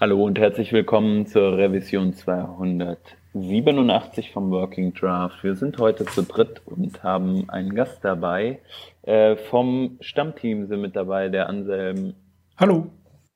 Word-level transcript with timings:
Hallo 0.00 0.24
und 0.24 0.38
herzlich 0.38 0.72
willkommen 0.72 1.26
zur 1.26 1.58
Revision 1.58 2.14
287 2.14 4.32
vom 4.32 4.50
Working 4.50 4.94
Draft. 4.94 5.44
Wir 5.44 5.56
sind 5.56 5.76
heute 5.76 6.06
zu 6.06 6.22
dritt 6.22 6.62
und 6.64 7.02
haben 7.02 7.50
einen 7.50 7.74
Gast 7.74 8.02
dabei. 8.02 8.60
Äh, 9.02 9.36
vom 9.36 9.98
Stammteam 10.00 10.68
sind 10.68 10.80
mit 10.80 10.96
dabei 10.96 11.28
der 11.28 11.50
Anselm. 11.50 12.14
Hallo. 12.56 12.86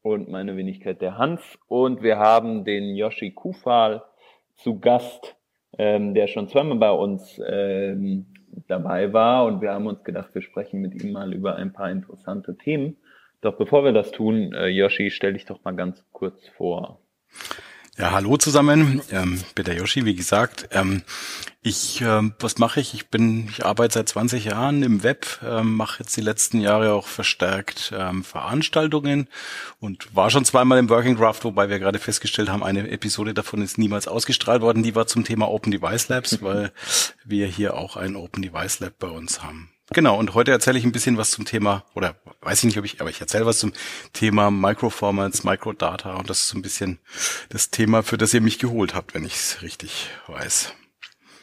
Und 0.01 0.31
meine 0.31 0.57
Wenigkeit 0.57 1.03
der 1.03 1.19
Hans. 1.19 1.43
Und 1.69 2.03
wir 2.03 2.19
haben 2.19 2.65
den 2.65 2.97
Yoshi 2.97 3.33
Kufal 3.33 4.03
zu 4.57 4.81
Gast, 4.81 5.37
ähm, 5.77 6.15
der 6.15 6.29
schon 6.29 6.49
zweimal 6.49 6.79
bei 6.79 6.93
uns 6.93 7.39
ähm, 7.47 8.25
dabei 8.69 9.13
war. 9.13 9.45
Und 9.45 9.61
wir 9.61 9.73
haben 9.73 9.87
uns 9.87 10.03
gedacht, 10.03 10.35
wir 10.35 10.41
sprechen 10.41 10.81
mit 10.81 11.05
ihm 11.05 11.13
mal 11.13 11.35
über 11.35 11.57
ein 11.57 11.75
paar 11.75 11.91
interessante 11.91 12.57
Themen. 12.57 12.97
Doch 13.45 13.59
bevor 13.59 13.85
wir 13.85 13.93
das 13.93 14.11
tun, 14.11 14.55
äh, 14.55 14.69
Yoshi, 14.69 15.11
stell 15.11 15.35
dich 15.35 15.45
doch 15.45 15.63
mal 15.65 15.77
ganz 15.77 16.03
kurz 16.13 16.49
vor. 16.57 16.99
Ja, 17.99 18.13
hallo 18.13 18.39
zusammen. 18.39 19.03
Ähm, 19.13 19.39
bin 19.55 19.67
der 19.67 19.77
Yoshi, 19.77 20.07
wie 20.07 20.15
gesagt. 20.15 20.71
Ähm, 20.73 21.03
ich, 21.61 22.01
ähm, 22.01 22.33
was 22.39 22.57
mache 22.57 22.81
ich? 22.81 22.95
Ich 22.95 23.11
bin, 23.11 23.47
ich 23.51 23.67
arbeite 23.67 23.93
seit 23.93 24.09
20 24.09 24.47
Jahren 24.47 24.83
im 24.83 25.03
Web, 25.03 25.41
ähm, 25.47 25.75
mache 25.75 26.03
jetzt 26.03 26.17
die 26.17 26.23
letzten 26.23 26.59
Jahre 26.59 26.95
auch 26.95 27.07
verstärkt 27.07 27.93
ähm, 27.95 28.25
Veranstaltungen 28.25 29.29
und 29.79 30.17
war 30.17 30.31
schon 30.31 30.47
zweimal 30.47 30.79
im 30.79 30.89
Working 30.89 31.17
Draft, 31.17 31.45
wobei 31.45 31.69
wir 31.69 31.79
gerade 31.79 31.99
festgestellt 31.99 32.49
haben, 32.49 32.65
eine 32.65 32.91
Episode 32.91 33.35
davon 33.35 33.61
ist 33.61 33.77
niemals 33.77 34.09
ausgestrahlt 34.09 34.63
worden. 34.63 34.83
Die 34.83 34.95
war 34.95 35.07
zum 35.07 35.23
Thema 35.23 35.51
Open 35.51 35.71
Device 35.71 36.09
Labs, 36.09 36.39
weil 36.43 36.73
wir 37.27 37.47
hier 37.47 37.75
auch 37.75 37.97
ein 37.97 38.17
Open 38.17 38.41
Device 38.41 38.81
Lab 38.81 38.99
bei 38.99 39.09
uns 39.09 39.43
haben. 39.43 39.74
Genau, 39.93 40.19
und 40.19 40.35
heute 40.35 40.51
erzähle 40.51 40.79
ich 40.79 40.85
ein 40.85 40.93
bisschen 40.93 41.19
was 41.19 41.31
zum 41.31 41.45
Thema, 41.45 41.85
oder 41.95 42.15
weiß 42.41 42.61
ich 42.61 42.65
nicht, 42.65 42.79
ob 42.79 42.87
ich, 42.87 43.01
aber 43.01 43.11
ich 43.11 43.21
erzähle 43.21 43.45
was 43.45 43.59
zum 43.59 43.73
Thema 44.15 44.51
Microformats, 44.51 45.45
Microdata 45.45 46.15
und 46.15 46.31
das 46.31 46.39
ist 46.41 46.49
so 46.49 46.59
ein 46.59 46.63
bisschen 46.63 46.99
das 47.51 47.71
Thema, 47.71 48.03
für 48.03 48.17
das 48.17 48.33
ihr 48.33 48.41
mich 48.41 48.59
geholt 48.59 48.95
habt, 48.95 49.15
wenn 49.15 49.25
ich 49.25 49.35
es 49.35 49.63
richtig 49.63 50.09
weiß. 50.27 50.75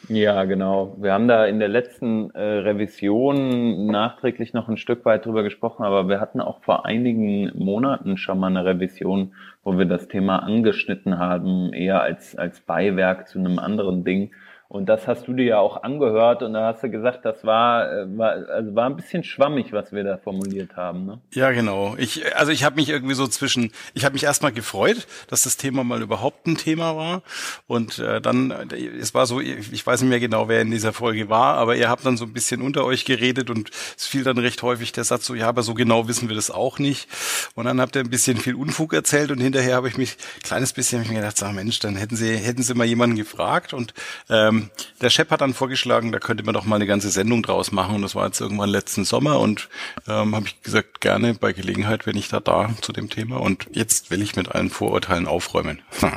Ja, 0.08 0.42
genau. 0.44 0.96
Wir 1.00 1.12
haben 1.12 1.28
da 1.28 1.46
in 1.46 1.60
der 1.60 1.68
letzten 1.68 2.30
äh, 2.30 2.40
Revision 2.40 3.86
nachträglich 3.86 4.52
noch 4.52 4.68
ein 4.68 4.76
Stück 4.76 5.04
weit 5.04 5.24
drüber 5.24 5.44
gesprochen, 5.44 5.84
aber 5.84 6.08
wir 6.08 6.20
hatten 6.20 6.40
auch 6.40 6.60
vor 6.64 6.84
einigen 6.84 7.52
Monaten 7.56 8.16
schon 8.16 8.40
mal 8.40 8.48
eine 8.48 8.64
Revision, 8.64 9.34
wo 9.62 9.78
wir 9.78 9.84
das 9.84 10.08
Thema 10.08 10.40
angeschnitten 10.40 11.18
haben, 11.18 11.72
eher 11.72 12.02
als, 12.02 12.34
als 12.34 12.60
Beiwerk 12.60 13.28
zu 13.28 13.38
einem 13.38 13.60
anderen 13.60 14.02
Ding. 14.02 14.32
Und 14.72 14.86
das 14.86 15.06
hast 15.06 15.28
du 15.28 15.34
dir 15.34 15.44
ja 15.44 15.58
auch 15.58 15.82
angehört 15.82 16.42
und 16.42 16.54
da 16.54 16.68
hast 16.68 16.82
du 16.82 16.88
gesagt, 16.88 17.26
das 17.26 17.44
war, 17.44 17.92
äh, 17.92 18.16
war, 18.16 18.30
also 18.48 18.74
war 18.74 18.86
ein 18.86 18.96
bisschen 18.96 19.22
schwammig, 19.22 19.70
was 19.74 19.92
wir 19.92 20.02
da 20.02 20.16
formuliert 20.16 20.76
haben. 20.76 21.04
Ne? 21.04 21.20
Ja, 21.34 21.50
genau. 21.50 21.94
Ich, 21.98 22.34
also 22.36 22.52
ich 22.52 22.64
habe 22.64 22.76
mich 22.76 22.88
irgendwie 22.88 23.12
so 23.12 23.26
zwischen, 23.26 23.70
ich 23.92 24.06
habe 24.06 24.14
mich 24.14 24.24
erstmal 24.24 24.50
gefreut, 24.50 25.06
dass 25.28 25.42
das 25.42 25.58
Thema 25.58 25.84
mal 25.84 26.00
überhaupt 26.00 26.46
ein 26.46 26.56
Thema 26.56 26.96
war. 26.96 27.20
Und 27.66 27.98
äh, 27.98 28.22
dann, 28.22 28.50
es 28.98 29.12
war 29.12 29.26
so, 29.26 29.40
ich 29.40 29.86
weiß 29.86 30.00
nicht 30.00 30.08
mehr 30.08 30.20
genau, 30.20 30.48
wer 30.48 30.62
in 30.62 30.70
dieser 30.70 30.94
Folge 30.94 31.28
war, 31.28 31.56
aber 31.56 31.76
ihr 31.76 31.90
habt 31.90 32.06
dann 32.06 32.16
so 32.16 32.24
ein 32.24 32.32
bisschen 32.32 32.62
unter 32.62 32.86
euch 32.86 33.04
geredet 33.04 33.50
und 33.50 33.68
es 33.98 34.06
fiel 34.06 34.24
dann 34.24 34.38
recht 34.38 34.62
häufig 34.62 34.92
der 34.92 35.04
Satz 35.04 35.26
so, 35.26 35.34
ja, 35.34 35.48
aber 35.48 35.62
so 35.62 35.74
genau 35.74 36.08
wissen 36.08 36.30
wir 36.30 36.34
das 36.34 36.50
auch 36.50 36.78
nicht. 36.78 37.10
Und 37.54 37.66
dann 37.66 37.78
habt 37.78 37.94
ihr 37.94 38.00
ein 38.00 38.08
bisschen 38.08 38.38
viel 38.38 38.54
Unfug 38.54 38.94
erzählt 38.94 39.32
und 39.32 39.38
hinterher 39.38 39.76
habe 39.76 39.88
ich 39.88 39.98
mich 39.98 40.16
ein 40.38 40.42
kleines 40.44 40.72
bisschen 40.72 41.00
hab 41.00 41.04
ich 41.04 41.12
mir 41.12 41.18
gedacht, 41.18 41.36
sag 41.36 41.52
Mensch, 41.52 41.78
dann 41.80 41.94
hätten 41.96 42.16
sie, 42.16 42.34
hätten 42.38 42.62
sie 42.62 42.72
mal 42.72 42.86
jemanden 42.86 43.16
gefragt 43.16 43.74
und 43.74 43.92
ähm, 44.30 44.61
der 45.00 45.10
Chef 45.10 45.30
hat 45.30 45.40
dann 45.40 45.54
vorgeschlagen, 45.54 46.12
da 46.12 46.18
könnte 46.18 46.44
man 46.44 46.54
doch 46.54 46.64
mal 46.64 46.76
eine 46.76 46.86
ganze 46.86 47.10
Sendung 47.10 47.42
draus 47.42 47.72
machen. 47.72 47.96
Und 47.96 48.02
das 48.02 48.14
war 48.14 48.26
jetzt 48.26 48.40
irgendwann 48.40 48.68
letzten 48.70 49.04
Sommer 49.04 49.40
und 49.40 49.68
ähm, 50.08 50.34
habe 50.34 50.46
ich 50.46 50.62
gesagt, 50.62 51.00
gerne 51.00 51.34
bei 51.34 51.52
Gelegenheit 51.52 52.06
wenn 52.06 52.16
ich 52.16 52.28
da 52.28 52.40
da 52.40 52.70
zu 52.80 52.92
dem 52.92 53.10
Thema. 53.10 53.40
Und 53.40 53.66
jetzt 53.72 54.10
will 54.10 54.22
ich 54.22 54.36
mit 54.36 54.50
allen 54.50 54.70
Vorurteilen 54.70 55.26
aufräumen. 55.26 55.80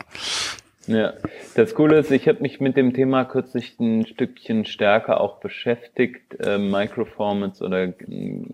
Ja, 0.88 1.13
das 1.55 1.73
Coole 1.73 1.97
ist, 1.97 2.11
ich 2.11 2.27
habe 2.27 2.43
mich 2.43 2.59
mit 2.59 2.77
dem 2.77 2.93
Thema 2.93 3.25
kürzlich 3.25 3.79
ein 3.79 4.05
Stückchen 4.05 4.66
stärker 4.66 5.19
auch 5.19 5.39
beschäftigt. 5.39 6.39
Äh, 6.39 6.59
Microformance 6.59 7.63
oder 7.63 7.91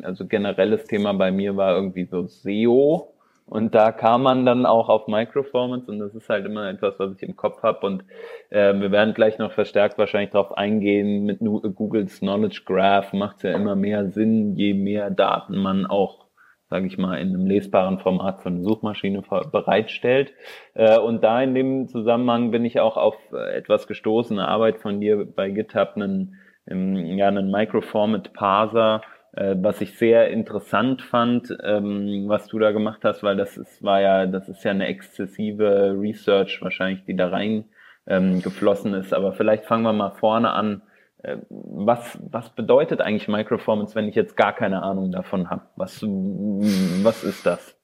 also 0.03 0.25
generelles 0.25 0.85
Thema 0.85 1.13
bei 1.13 1.29
mir 1.29 1.57
war 1.57 1.75
irgendwie 1.75 2.05
so 2.05 2.27
SEO 2.27 3.13
und 3.51 3.75
da 3.75 3.91
kam 3.91 4.23
man 4.23 4.45
dann 4.45 4.65
auch 4.65 4.87
auf 4.87 5.07
Microformance 5.07 5.91
und 5.91 5.99
das 5.99 6.15
ist 6.15 6.29
halt 6.29 6.45
immer 6.45 6.69
etwas, 6.69 6.97
was 6.99 7.17
ich 7.17 7.21
im 7.21 7.35
Kopf 7.35 7.61
habe. 7.63 7.85
Und 7.85 8.05
äh, 8.49 8.73
wir 8.79 8.93
werden 8.93 9.13
gleich 9.13 9.39
noch 9.39 9.51
verstärkt 9.51 9.97
wahrscheinlich 9.97 10.29
darauf 10.29 10.57
eingehen. 10.57 11.25
Mit 11.25 11.39
Googles 11.39 12.19
Knowledge 12.19 12.61
Graph 12.65 13.11
macht 13.11 13.37
es 13.37 13.43
ja 13.43 13.51
immer 13.51 13.75
mehr 13.75 14.09
Sinn, 14.09 14.55
je 14.55 14.73
mehr 14.73 15.09
Daten 15.09 15.57
man 15.57 15.85
auch, 15.85 16.27
sage 16.69 16.87
ich 16.87 16.97
mal, 16.97 17.17
in 17.17 17.35
einem 17.35 17.45
lesbaren 17.45 17.99
Format 17.99 18.41
von 18.41 18.63
Suchmaschine 18.63 19.21
bereitstellt. 19.51 20.31
Äh, 20.73 20.97
und 20.99 21.21
da 21.21 21.41
in 21.41 21.53
dem 21.53 21.89
Zusammenhang 21.89 22.51
bin 22.51 22.63
ich 22.63 22.79
auch 22.79 22.95
auf 22.95 23.17
äh, 23.33 23.51
etwas 23.53 23.85
gestoßen, 23.85 24.39
eine 24.39 24.47
Arbeit 24.47 24.79
von 24.79 25.01
dir 25.01 25.25
bei 25.25 25.49
GitHub, 25.49 25.97
einen, 25.97 26.37
ja, 26.67 27.27
einen 27.27 27.51
Microformat 27.51 28.31
Parser 28.31 29.01
äh, 29.33 29.55
was 29.57 29.81
ich 29.81 29.97
sehr 29.97 30.29
interessant 30.29 31.01
fand, 31.01 31.55
ähm, 31.63 32.25
was 32.27 32.47
du 32.47 32.59
da 32.59 32.71
gemacht 32.71 33.01
hast, 33.03 33.23
weil 33.23 33.37
das 33.37 33.57
ist, 33.57 33.81
war 33.83 34.01
ja, 34.01 34.25
das 34.25 34.49
ist 34.49 34.63
ja 34.63 34.71
eine 34.71 34.87
exzessive 34.87 35.95
Research 35.97 36.61
wahrscheinlich, 36.61 37.05
die 37.05 37.15
da 37.15 37.29
rein 37.29 37.65
ähm, 38.07 38.41
geflossen 38.41 38.93
ist. 38.93 39.13
Aber 39.13 39.33
vielleicht 39.33 39.65
fangen 39.65 39.83
wir 39.83 39.93
mal 39.93 40.11
vorne 40.11 40.51
an. 40.51 40.81
Äh, 41.23 41.37
was, 41.49 42.19
was 42.29 42.49
bedeutet 42.49 43.01
eigentlich 43.01 43.27
Microformance, 43.27 43.95
wenn 43.95 44.07
ich 44.07 44.15
jetzt 44.15 44.35
gar 44.35 44.53
keine 44.53 44.83
Ahnung 44.83 45.11
davon 45.11 45.49
habe? 45.49 45.63
Was, 45.75 46.01
was 46.03 47.23
ist 47.23 47.45
das? 47.45 47.77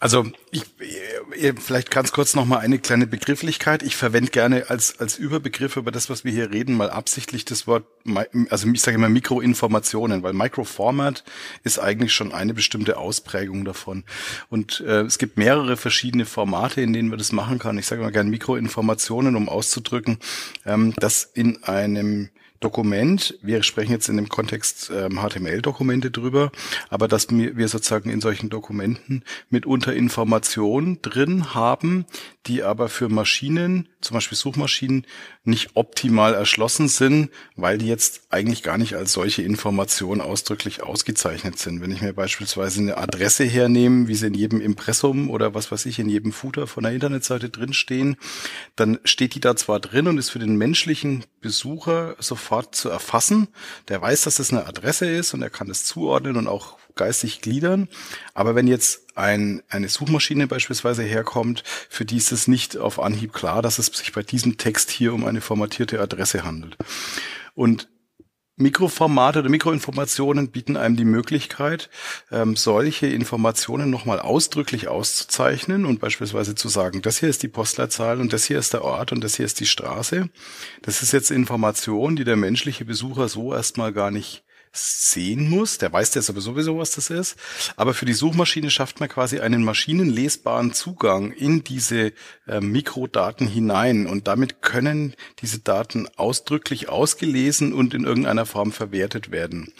Also 0.00 0.26
ich, 0.52 0.62
vielleicht 1.58 1.90
ganz 1.90 2.12
kurz 2.12 2.34
noch 2.34 2.44
mal 2.44 2.58
eine 2.58 2.78
kleine 2.78 3.08
Begrifflichkeit. 3.08 3.82
Ich 3.82 3.96
verwende 3.96 4.30
gerne 4.30 4.70
als 4.70 5.00
als 5.00 5.18
Überbegriff 5.18 5.76
über 5.76 5.90
das, 5.90 6.08
was 6.08 6.24
wir 6.24 6.30
hier 6.30 6.52
reden, 6.52 6.76
mal 6.76 6.90
absichtlich 6.90 7.44
das 7.44 7.66
Wort, 7.66 7.84
also 8.50 8.68
ich 8.68 8.80
sage 8.80 8.94
immer 8.94 9.08
Mikroinformationen, 9.08 10.22
weil 10.22 10.34
Microformat 10.34 11.24
ist 11.64 11.80
eigentlich 11.80 12.12
schon 12.12 12.32
eine 12.32 12.54
bestimmte 12.54 12.96
Ausprägung 12.96 13.64
davon. 13.64 14.04
Und 14.48 14.80
äh, 14.80 15.02
es 15.02 15.18
gibt 15.18 15.36
mehrere 15.36 15.76
verschiedene 15.76 16.26
Formate, 16.26 16.80
in 16.80 16.92
denen 16.92 17.08
man 17.08 17.18
das 17.18 17.32
machen 17.32 17.58
kann. 17.58 17.76
Ich 17.76 17.86
sage 17.86 18.00
immer 18.02 18.12
gerne 18.12 18.30
Mikroinformationen, 18.30 19.34
um 19.34 19.48
auszudrücken, 19.48 20.18
ähm, 20.64 20.94
dass 20.94 21.24
in 21.24 21.64
einem 21.64 22.30
Dokument, 22.60 23.38
wir 23.42 23.62
sprechen 23.62 23.92
jetzt 23.92 24.08
in 24.08 24.16
dem 24.16 24.28
Kontext 24.28 24.90
ähm, 24.94 25.20
HTML-Dokumente 25.20 26.10
drüber, 26.10 26.50
aber 26.90 27.06
dass 27.06 27.28
wir 27.30 27.68
sozusagen 27.68 28.10
in 28.10 28.20
solchen 28.20 28.50
Dokumenten 28.50 29.22
mitunter 29.48 29.94
Informationen 29.94 31.00
drin 31.02 31.54
haben, 31.54 32.04
die 32.48 32.62
aber 32.62 32.88
für 32.88 33.08
Maschinen, 33.08 33.88
zum 34.00 34.14
Beispiel 34.14 34.36
Suchmaschinen, 34.36 35.06
nicht 35.44 35.70
optimal 35.74 36.34
erschlossen 36.34 36.88
sind, 36.88 37.30
weil 37.56 37.78
die 37.78 37.86
jetzt 37.86 38.22
eigentlich 38.30 38.62
gar 38.62 38.78
nicht 38.78 38.96
als 38.96 39.12
solche 39.12 39.42
Informationen 39.42 40.20
ausdrücklich 40.20 40.82
ausgezeichnet 40.82 41.58
sind. 41.58 41.80
Wenn 41.80 41.92
ich 41.92 42.00
mir 42.00 42.12
beispielsweise 42.12 42.80
eine 42.80 42.96
Adresse 42.96 43.44
hernehme, 43.44 44.08
wie 44.08 44.14
sie 44.14 44.26
in 44.26 44.34
jedem 44.34 44.60
Impressum 44.60 45.30
oder 45.30 45.54
was 45.54 45.70
weiß 45.70 45.86
ich, 45.86 45.98
in 45.98 46.08
jedem 46.08 46.32
Footer 46.32 46.66
von 46.66 46.82
der 46.82 46.92
Internetseite 46.92 47.50
drinstehen, 47.50 48.16
dann 48.76 48.98
steht 49.04 49.34
die 49.34 49.40
da 49.40 49.54
zwar 49.54 49.78
drin 49.78 50.08
und 50.08 50.18
ist 50.18 50.30
für 50.30 50.38
den 50.38 50.56
menschlichen 50.56 51.24
Besucher 51.40 52.16
sofort 52.18 52.74
zu 52.74 52.88
erfassen. 52.88 53.48
Der 53.88 54.00
weiß, 54.00 54.22
dass 54.22 54.38
es 54.38 54.48
das 54.48 54.58
eine 54.58 54.66
Adresse 54.66 55.06
ist 55.06 55.34
und 55.34 55.42
er 55.42 55.50
kann 55.50 55.70
es 55.70 55.84
zuordnen 55.84 56.36
und 56.36 56.48
auch 56.48 56.78
geistig 56.98 57.40
gliedern. 57.40 57.88
Aber 58.34 58.54
wenn 58.54 58.66
jetzt 58.66 59.16
ein, 59.16 59.62
eine 59.70 59.88
Suchmaschine 59.88 60.46
beispielsweise 60.46 61.02
herkommt, 61.02 61.64
für 61.88 62.04
die 62.04 62.18
ist 62.18 62.32
es 62.32 62.46
nicht 62.46 62.76
auf 62.76 63.00
Anhieb 63.00 63.32
klar, 63.32 63.62
dass 63.62 63.78
es 63.78 63.86
sich 63.86 64.12
bei 64.12 64.22
diesem 64.22 64.58
Text 64.58 64.90
hier 64.90 65.14
um 65.14 65.24
eine 65.24 65.40
formatierte 65.40 66.00
Adresse 66.00 66.44
handelt. 66.44 66.76
Und 67.54 67.88
Mikroformate 68.60 69.38
oder 69.38 69.50
Mikroinformationen 69.50 70.50
bieten 70.50 70.76
einem 70.76 70.96
die 70.96 71.04
Möglichkeit, 71.04 71.90
ähm, 72.32 72.56
solche 72.56 73.06
Informationen 73.06 73.88
nochmal 73.88 74.18
ausdrücklich 74.18 74.88
auszuzeichnen 74.88 75.86
und 75.86 76.00
beispielsweise 76.00 76.56
zu 76.56 76.68
sagen, 76.68 77.00
das 77.00 77.20
hier 77.20 77.28
ist 77.28 77.44
die 77.44 77.48
Postleitzahl 77.48 78.20
und 78.20 78.32
das 78.32 78.46
hier 78.46 78.58
ist 78.58 78.72
der 78.72 78.82
Ort 78.82 79.12
und 79.12 79.22
das 79.22 79.36
hier 79.36 79.46
ist 79.46 79.60
die 79.60 79.66
Straße. 79.66 80.28
Das 80.82 81.02
ist 81.02 81.12
jetzt 81.12 81.30
Information, 81.30 82.16
die 82.16 82.24
der 82.24 82.36
menschliche 82.36 82.84
Besucher 82.84 83.28
so 83.28 83.54
erstmal 83.54 83.92
gar 83.92 84.10
nicht 84.10 84.42
sehen 84.72 85.48
muss. 85.48 85.78
Der 85.78 85.92
weiß 85.92 86.14
ja 86.14 86.22
sowieso, 86.22 86.78
was 86.78 86.92
das 86.92 87.10
ist. 87.10 87.36
Aber 87.76 87.94
für 87.94 88.06
die 88.06 88.12
Suchmaschine 88.12 88.70
schafft 88.70 89.00
man 89.00 89.08
quasi 89.08 89.40
einen 89.40 89.64
maschinenlesbaren 89.64 90.72
Zugang 90.72 91.32
in 91.32 91.64
diese 91.64 92.12
äh, 92.46 92.60
Mikrodaten 92.60 93.46
hinein. 93.46 94.06
Und 94.06 94.28
damit 94.28 94.62
können 94.62 95.14
diese 95.40 95.58
Daten 95.58 96.08
ausdrücklich 96.16 96.88
ausgelesen 96.88 97.72
und 97.72 97.94
in 97.94 98.04
irgendeiner 98.04 98.46
Form 98.46 98.72
verwertet 98.72 99.30
werden. 99.30 99.72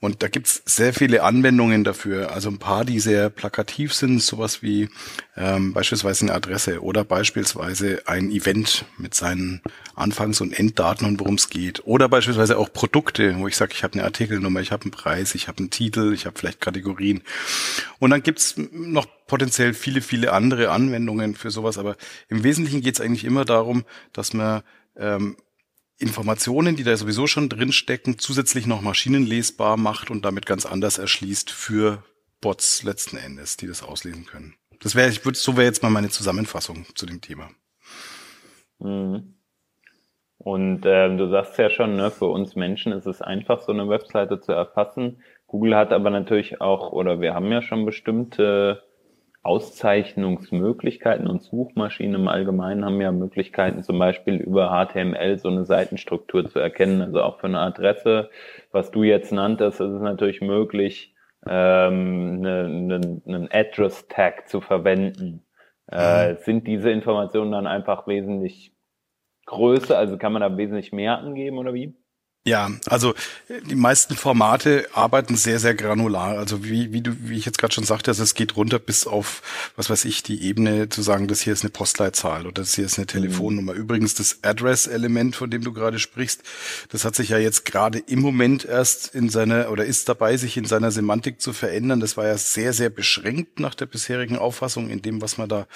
Und 0.00 0.22
da 0.22 0.28
gibt's 0.28 0.62
sehr 0.64 0.94
viele 0.94 1.22
Anwendungen 1.22 1.84
dafür. 1.84 2.32
Also 2.32 2.48
ein 2.48 2.58
paar, 2.58 2.86
die 2.86 3.00
sehr 3.00 3.28
plakativ 3.28 3.92
sind, 3.92 4.22
sowas 4.22 4.62
wie 4.62 4.88
ähm, 5.36 5.74
beispielsweise 5.74 6.24
eine 6.24 6.34
Adresse 6.34 6.82
oder 6.82 7.04
beispielsweise 7.04 8.02
ein 8.06 8.30
Event 8.30 8.86
mit 8.96 9.12
seinen 9.14 9.60
Anfangs- 9.94 10.40
und 10.40 10.58
Enddaten 10.58 11.06
und 11.06 11.20
worum 11.20 11.34
es 11.34 11.50
geht. 11.50 11.82
Oder 11.84 12.08
beispielsweise 12.08 12.56
auch 12.56 12.72
Produkte, 12.72 13.38
wo 13.38 13.46
ich 13.46 13.56
sage, 13.56 13.72
ich 13.74 13.84
habe 13.84 13.92
eine 13.94 14.04
Artikelnummer, 14.04 14.60
ich 14.60 14.72
habe 14.72 14.84
einen 14.84 14.90
Preis, 14.90 15.34
ich 15.34 15.48
habe 15.48 15.58
einen 15.58 15.70
Titel, 15.70 16.14
ich 16.14 16.24
habe 16.24 16.38
vielleicht 16.38 16.62
Kategorien. 16.62 17.22
Und 17.98 18.08
dann 18.08 18.22
gibt's 18.22 18.54
noch 18.72 19.06
potenziell 19.26 19.74
viele, 19.74 20.00
viele 20.00 20.32
andere 20.32 20.70
Anwendungen 20.70 21.34
für 21.34 21.50
sowas. 21.50 21.76
Aber 21.76 21.96
im 22.28 22.42
Wesentlichen 22.42 22.80
geht's 22.80 23.02
eigentlich 23.02 23.24
immer 23.24 23.44
darum, 23.44 23.84
dass 24.14 24.32
man 24.32 24.62
ähm, 24.96 25.36
Informationen, 26.00 26.76
die 26.76 26.82
da 26.82 26.96
sowieso 26.96 27.26
schon 27.26 27.48
drinstecken, 27.48 28.18
zusätzlich 28.18 28.66
noch 28.66 28.80
maschinenlesbar 28.80 29.76
macht 29.76 30.10
und 30.10 30.24
damit 30.24 30.46
ganz 30.46 30.66
anders 30.66 30.98
erschließt 30.98 31.50
für 31.50 32.02
Bots 32.40 32.82
letzten 32.82 33.18
Endes, 33.18 33.56
die 33.56 33.66
das 33.66 33.82
auslesen 33.82 34.24
können. 34.24 34.54
Das 34.82 34.94
wäre, 34.94 35.10
ich 35.10 35.24
würde, 35.24 35.38
so 35.38 35.56
wäre 35.56 35.66
jetzt 35.66 35.82
mal 35.82 35.90
meine 35.90 36.08
Zusammenfassung 36.08 36.86
zu 36.94 37.04
dem 37.04 37.20
Thema. 37.20 37.50
Mhm. 38.78 39.34
Und 40.38 40.86
äh, 40.86 41.14
du 41.14 41.28
sagst 41.28 41.58
ja 41.58 41.68
schon, 41.68 41.96
ne, 41.96 42.10
für 42.10 42.26
uns 42.26 42.56
Menschen 42.56 42.92
ist 42.92 43.06
es 43.06 43.20
einfach, 43.20 43.60
so 43.60 43.72
eine 43.72 43.90
Webseite 43.90 44.40
zu 44.40 44.52
erfassen. 44.52 45.22
Google 45.46 45.76
hat 45.76 45.92
aber 45.92 46.08
natürlich 46.08 46.62
auch, 46.62 46.92
oder 46.92 47.20
wir 47.20 47.34
haben 47.34 47.52
ja 47.52 47.60
schon 47.60 47.84
bestimmte 47.84 48.82
Auszeichnungsmöglichkeiten 49.42 51.26
und 51.26 51.42
Suchmaschinen 51.42 52.20
im 52.20 52.28
Allgemeinen 52.28 52.84
haben 52.84 53.00
ja 53.00 53.10
Möglichkeiten, 53.10 53.82
zum 53.82 53.98
Beispiel 53.98 54.36
über 54.36 54.68
HTML 54.68 55.38
so 55.38 55.48
eine 55.48 55.64
Seitenstruktur 55.64 56.46
zu 56.46 56.58
erkennen. 56.58 57.00
Also 57.00 57.22
auch 57.22 57.40
für 57.40 57.46
eine 57.46 57.60
Adresse, 57.60 58.28
was 58.70 58.90
du 58.90 59.02
jetzt 59.02 59.32
nanntest, 59.32 59.80
ist 59.80 59.92
es 59.92 60.02
natürlich 60.02 60.42
möglich, 60.42 61.14
ähm, 61.46 62.42
einen 62.44 63.22
eine, 63.26 63.48
Address-Tag 63.50 64.48
zu 64.48 64.60
verwenden. 64.60 65.46
Äh, 65.90 66.32
mhm. 66.32 66.36
sind 66.42 66.66
diese 66.66 66.90
Informationen 66.90 67.52
dann 67.52 67.66
einfach 67.66 68.06
wesentlich 68.06 68.74
größer? 69.46 69.96
Also 69.96 70.18
kann 70.18 70.34
man 70.34 70.42
da 70.42 70.56
wesentlich 70.56 70.92
mehr 70.92 71.18
angeben 71.18 71.56
oder 71.56 71.72
wie? 71.72 71.94
Ja, 72.46 72.70
also 72.86 73.14
die 73.68 73.74
meisten 73.74 74.16
Formate 74.16 74.88
arbeiten 74.94 75.36
sehr, 75.36 75.60
sehr 75.60 75.74
granular. 75.74 76.38
Also 76.38 76.64
wie, 76.64 76.90
wie 76.90 77.02
du, 77.02 77.14
wie 77.20 77.36
ich 77.36 77.44
jetzt 77.44 77.58
gerade 77.58 77.74
schon 77.74 77.84
sagte, 77.84 78.10
also 78.10 78.22
es 78.22 78.32
geht 78.32 78.56
runter 78.56 78.78
bis 78.78 79.06
auf, 79.06 79.42
was 79.76 79.90
weiß 79.90 80.06
ich, 80.06 80.22
die 80.22 80.42
Ebene 80.44 80.88
zu 80.88 81.02
sagen, 81.02 81.28
das 81.28 81.42
hier 81.42 81.52
ist 81.52 81.64
eine 81.64 81.70
Postleitzahl 81.70 82.46
oder 82.46 82.62
das 82.62 82.74
hier 82.74 82.86
ist 82.86 82.96
eine 82.96 83.04
mhm. 83.04 83.08
Telefonnummer. 83.08 83.74
Mhm. 83.74 83.80
Übrigens 83.80 84.14
das 84.14 84.38
Address-Element, 84.40 85.36
von 85.36 85.50
dem 85.50 85.62
du 85.62 85.74
gerade 85.74 85.98
sprichst, 85.98 86.42
das 86.88 87.04
hat 87.04 87.14
sich 87.14 87.28
ja 87.28 87.36
jetzt 87.36 87.66
gerade 87.66 87.98
im 87.98 88.20
Moment 88.20 88.64
erst 88.64 89.14
in 89.14 89.28
seiner 89.28 89.70
oder 89.70 89.84
ist 89.84 90.08
dabei, 90.08 90.38
sich 90.38 90.56
in 90.56 90.64
seiner 90.64 90.92
Semantik 90.92 91.42
zu 91.42 91.52
verändern. 91.52 92.00
Das 92.00 92.16
war 92.16 92.26
ja 92.26 92.38
sehr, 92.38 92.72
sehr 92.72 92.88
beschränkt 92.88 93.60
nach 93.60 93.74
der 93.74 93.84
bisherigen 93.84 94.38
Auffassung 94.38 94.88
in 94.88 95.02
dem, 95.02 95.20
was 95.20 95.36
man 95.36 95.50
da 95.50 95.66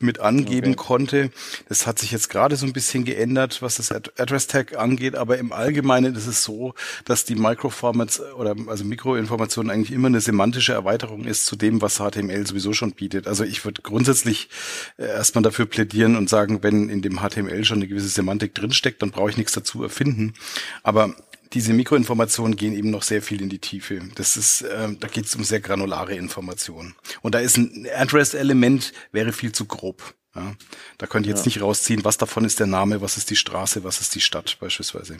mit 0.00 0.18
angeben 0.18 0.72
okay. 0.72 0.84
konnte. 0.84 1.30
Das 1.68 1.86
hat 1.86 2.00
sich 2.00 2.10
jetzt 2.10 2.28
gerade 2.28 2.56
so 2.56 2.66
ein 2.66 2.72
bisschen 2.72 3.04
geändert, 3.04 3.62
was 3.62 3.76
das 3.76 3.92
Address-Tag 3.92 4.76
angeht, 4.76 5.14
aber 5.14 5.38
im 5.38 5.52
Allgemeinen 5.52 6.07
das 6.12 6.26
ist 6.26 6.44
so, 6.44 6.74
dass 7.04 7.24
die 7.24 7.34
Microformats 7.34 8.20
oder 8.20 8.54
also 8.66 8.84
Mikroinformationen 8.84 9.70
eigentlich 9.70 9.92
immer 9.92 10.08
eine 10.08 10.20
semantische 10.20 10.72
Erweiterung 10.72 11.24
ist 11.24 11.46
zu 11.46 11.56
dem, 11.56 11.80
was 11.82 11.98
HTML 11.98 12.46
sowieso 12.46 12.72
schon 12.72 12.92
bietet. 12.92 13.26
Also 13.26 13.44
ich 13.44 13.64
würde 13.64 13.82
grundsätzlich 13.82 14.48
äh, 14.96 15.06
erstmal 15.06 15.42
dafür 15.42 15.66
plädieren 15.66 16.16
und 16.16 16.28
sagen, 16.28 16.62
wenn 16.62 16.88
in 16.88 17.02
dem 17.02 17.20
HTML 17.20 17.64
schon 17.64 17.78
eine 17.78 17.88
gewisse 17.88 18.08
Semantik 18.08 18.54
drinsteckt, 18.54 19.02
dann 19.02 19.10
brauche 19.10 19.30
ich 19.30 19.36
nichts 19.36 19.52
dazu 19.52 19.82
erfinden. 19.82 20.34
Aber 20.82 21.14
diese 21.52 21.72
Mikroinformationen 21.72 22.56
gehen 22.56 22.74
eben 22.74 22.90
noch 22.90 23.02
sehr 23.02 23.22
viel 23.22 23.40
in 23.40 23.48
die 23.48 23.58
Tiefe. 23.58 24.00
Das 24.14 24.36
ist, 24.36 24.62
äh, 24.62 24.88
da 24.98 25.08
geht 25.08 25.26
es 25.26 25.34
um 25.34 25.44
sehr 25.44 25.60
granulare 25.60 26.14
Informationen. 26.14 26.94
Und 27.22 27.34
da 27.34 27.38
ist 27.38 27.56
ein 27.56 27.86
Address-Element 27.94 28.92
wäre 29.12 29.32
viel 29.32 29.52
zu 29.52 29.64
grob. 29.64 30.14
Ja, 30.34 30.54
da 30.98 31.06
könnt 31.06 31.26
ihr 31.26 31.30
jetzt 31.30 31.46
ja. 31.46 31.48
nicht 31.48 31.62
rausziehen, 31.62 32.04
was 32.04 32.18
davon 32.18 32.44
ist 32.44 32.60
der 32.60 32.66
Name, 32.66 33.00
was 33.00 33.16
ist 33.16 33.30
die 33.30 33.36
Straße, 33.36 33.82
was 33.82 34.00
ist 34.00 34.14
die 34.14 34.20
Stadt 34.20 34.58
beispielsweise. 34.60 35.18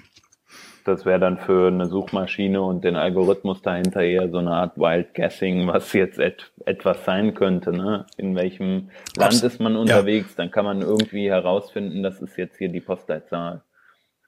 Das 0.89 1.05
wäre 1.05 1.21
dann 1.21 1.37
für 1.37 1.67
eine 1.67 1.85
Suchmaschine 1.85 2.63
und 2.63 2.83
den 2.83 2.97
Algorithmus 2.97 3.61
dahinter 3.61 4.01
eher 4.01 4.31
so 4.31 4.39
eine 4.39 4.53
Art 4.53 4.79
Wild 4.79 5.13
Guessing, 5.13 5.67
was 5.67 5.93
jetzt 5.93 6.19
et 6.19 6.51
etwas 6.65 7.05
sein 7.05 7.35
könnte. 7.35 7.73
Ne? 7.73 8.07
In 8.17 8.35
welchem 8.35 8.89
Land 9.15 9.43
ist 9.43 9.61
man 9.61 9.77
unterwegs? 9.77 10.31
Ja. 10.31 10.37
Dann 10.39 10.51
kann 10.51 10.65
man 10.65 10.81
irgendwie 10.81 11.29
herausfinden, 11.29 12.03
das 12.03 12.23
ist 12.23 12.39
jetzt 12.39 12.57
hier 12.57 12.71
die 12.71 12.81
Postleitzahl. 12.81 13.61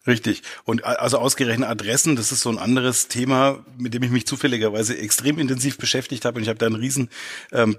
Richtig. 0.06 0.43
Und 0.64 0.82
also 0.85 1.19
ausgerechnet 1.19 1.69
Adressen, 1.69 2.17
das 2.17 2.32
ist 2.32 2.41
so 2.41 2.49
ein 2.49 2.56
anderes 2.56 3.08
Thema, 3.08 3.62
mit 3.76 3.93
dem 3.93 4.02
ich 4.02 4.11
mich 4.11 4.26
zufälligerweise 4.26 4.97
extrem 4.97 5.38
intensiv 5.38 5.76
beschäftigt 5.76 6.25
habe. 6.25 6.38
Und 6.38 6.43
ich 6.43 6.49
habe 6.49 6.58
da 6.58 6.64
ein 6.64 6.75
riesen 6.75 7.11
ähm, 7.52 7.76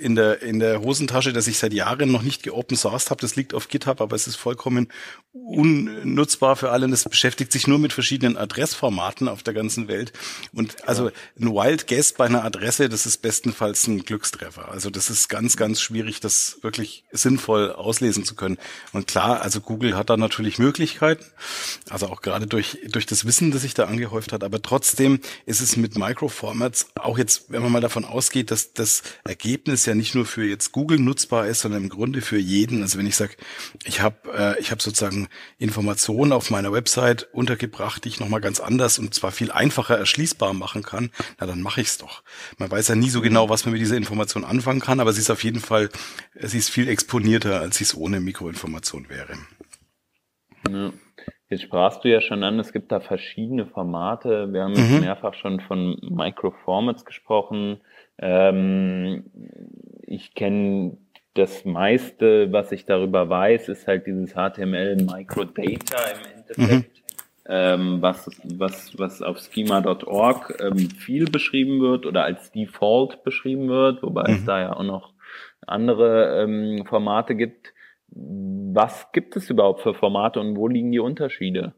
in 0.00 0.16
der 0.16 0.42
in 0.42 0.58
der 0.58 0.80
Hosentasche, 0.80 1.32
das 1.32 1.46
ich 1.46 1.58
seit 1.58 1.72
Jahren 1.72 2.10
noch 2.10 2.22
nicht 2.22 2.42
geopen 2.42 2.76
sourced 2.76 3.10
habe. 3.10 3.20
Das 3.20 3.36
liegt 3.36 3.54
auf 3.54 3.68
GitHub, 3.68 4.00
aber 4.00 4.16
es 4.16 4.26
ist 4.26 4.34
vollkommen 4.34 4.88
unnutzbar 5.32 6.56
für 6.56 6.72
alle. 6.72 6.86
Und 6.86 6.92
es 6.92 7.08
beschäftigt 7.08 7.52
sich 7.52 7.68
nur 7.68 7.78
mit 7.78 7.92
verschiedenen 7.92 8.36
Adressformaten 8.36 9.28
auf 9.28 9.44
der 9.44 9.54
ganzen 9.54 9.86
Welt. 9.86 10.12
Und 10.52 10.88
also 10.88 11.12
ein 11.38 11.52
Wild 11.52 11.86
Guess 11.86 12.14
bei 12.14 12.26
einer 12.26 12.44
Adresse, 12.44 12.88
das 12.88 13.06
ist 13.06 13.18
bestenfalls 13.18 13.86
ein 13.86 14.04
Glückstreffer. 14.04 14.72
Also 14.72 14.90
das 14.90 15.08
ist 15.08 15.28
ganz, 15.28 15.56
ganz 15.56 15.80
schwierig, 15.80 16.18
das 16.18 16.58
wirklich 16.62 17.04
sinnvoll 17.12 17.70
auslesen 17.70 18.24
zu 18.24 18.34
können. 18.34 18.58
Und 18.92 19.06
klar, 19.06 19.42
also 19.42 19.60
Google 19.60 19.96
hat 19.96 20.10
da 20.10 20.16
natürlich 20.16 20.58
Möglichkeiten. 20.58 21.24
Also 21.88 22.06
auch 22.06 22.22
gerade 22.22 22.46
durch, 22.46 22.78
durch 22.88 23.06
das 23.06 23.24
Wissen, 23.24 23.50
das 23.50 23.62
sich 23.62 23.74
da 23.74 23.84
angehäuft 23.84 24.32
hat. 24.32 24.44
Aber 24.44 24.62
trotzdem 24.62 25.20
ist 25.46 25.60
es 25.60 25.76
mit 25.76 25.96
Microformats, 25.96 26.88
auch 26.96 27.18
jetzt, 27.18 27.46
wenn 27.48 27.62
man 27.62 27.72
mal 27.72 27.80
davon 27.80 28.04
ausgeht, 28.04 28.50
dass 28.50 28.72
das 28.72 29.02
Ergebnis 29.24 29.86
ja 29.86 29.94
nicht 29.94 30.14
nur 30.14 30.26
für 30.26 30.44
jetzt 30.44 30.72
Google 30.72 30.98
nutzbar 30.98 31.46
ist, 31.46 31.60
sondern 31.60 31.84
im 31.84 31.88
Grunde 31.88 32.20
für 32.20 32.38
jeden. 32.38 32.82
Also 32.82 32.98
wenn 32.98 33.06
ich 33.06 33.16
sage, 33.16 33.34
ich 33.84 34.00
habe 34.00 34.32
äh, 34.32 34.60
ich 34.60 34.70
hab 34.70 34.82
sozusagen 34.82 35.28
Informationen 35.58 36.32
auf 36.32 36.50
meiner 36.50 36.72
Website 36.72 37.28
untergebracht, 37.32 38.04
die 38.04 38.08
ich 38.08 38.20
nochmal 38.20 38.40
ganz 38.40 38.60
anders 38.60 38.98
und 38.98 39.14
zwar 39.14 39.32
viel 39.32 39.50
einfacher 39.50 39.96
erschließbar 39.96 40.54
machen 40.54 40.82
kann, 40.82 41.10
na 41.38 41.46
dann 41.46 41.62
mache 41.62 41.80
ich 41.80 41.88
es 41.88 41.98
doch. 41.98 42.22
Man 42.58 42.70
weiß 42.70 42.88
ja 42.88 42.94
nie 42.94 43.10
so 43.10 43.20
genau, 43.20 43.48
was 43.48 43.64
man 43.64 43.72
mit 43.72 43.80
dieser 43.80 43.96
Information 43.96 44.44
anfangen 44.44 44.80
kann, 44.80 45.00
aber 45.00 45.12
sie 45.12 45.20
ist 45.20 45.30
auf 45.30 45.44
jeden 45.44 45.60
Fall, 45.60 45.90
sie 46.40 46.58
ist 46.58 46.70
viel 46.70 46.88
exponierter, 46.88 47.60
als 47.60 47.78
sie 47.78 47.84
es 47.84 47.94
ohne 47.94 48.20
Mikroinformation 48.20 49.08
wäre. 49.08 49.38
Ja. 50.68 50.92
Jetzt 51.50 51.62
sprachst 51.62 52.04
du 52.04 52.08
ja 52.08 52.20
schon 52.20 52.44
an, 52.44 52.60
es 52.60 52.72
gibt 52.72 52.92
da 52.92 53.00
verschiedene 53.00 53.66
Formate. 53.66 54.52
Wir 54.52 54.62
haben 54.62 54.74
jetzt 54.74 54.90
mhm. 54.92 55.00
mehrfach 55.00 55.34
schon 55.34 55.58
von 55.58 55.98
Microformats 56.00 57.04
gesprochen. 57.04 57.80
Ähm, 58.18 59.24
ich 60.06 60.34
kenne 60.34 60.96
das 61.34 61.64
meiste, 61.64 62.52
was 62.52 62.70
ich 62.70 62.84
darüber 62.84 63.28
weiß, 63.28 63.68
ist 63.68 63.88
halt 63.88 64.06
dieses 64.06 64.34
HTML 64.34 64.96
Microdata 64.96 65.98
im 66.12 66.38
Endeffekt. 66.38 66.58
Mhm. 66.58 66.84
Ähm, 67.46 68.02
was, 68.02 68.30
was, 68.44 68.96
was 68.96 69.20
auf 69.20 69.40
schema.org 69.40 70.56
ähm, 70.60 70.88
viel 70.90 71.24
beschrieben 71.24 71.80
wird 71.80 72.06
oder 72.06 72.22
als 72.22 72.52
Default 72.52 73.24
beschrieben 73.24 73.68
wird, 73.68 74.04
wobei 74.04 74.28
mhm. 74.28 74.34
es 74.36 74.44
da 74.44 74.60
ja 74.60 74.76
auch 74.76 74.84
noch 74.84 75.14
andere 75.66 76.44
ähm, 76.44 76.84
Formate 76.86 77.34
gibt. 77.34 77.72
Was 78.12 79.12
gibt 79.12 79.36
es 79.36 79.50
überhaupt 79.50 79.82
für 79.82 79.94
Formate 79.94 80.40
und 80.40 80.56
wo 80.56 80.68
liegen 80.68 80.92
die 80.92 80.98
Unterschiede? 80.98 81.74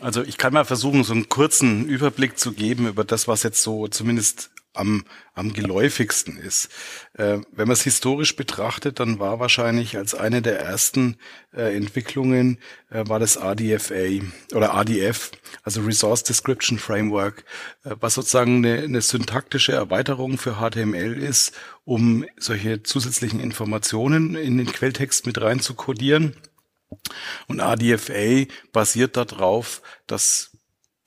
Also 0.00 0.22
ich 0.22 0.38
kann 0.38 0.52
mal 0.52 0.64
versuchen, 0.64 1.04
so 1.04 1.14
einen 1.14 1.28
kurzen 1.28 1.86
Überblick 1.86 2.38
zu 2.38 2.52
geben 2.52 2.88
über 2.88 3.04
das, 3.04 3.28
was 3.28 3.42
jetzt 3.42 3.62
so 3.62 3.88
zumindest 3.88 4.50
am, 4.72 5.04
am 5.34 5.52
geläufigsten 5.52 6.36
ist. 6.36 6.68
Äh, 7.14 7.38
wenn 7.52 7.68
man 7.68 7.72
es 7.72 7.82
historisch 7.82 8.36
betrachtet, 8.36 9.00
dann 9.00 9.18
war 9.18 9.40
wahrscheinlich 9.40 9.96
als 9.96 10.14
eine 10.14 10.42
der 10.42 10.60
ersten 10.60 11.16
äh, 11.52 11.76
Entwicklungen 11.76 12.58
äh, 12.90 13.04
war 13.06 13.18
das 13.18 13.36
RDFA 13.36 14.24
oder 14.54 14.74
RDF, 14.74 15.30
also 15.62 15.82
Resource 15.82 16.22
Description 16.22 16.78
Framework, 16.78 17.44
äh, 17.84 17.94
was 18.00 18.14
sozusagen 18.14 18.56
eine, 18.56 18.82
eine 18.82 19.02
syntaktische 19.02 19.72
Erweiterung 19.72 20.38
für 20.38 20.56
HTML 20.56 21.14
ist, 21.22 21.52
um 21.84 22.24
solche 22.38 22.82
zusätzlichen 22.82 23.40
Informationen 23.40 24.34
in 24.34 24.58
den 24.58 24.66
Quelltext 24.66 25.26
mit 25.26 25.40
rein 25.40 25.60
zu 25.60 25.74
kodieren. 25.74 26.36
Und 27.46 27.60
RDFA 27.60 28.46
basiert 28.72 29.16
darauf, 29.16 29.82
dass 30.06 30.51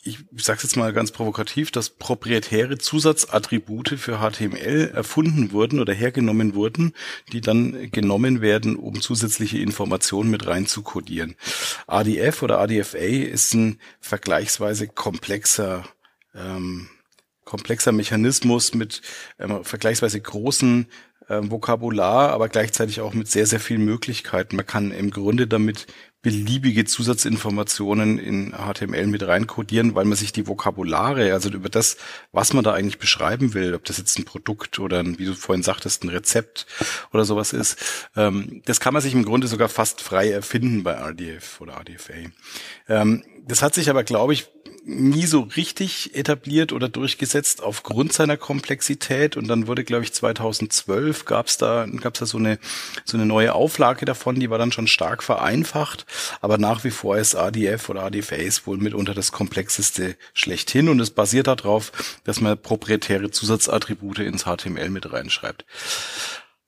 ich, 0.06 0.20
sage 0.38 0.60
jetzt 0.62 0.78
mal 0.78 0.94
ganz 0.94 1.12
provokativ, 1.12 1.72
dass 1.72 1.90
proprietäre 1.90 2.78
Zusatzattribute 2.78 3.96
für 3.98 4.20
HTML 4.20 4.92
erfunden 4.94 5.52
wurden 5.52 5.80
oder 5.80 5.94
hergenommen 5.94 6.54
wurden, 6.54 6.94
die 7.34 7.42
dann 7.42 7.90
genommen 7.90 8.40
werden, 8.40 8.76
um 8.76 9.02
zusätzliche 9.02 9.58
Informationen 9.58 10.30
mit 10.30 10.46
rein 10.46 10.68
zu 10.68 10.84
kodieren. 10.84 11.36
ADF 11.88 12.44
oder 12.44 12.60
ADFA 12.60 13.00
ist 13.00 13.56
ein 13.56 13.80
vergleichsweise 14.00 14.88
komplexer 14.88 15.84
ähm, 16.36 16.88
komplexer 17.44 17.92
Mechanismus 17.92 18.74
mit 18.74 19.02
ähm, 19.40 19.64
vergleichsweise 19.64 20.20
großen 20.20 20.88
ähm, 21.30 21.52
Vokabular, 21.52 22.32
aber 22.32 22.50
gleichzeitig 22.50 23.02
auch 23.02 23.14
mit 23.14 23.30
sehr, 23.30 23.46
sehr 23.46 23.60
vielen 23.60 23.86
Möglichkeiten. 23.86 24.56
Man 24.56 24.66
kann 24.66 24.92
im 24.92 25.12
Grunde 25.12 25.48
damit 25.48 25.88
beliebige 26.26 26.86
Zusatzinformationen 26.86 28.18
in 28.18 28.52
HTML 28.54 29.06
mit 29.06 29.22
reinkodieren, 29.22 29.94
weil 29.94 30.06
man 30.06 30.18
sich 30.18 30.32
die 30.32 30.48
Vokabulare, 30.48 31.34
also 31.34 31.50
über 31.50 31.70
das, 31.70 31.98
was 32.32 32.52
man 32.52 32.64
da 32.64 32.74
eigentlich 32.74 32.98
beschreiben 32.98 33.54
will, 33.54 33.76
ob 33.76 33.86
das 33.86 34.00
jetzt 34.00 34.18
ein 34.18 34.26
Produkt 34.26 34.80
oder 34.80 35.02
ein, 35.02 35.20
wie 35.20 35.26
du 35.26 35.36
vorhin 35.36 35.62
sagtest, 35.62 36.04
ein 36.04 36.10
Rezept 36.10 36.66
oder 37.14 37.26
sowas 37.26 37.54
ist, 37.54 38.10
ähm, 38.16 38.64
das 38.66 38.80
kann 38.80 38.96
man 38.96 39.04
sich 39.04 39.14
im 39.14 39.24
Grunde 39.24 39.46
sogar 39.46 39.70
fast 39.70 40.02
frei 40.02 40.32
erfinden 40.32 40.82
bei 40.82 40.94
RDF 40.94 41.62
oder 41.62 41.74
RDFA. 41.74 42.14
Ähm, 42.90 43.24
das 43.48 43.62
hat 43.62 43.74
sich 43.74 43.90
aber, 43.90 44.04
glaube 44.04 44.34
ich, 44.34 44.48
nie 44.88 45.26
so 45.26 45.42
richtig 45.42 46.16
etabliert 46.16 46.72
oder 46.72 46.88
durchgesetzt 46.88 47.64
aufgrund 47.64 48.14
seiner 48.14 48.38
Komplexität. 48.38 49.36
Und 49.36 49.48
dann 49.48 49.66
wurde, 49.66 49.84
glaube 49.84 50.04
ich, 50.04 50.14
2012 50.14 51.26
gab 51.26 51.48
es 51.48 51.58
da, 51.58 51.88
gab's 52.02 52.20
da 52.20 52.26
so 52.28 52.38
eine, 52.38 52.60
so 53.04 53.18
eine 53.18 53.26
neue 53.26 53.56
Auflage 53.56 54.06
davon, 54.06 54.40
die 54.40 54.50
war 54.50 54.60
dann 54.60 54.72
schon 54.72 54.88
stark 54.88 55.24
vereinfacht. 55.24 56.06
Aber 56.40 56.60
nach 56.60 56.84
wie 56.84 56.92
vor 56.92 57.18
ist 57.18 57.36
ADF 57.36 57.90
oder 57.90 58.04
ADFAs 58.04 58.68
wohl 58.68 58.78
mitunter 58.78 59.16
das 59.16 59.32
komplexeste 59.32 60.16
schlechthin. 60.34 60.88
Und 60.88 61.00
es 61.00 61.10
basiert 61.10 61.48
darauf, 61.48 61.92
dass 62.24 62.40
man 62.40 62.58
proprietäre 62.58 63.32
Zusatzattribute 63.32 64.20
ins 64.20 64.44
HTML 64.44 64.90
mit 64.90 65.12
reinschreibt. 65.12 65.66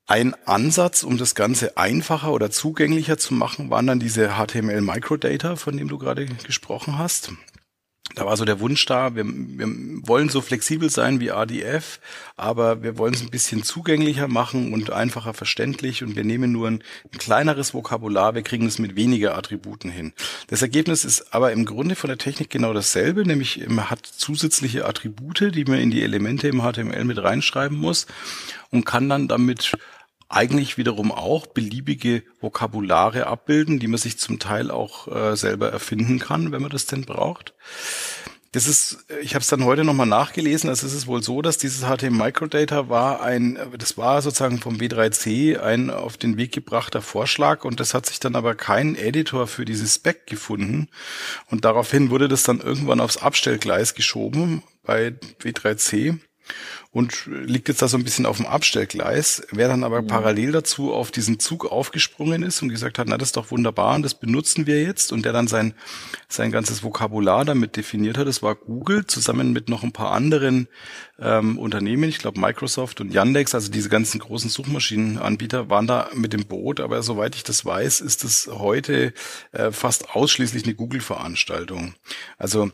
Ein 0.09 0.35
Ansatz, 0.45 1.03
um 1.03 1.17
das 1.17 1.35
Ganze 1.35 1.75
einfacher 1.75 2.31
oder 2.31 2.49
zugänglicher 2.49 3.17
zu 3.17 3.33
machen, 3.33 3.69
waren 3.69 3.87
dann 3.87 3.99
diese 3.99 4.37
HTML 4.37 4.79
Microdata, 4.79 5.57
von 5.57 5.75
dem 5.75 5.89
du 5.89 5.97
gerade 5.97 6.25
gesprochen 6.25 6.97
hast 6.97 7.33
da 8.17 8.25
war 8.25 8.35
so 8.35 8.45
der 8.45 8.59
Wunsch 8.59 8.85
da, 8.85 9.15
wir, 9.15 9.25
wir 9.25 9.67
wollen 10.07 10.29
so 10.29 10.41
flexibel 10.41 10.89
sein 10.89 11.19
wie 11.19 11.31
ADF, 11.31 11.99
aber 12.35 12.81
wir 12.81 12.97
wollen 12.97 13.13
es 13.13 13.21
ein 13.21 13.29
bisschen 13.29 13.63
zugänglicher 13.63 14.27
machen 14.27 14.73
und 14.73 14.91
einfacher 14.91 15.33
verständlich 15.33 16.03
und 16.03 16.15
wir 16.15 16.23
nehmen 16.23 16.51
nur 16.51 16.67
ein, 16.67 16.83
ein 17.13 17.19
kleineres 17.19 17.73
Vokabular, 17.73 18.33
wir 18.33 18.41
kriegen 18.41 18.65
es 18.65 18.79
mit 18.79 18.95
weniger 18.95 19.37
Attributen 19.37 19.91
hin. 19.91 20.13
Das 20.47 20.63
Ergebnis 20.63 21.05
ist 21.05 21.33
aber 21.33 21.51
im 21.51 21.65
Grunde 21.65 21.95
von 21.95 22.07
der 22.07 22.17
Technik 22.17 22.49
genau 22.49 22.73
dasselbe, 22.73 23.23
nämlich 23.23 23.67
man 23.67 23.89
hat 23.89 24.05
zusätzliche 24.05 24.85
Attribute, 24.85 25.53
die 25.53 25.65
man 25.65 25.79
in 25.79 25.91
die 25.91 26.01
Elemente 26.01 26.47
im 26.47 26.61
HTML 26.61 27.03
mit 27.03 27.21
reinschreiben 27.21 27.77
muss 27.77 28.07
und 28.71 28.85
kann 28.85 29.09
dann 29.09 29.27
damit 29.27 29.73
eigentlich 30.29 30.77
wiederum 30.77 31.11
auch 31.11 31.47
beliebige 31.47 32.23
Vokabulare 32.41 33.27
abbilden, 33.27 33.79
die 33.79 33.87
man 33.87 33.97
sich 33.97 34.17
zum 34.19 34.39
Teil 34.39 34.71
auch 34.71 35.07
äh, 35.07 35.35
selber 35.35 35.71
erfinden 35.71 36.19
kann, 36.19 36.51
wenn 36.51 36.61
man 36.61 36.71
das 36.71 36.85
denn 36.85 37.05
braucht. 37.05 37.53
Das 38.53 38.65
ist, 38.65 39.05
ich 39.21 39.35
habe 39.35 39.43
es 39.43 39.49
dann 39.49 39.65
heute 39.65 39.83
nochmal 39.83 40.07
nachgelesen, 40.07 40.69
also 40.69 40.87
es 40.87 40.93
ist 40.93 41.05
wohl 41.05 41.21
so, 41.21 41.41
dass 41.41 41.57
dieses 41.57 41.81
HTML 41.81 42.11
Microdata 42.11 42.89
war 42.89 43.21
ein, 43.21 43.59
das 43.77 43.97
war 43.97 44.21
sozusagen 44.21 44.59
vom 44.59 44.77
W3C 44.77 45.59
ein 45.59 45.89
auf 45.89 46.17
den 46.17 46.37
Weg 46.37 46.53
gebrachter 46.53 47.01
Vorschlag 47.01 47.65
und 47.65 47.79
das 47.79 47.93
hat 47.93 48.05
sich 48.05 48.19
dann 48.19 48.35
aber 48.35 48.55
kein 48.55 48.95
Editor 48.95 49.47
für 49.47 49.65
dieses 49.65 49.95
Spec 49.95 50.27
gefunden. 50.27 50.87
Und 51.51 51.65
daraufhin 51.65 52.09
wurde 52.09 52.29
das 52.29 52.43
dann 52.43 52.61
irgendwann 52.61 53.01
aufs 53.01 53.17
Abstellgleis 53.17 53.95
geschoben 53.95 54.63
bei 54.83 55.13
W3C 55.41 56.17
und 56.97 57.27
liegt 57.27 57.67
jetzt 57.67 57.83
da 57.83 57.87
so 57.87 57.95
ein 57.95 58.03
bisschen 58.03 58.25
auf 58.25 58.37
dem 58.37 58.47
Abstellgleis. 58.47 59.45
Wer 59.51 59.67
dann 59.67 59.83
aber 59.83 60.01
mhm. 60.01 60.07
parallel 60.07 60.51
dazu 60.51 60.91
auf 60.91 61.11
diesen 61.11 61.39
Zug 61.39 61.71
aufgesprungen 61.71 62.41
ist 62.41 62.63
und 62.63 62.69
gesagt 62.69 62.97
hat, 62.97 63.07
na, 63.07 63.19
das 63.19 63.27
ist 63.27 63.37
doch 63.37 63.51
wunderbar 63.51 63.93
und 63.93 64.01
das 64.01 64.15
benutzen 64.15 64.65
wir 64.65 64.81
jetzt 64.81 65.11
und 65.11 65.23
der 65.23 65.31
dann 65.31 65.47
sein, 65.47 65.75
sein 66.27 66.51
ganzes 66.51 66.81
Vokabular 66.81 67.45
damit 67.45 67.75
definiert 67.75 68.17
hat, 68.17 68.25
das 68.25 68.41
war 68.41 68.55
Google 68.55 69.05
zusammen 69.05 69.53
mit 69.53 69.69
noch 69.69 69.83
ein 69.83 69.91
paar 69.91 70.11
anderen 70.11 70.69
ähm, 71.19 71.59
Unternehmen, 71.59 72.09
ich 72.09 72.17
glaube 72.17 72.39
Microsoft 72.39 72.99
und 72.99 73.13
Yandex, 73.13 73.53
also 73.53 73.69
diese 73.71 73.89
ganzen 73.89 74.19
großen 74.19 74.49
Suchmaschinenanbieter 74.49 75.69
waren 75.69 75.85
da 75.85 76.09
mit 76.15 76.33
dem 76.33 76.47
Boot, 76.47 76.79
aber 76.79 77.03
soweit 77.03 77.35
ich 77.35 77.43
das 77.43 77.63
weiß, 77.63 78.01
ist 78.01 78.23
es 78.23 78.49
heute 78.51 79.13
äh, 79.51 79.71
fast 79.71 80.15
ausschließlich 80.15 80.63
eine 80.63 80.73
Google-Veranstaltung. 80.73 81.93
Also 82.39 82.71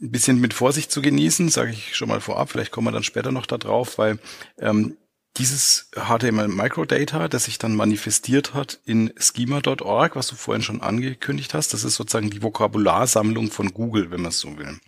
ein 0.00 0.10
bisschen 0.10 0.40
mit 0.40 0.54
Vorsicht 0.54 0.90
zu 0.90 1.00
genießen, 1.00 1.48
sage 1.48 1.72
ich 1.72 1.96
schon 1.96 2.08
mal 2.08 2.20
vorab. 2.20 2.50
Vielleicht 2.50 2.70
kommen 2.70 2.86
wir 2.86 2.92
dann 2.92 3.02
später 3.02 3.32
noch 3.32 3.46
da 3.46 3.58
drauf, 3.58 3.98
weil 3.98 4.18
ähm, 4.58 4.96
dieses 5.36 5.90
HTML 5.94 6.48
Microdata, 6.48 7.28
das 7.28 7.44
sich 7.44 7.58
dann 7.58 7.74
manifestiert 7.74 8.54
hat 8.54 8.80
in 8.84 9.12
schema.org, 9.18 10.16
was 10.16 10.28
du 10.28 10.36
vorhin 10.36 10.62
schon 10.62 10.82
angekündigt 10.82 11.54
hast, 11.54 11.74
das 11.74 11.84
ist 11.84 11.96
sozusagen 11.96 12.30
die 12.30 12.42
Vokabularsammlung 12.42 13.50
von 13.50 13.72
Google, 13.72 14.10
wenn 14.10 14.22
man 14.22 14.30
es 14.30 14.40
so 14.40 14.56
will. 14.58 14.78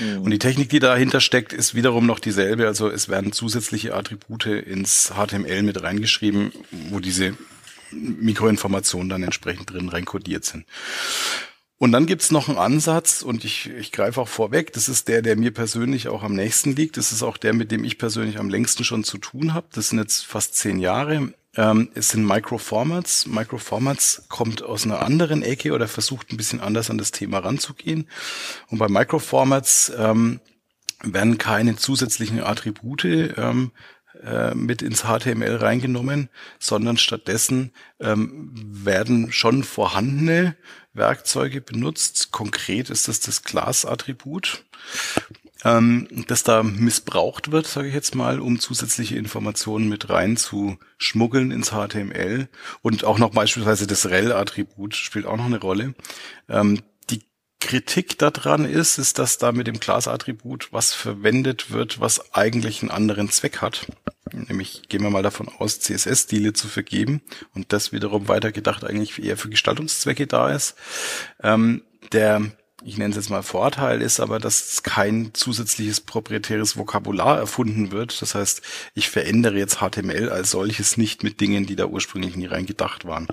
Mhm. 0.00 0.22
Und 0.22 0.30
die 0.30 0.38
Technik, 0.38 0.68
die 0.68 0.78
dahinter 0.78 1.20
steckt, 1.20 1.52
ist 1.52 1.74
wiederum 1.74 2.06
noch 2.06 2.18
dieselbe. 2.18 2.66
Also 2.66 2.88
es 2.88 3.08
werden 3.08 3.32
zusätzliche 3.32 3.94
Attribute 3.94 4.46
ins 4.46 5.12
HTML 5.14 5.62
mit 5.62 5.82
reingeschrieben, 5.82 6.52
wo 6.70 7.00
diese 7.00 7.36
Mikroinformationen 7.90 9.08
dann 9.08 9.22
entsprechend 9.22 9.72
drin 9.72 9.88
reinkodiert 9.88 10.44
sind. 10.44 10.64
Und 11.84 11.92
dann 11.92 12.06
gibt's 12.06 12.30
noch 12.30 12.48
einen 12.48 12.56
Ansatz, 12.56 13.20
und 13.20 13.44
ich, 13.44 13.68
ich 13.68 13.92
greife 13.92 14.18
auch 14.18 14.28
vorweg, 14.28 14.72
das 14.72 14.88
ist 14.88 15.06
der, 15.06 15.20
der 15.20 15.36
mir 15.36 15.52
persönlich 15.52 16.08
auch 16.08 16.22
am 16.22 16.32
nächsten 16.34 16.74
liegt. 16.74 16.96
Das 16.96 17.12
ist 17.12 17.22
auch 17.22 17.36
der, 17.36 17.52
mit 17.52 17.70
dem 17.70 17.84
ich 17.84 17.98
persönlich 17.98 18.38
am 18.38 18.48
längsten 18.48 18.84
schon 18.84 19.04
zu 19.04 19.18
tun 19.18 19.52
habe. 19.52 19.66
Das 19.70 19.90
sind 19.90 19.98
jetzt 19.98 20.24
fast 20.24 20.54
zehn 20.54 20.78
Jahre. 20.78 21.34
Ähm, 21.54 21.90
es 21.94 22.08
sind 22.08 22.24
Microformats. 22.24 23.26
Microformats 23.26 24.24
kommt 24.30 24.62
aus 24.62 24.86
einer 24.86 25.00
anderen 25.00 25.42
Ecke 25.42 25.74
oder 25.74 25.86
versucht 25.86 26.32
ein 26.32 26.38
bisschen 26.38 26.62
anders 26.62 26.88
an 26.88 26.96
das 26.96 27.10
Thema 27.10 27.40
ranzugehen. 27.40 28.08
Und 28.68 28.78
bei 28.78 28.88
Microformats 28.88 29.92
ähm, 29.98 30.40
werden 31.02 31.36
keine 31.36 31.76
zusätzlichen 31.76 32.42
Attribute 32.42 33.04
ähm, 33.04 33.72
äh, 34.22 34.54
mit 34.54 34.80
ins 34.80 35.02
HTML 35.02 35.56
reingenommen, 35.56 36.30
sondern 36.58 36.96
stattdessen 36.96 37.72
ähm, 38.00 38.52
werden 38.54 39.32
schon 39.32 39.64
vorhandene 39.64 40.56
Werkzeuge 40.94 41.60
benutzt. 41.60 42.30
Konkret 42.30 42.90
ist 42.90 43.08
das 43.08 43.20
das 43.20 43.42
Class-Attribut, 43.42 44.64
ähm, 45.64 46.08
das 46.28 46.42
da 46.42 46.62
missbraucht 46.62 47.50
wird, 47.50 47.66
sage 47.66 47.88
ich 47.88 47.94
jetzt 47.94 48.14
mal, 48.14 48.40
um 48.40 48.58
zusätzliche 48.60 49.16
Informationen 49.16 49.88
mit 49.88 50.08
rein 50.08 50.36
zu 50.36 50.78
schmuggeln 50.96 51.50
ins 51.50 51.70
HTML. 51.70 52.48
Und 52.82 53.04
auch 53.04 53.18
noch 53.18 53.30
beispielsweise 53.30 53.86
das 53.86 54.08
rel-Attribut 54.08 54.94
spielt 54.94 55.26
auch 55.26 55.36
noch 55.36 55.46
eine 55.46 55.60
Rolle. 55.60 55.94
Ähm, 56.48 56.80
Kritik 57.64 58.18
daran 58.18 58.66
ist, 58.66 58.98
ist, 58.98 59.18
dass 59.18 59.38
da 59.38 59.50
mit 59.50 59.66
dem 59.66 59.80
Class-Attribut 59.80 60.68
was 60.70 60.92
verwendet 60.92 61.70
wird, 61.70 61.98
was 61.98 62.34
eigentlich 62.34 62.82
einen 62.82 62.90
anderen 62.90 63.30
Zweck 63.30 63.62
hat. 63.62 63.86
Nämlich 64.32 64.82
gehen 64.90 65.02
wir 65.02 65.08
mal 65.08 65.22
davon 65.22 65.48
aus, 65.48 65.80
CSS-Stile 65.80 66.52
zu 66.52 66.68
vergeben 66.68 67.22
und 67.54 67.72
das 67.72 67.90
wiederum 67.90 68.28
weitergedacht 68.28 68.84
eigentlich 68.84 69.22
eher 69.22 69.38
für 69.38 69.48
Gestaltungszwecke 69.48 70.26
da 70.26 70.50
ist. 70.50 70.74
Ähm, 71.42 71.82
der 72.12 72.42
ich 72.86 72.98
nenne 72.98 73.10
es 73.10 73.16
jetzt 73.16 73.30
mal 73.30 73.42
Vorteil, 73.42 74.02
ist 74.02 74.20
aber, 74.20 74.38
dass 74.38 74.82
kein 74.82 75.30
zusätzliches 75.32 76.00
proprietäres 76.02 76.76
Vokabular 76.76 77.38
erfunden 77.38 77.92
wird. 77.92 78.20
Das 78.20 78.34
heißt, 78.34 78.60
ich 78.94 79.08
verändere 79.08 79.56
jetzt 79.56 79.78
HTML 79.78 80.28
als 80.28 80.50
solches 80.50 80.98
nicht 80.98 81.24
mit 81.24 81.40
Dingen, 81.40 81.64
die 81.64 81.76
da 81.76 81.86
ursprünglich 81.86 82.36
nie 82.36 82.44
reingedacht 82.44 83.06
waren. 83.06 83.26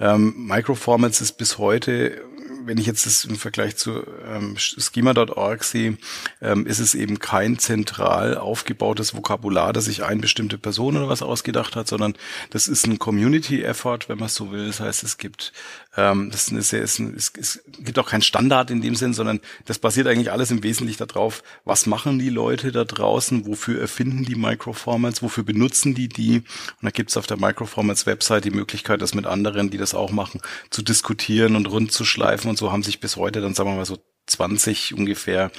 Ähm, 0.00 0.34
Microformats 0.48 1.20
ist 1.20 1.34
bis 1.34 1.58
heute 1.58 2.24
wenn 2.66 2.78
ich 2.78 2.86
jetzt 2.86 3.06
das 3.06 3.24
im 3.24 3.36
Vergleich 3.36 3.76
zu 3.76 4.02
ähm, 4.26 4.56
schema.org 4.56 5.64
sehe, 5.64 5.96
ähm, 6.40 6.66
ist 6.66 6.78
es 6.78 6.94
eben 6.94 7.18
kein 7.18 7.58
zentral 7.58 8.36
aufgebautes 8.36 9.14
Vokabular, 9.14 9.72
das 9.72 9.86
sich 9.86 10.04
eine 10.04 10.20
bestimmte 10.20 10.58
Person 10.58 10.96
oder 10.96 11.08
was 11.08 11.22
ausgedacht 11.22 11.76
hat, 11.76 11.88
sondern 11.88 12.14
das 12.50 12.68
ist 12.68 12.86
ein 12.86 12.98
Community-Effort, 12.98 14.08
wenn 14.08 14.18
man 14.18 14.28
so 14.28 14.52
will. 14.52 14.66
Das 14.66 14.80
heißt, 14.80 15.02
es 15.02 15.18
gibt 15.18 15.52
ähm, 15.96 16.30
das 16.30 16.48
ist 16.48 16.72
ist 16.72 16.98
ein, 16.98 17.14
es, 17.14 17.32
es 17.38 17.62
gibt 17.78 17.98
auch 17.98 18.08
keinen 18.08 18.22
Standard 18.22 18.70
in 18.70 18.80
dem 18.80 18.94
Sinn, 18.94 19.12
sondern 19.12 19.40
das 19.66 19.78
basiert 19.78 20.06
eigentlich 20.06 20.32
alles 20.32 20.50
im 20.50 20.62
Wesentlichen 20.62 21.06
darauf, 21.06 21.42
was 21.64 21.86
machen 21.86 22.18
die 22.18 22.30
Leute 22.30 22.72
da 22.72 22.84
draußen, 22.84 23.46
wofür 23.46 23.80
erfinden 23.80 24.24
die 24.24 24.34
Microformats, 24.34 25.22
wofür 25.22 25.44
benutzen 25.44 25.94
die 25.94 26.08
die. 26.08 26.38
Und 26.38 26.82
da 26.82 26.90
gibt's 26.90 27.16
auf 27.16 27.26
der 27.26 27.36
Microformats-Website 27.38 28.44
die 28.44 28.50
Möglichkeit, 28.50 29.02
das 29.02 29.14
mit 29.14 29.26
anderen, 29.26 29.70
die 29.70 29.78
das 29.78 29.94
auch 29.94 30.12
machen, 30.12 30.40
zu 30.70 30.82
diskutieren 30.82 31.56
und 31.56 31.66
rund 31.66 31.92
zu 31.92 32.04
schleifen. 32.04 32.48
Und 32.48 32.56
so 32.56 32.72
haben 32.72 32.82
sich 32.82 33.00
bis 33.00 33.16
heute 33.16 33.42
dann, 33.42 33.54
sagen 33.54 33.70
wir 33.70 33.76
mal 33.76 33.84
so, 33.84 33.98
20 34.32 34.94
ungefähr 34.94 35.50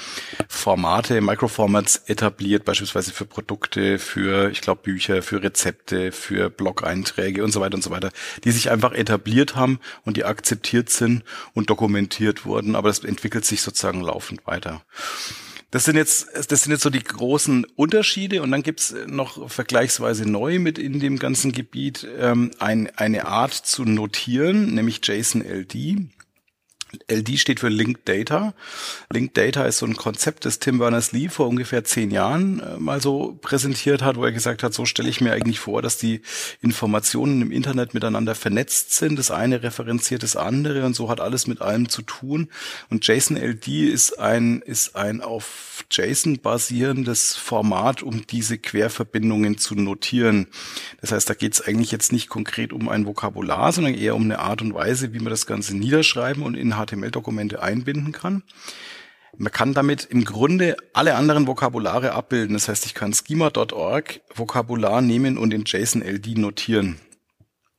Formate, 0.48 1.22
Microformats 1.22 2.04
etabliert, 2.08 2.66
beispielsweise 2.66 3.12
für 3.12 3.26
Produkte, 3.26 4.00
für, 4.00 4.50
ich 4.52 4.62
glaube, 4.62 4.82
Bücher, 4.84 5.22
für 5.22 5.42
Rezepte, 5.42 6.12
für 6.12 6.50
Blog-Einträge 6.50 7.44
und 7.44 7.52
so 7.52 7.62
weiter 7.62 7.76
und 7.76 7.84
so 7.84 7.92
weiter, 7.92 8.12
die 8.44 8.52
sich 8.52 8.70
einfach 8.70 8.94
etabliert 8.94 9.56
haben 9.56 9.80
und 10.06 10.18
die 10.18 10.26
akzeptiert 10.26 10.90
sind 10.90 11.24
und 11.54 11.70
dokumentiert 11.70 12.46
wurden, 12.46 12.76
aber 12.76 12.90
das 12.90 13.00
entwickelt 13.00 13.46
sich 13.46 13.62
sozusagen 13.62 14.02
laufend 14.02 14.46
weiter. 14.46 14.82
Das 15.74 15.86
sind 15.86 15.96
jetzt, 15.96 16.28
das 16.52 16.62
sind 16.62 16.72
jetzt 16.72 16.84
so 16.84 16.92
die 16.92 17.04
großen 17.04 17.66
Unterschiede 17.76 18.44
und 18.44 18.52
dann 18.52 18.62
gibt's 18.62 18.94
noch 19.08 19.50
vergleichsweise 19.50 20.30
neu 20.30 20.60
mit 20.60 20.78
in 20.78 21.00
dem 21.00 21.18
ganzen 21.18 21.52
Gebiet 21.52 22.08
ähm, 22.20 22.52
ein, 22.60 22.92
eine 22.96 23.26
Art 23.26 23.54
zu 23.54 23.84
notieren, 23.84 24.76
nämlich 24.76 25.02
JSON-LD. 25.04 25.98
LD 27.08 27.40
steht 27.40 27.60
für 27.60 27.70
Linked 27.70 28.08
Data. 28.08 28.54
Linked 29.12 29.38
Data 29.38 29.66
ist 29.66 29.80
so 29.80 29.86
ein 29.86 29.96
Konzept, 29.96 30.46
das 30.46 30.60
Tim 30.60 30.80
Berners-Lee 30.80 31.30
vor 31.30 31.48
ungefähr 31.48 31.84
zehn 31.84 32.12
Jahren 32.12 32.60
äh, 32.60 32.78
mal 32.78 33.02
so 33.02 33.38
präsentiert 33.42 34.02
hat, 34.02 34.16
wo 34.16 34.26
er 34.26 34.32
gesagt 34.32 34.64
hat, 34.64 34.74
so 34.74 34.86
stelle 34.86 35.10
ich 35.10 35.22
mir 35.22 35.34
eigentlich 35.34 35.60
vor, 35.60 35.82
dass 35.82 35.98
die 35.98 36.22
Informationen 36.62 37.42
im 37.42 37.52
Internet 37.52 37.94
miteinander 37.94 38.36
vernetzt 38.36 38.94
sind. 38.94 39.18
Das 39.18 39.32
eine 39.32 39.64
referenziert 39.64 40.24
das 40.24 40.36
andere 40.36 40.86
und 40.86 40.96
so 40.96 41.10
hat 41.10 41.20
alles 41.20 41.48
mit 41.48 41.62
allem 41.62 41.90
zu 41.90 42.02
tun. 42.02 42.50
Und 42.90 43.08
JSON 43.08 43.38
LD 43.38 43.68
ist 43.68 44.20
ein, 44.20 44.62
ist 44.62 44.96
ein 44.96 45.22
auf 45.22 45.86
JSON 45.92 46.40
basierendes 46.40 47.36
Format, 47.36 48.04
um 48.04 48.26
diese 48.28 48.58
Querverbindungen 48.58 49.58
zu 49.58 49.76
notieren. 49.76 50.48
Das 51.02 51.12
heißt, 51.12 51.30
da 51.30 51.34
geht 51.34 51.54
es 51.54 51.62
eigentlich 51.62 51.92
jetzt 51.92 52.12
nicht 52.12 52.30
konkret 52.30 52.74
um 52.74 52.90
ein 52.90 53.06
Vokabular, 53.06 53.72
sondern 53.72 53.94
eher 53.94 54.16
um 54.16 54.24
eine 54.24 54.40
Art 54.40 54.62
und 54.62 54.74
Weise, 54.74 55.14
wie 55.14 55.20
man 55.20 55.30
das 55.30 55.46
Ganze 55.46 55.76
niederschreiben 55.76 56.44
und 56.44 56.56
in 56.56 56.78
HTML-Dokumente 56.86 57.62
einbinden 57.62 58.12
kann. 58.12 58.44
Man 59.36 59.52
kann 59.52 59.74
damit 59.74 60.06
im 60.06 60.26
Grunde 60.26 60.78
alle 60.94 61.16
anderen 61.16 61.48
Vokabulare 61.48 62.14
abbilden. 62.14 62.54
Das 62.54 62.68
heißt, 62.68 62.86
ich 62.86 62.94
kann 62.94 63.14
schema.org 63.14 64.22
Vokabular 64.36 65.02
nehmen 65.02 65.38
und 65.38 65.54
in 65.54 65.64
JSON-LD 65.66 66.38
notieren. 66.38 67.00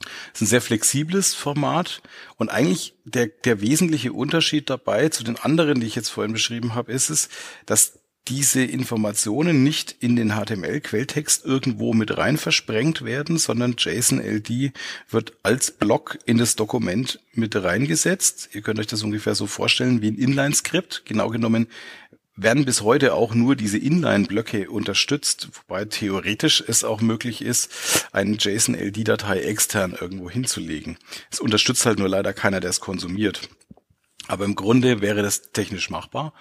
Das 0.01 0.35
ist 0.35 0.43
ein 0.43 0.47
sehr 0.47 0.61
flexibles 0.61 1.35
Format 1.35 2.03
und 2.37 2.51
eigentlich 2.51 2.95
der, 3.05 3.29
der 3.29 3.61
wesentliche 3.61 4.13
Unterschied 4.13 4.69
dabei 4.69 5.09
zu 5.09 5.25
den 5.25 5.39
anderen, 5.39 5.81
die 5.81 5.87
ich 5.87 5.95
jetzt 5.95 6.11
vorhin 6.11 6.33
beschrieben 6.33 6.75
habe, 6.75 6.93
ist 6.93 7.09
es, 7.09 7.29
dass 7.67 8.01
diese 8.29 8.65
Informationen 8.65 9.63
nicht 9.63 9.97
in 10.01 10.17
den 10.17 10.31
HTML-Quelltext 10.31 11.45
irgendwo 11.45 11.93
mit 11.93 12.17
rein 12.17 12.39
versprengt 12.39 13.05
werden, 13.05 13.37
sondern 13.37 13.77
JSON-LD 13.77 14.73
wird 15.11 15.35
als 15.43 15.71
Block 15.71 16.19
in 16.25 16.39
das 16.39 16.57
Dokument 16.57 17.21
mit 17.33 17.55
reingesetzt. 17.55 18.51
Ihr 18.53 18.63
könnt 18.63 18.79
euch 18.79 18.87
das 18.87 19.03
ungefähr 19.03 19.35
so 19.35 19.47
vorstellen 19.47 20.01
wie 20.01 20.11
ein 20.11 20.17
Inline-Skript. 20.17 21.03
Genau 21.05 21.29
genommen 21.29 21.67
werden 22.37 22.65
bis 22.65 22.81
heute 22.83 23.15
auch 23.15 23.35
nur 23.35 23.57
diese 23.57 23.79
Inline-Blöcke 23.79 24.71
unterstützt, 24.71 25.49
wobei 25.53 25.85
theoretisch 25.85 26.65
es 26.67 26.83
auch 26.83 27.01
möglich 27.01 27.43
ist, 27.43 28.09
eine 28.13 28.37
JSON-LD-Datei 28.37 29.41
extern 29.43 29.97
irgendwo 30.01 30.31
hinzulegen. 30.31 30.97
Es 31.31 31.41
unterstützt 31.41 31.87
halt 31.87 31.99
nur 31.99 32.09
leider 32.09 32.33
keiner, 32.33 32.61
der 32.61 32.71
es 32.71 32.81
konsumiert. 32.81 33.49
Aber 34.27 34.47
im 34.47 34.55
Grunde 34.55 35.01
wäre 35.01 35.23
das 35.23 35.53
technisch 35.53 35.91
machbar. 35.91 36.33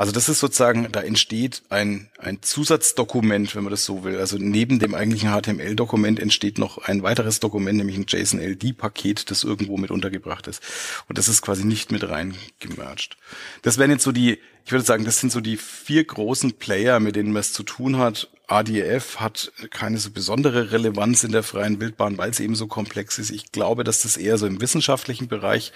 Also 0.00 0.12
das 0.12 0.30
ist 0.30 0.38
sozusagen, 0.40 0.90
da 0.90 1.02
entsteht 1.02 1.60
ein, 1.68 2.08
ein 2.16 2.40
Zusatzdokument, 2.40 3.54
wenn 3.54 3.64
man 3.64 3.70
das 3.70 3.84
so 3.84 4.02
will. 4.02 4.16
Also 4.16 4.38
neben 4.38 4.78
dem 4.78 4.94
eigentlichen 4.94 5.28
HTML-Dokument 5.28 6.18
entsteht 6.18 6.56
noch 6.56 6.78
ein 6.78 7.02
weiteres 7.02 7.38
Dokument, 7.38 7.76
nämlich 7.76 7.98
ein 7.98 8.06
JSON-LD-Paket, 8.08 9.30
das 9.30 9.44
irgendwo 9.44 9.76
mit 9.76 9.90
untergebracht 9.90 10.46
ist. 10.46 10.62
Und 11.10 11.18
das 11.18 11.28
ist 11.28 11.42
quasi 11.42 11.66
nicht 11.66 11.92
mit 11.92 12.08
reingemerged. 12.08 13.18
Das 13.60 13.76
wären 13.76 13.90
jetzt 13.90 14.04
so 14.04 14.10
die, 14.10 14.38
ich 14.64 14.72
würde 14.72 14.86
sagen, 14.86 15.04
das 15.04 15.20
sind 15.20 15.32
so 15.32 15.42
die 15.42 15.58
vier 15.58 16.02
großen 16.02 16.54
Player, 16.54 16.98
mit 16.98 17.14
denen 17.14 17.32
man 17.32 17.40
es 17.40 17.52
zu 17.52 17.62
tun 17.62 17.98
hat. 17.98 18.30
ADF 18.50 19.16
hat 19.16 19.52
keine 19.70 19.98
so 19.98 20.10
besondere 20.10 20.72
Relevanz 20.72 21.22
in 21.22 21.32
der 21.32 21.42
freien 21.42 21.80
Wildbahn, 21.80 22.18
weil 22.18 22.30
es 22.30 22.40
eben 22.40 22.56
so 22.56 22.66
komplex 22.66 23.18
ist. 23.18 23.30
Ich 23.30 23.52
glaube, 23.52 23.84
dass 23.84 24.02
das 24.02 24.16
eher 24.16 24.38
so 24.38 24.46
im 24.46 24.60
wissenschaftlichen 24.60 25.28
Bereich 25.28 25.72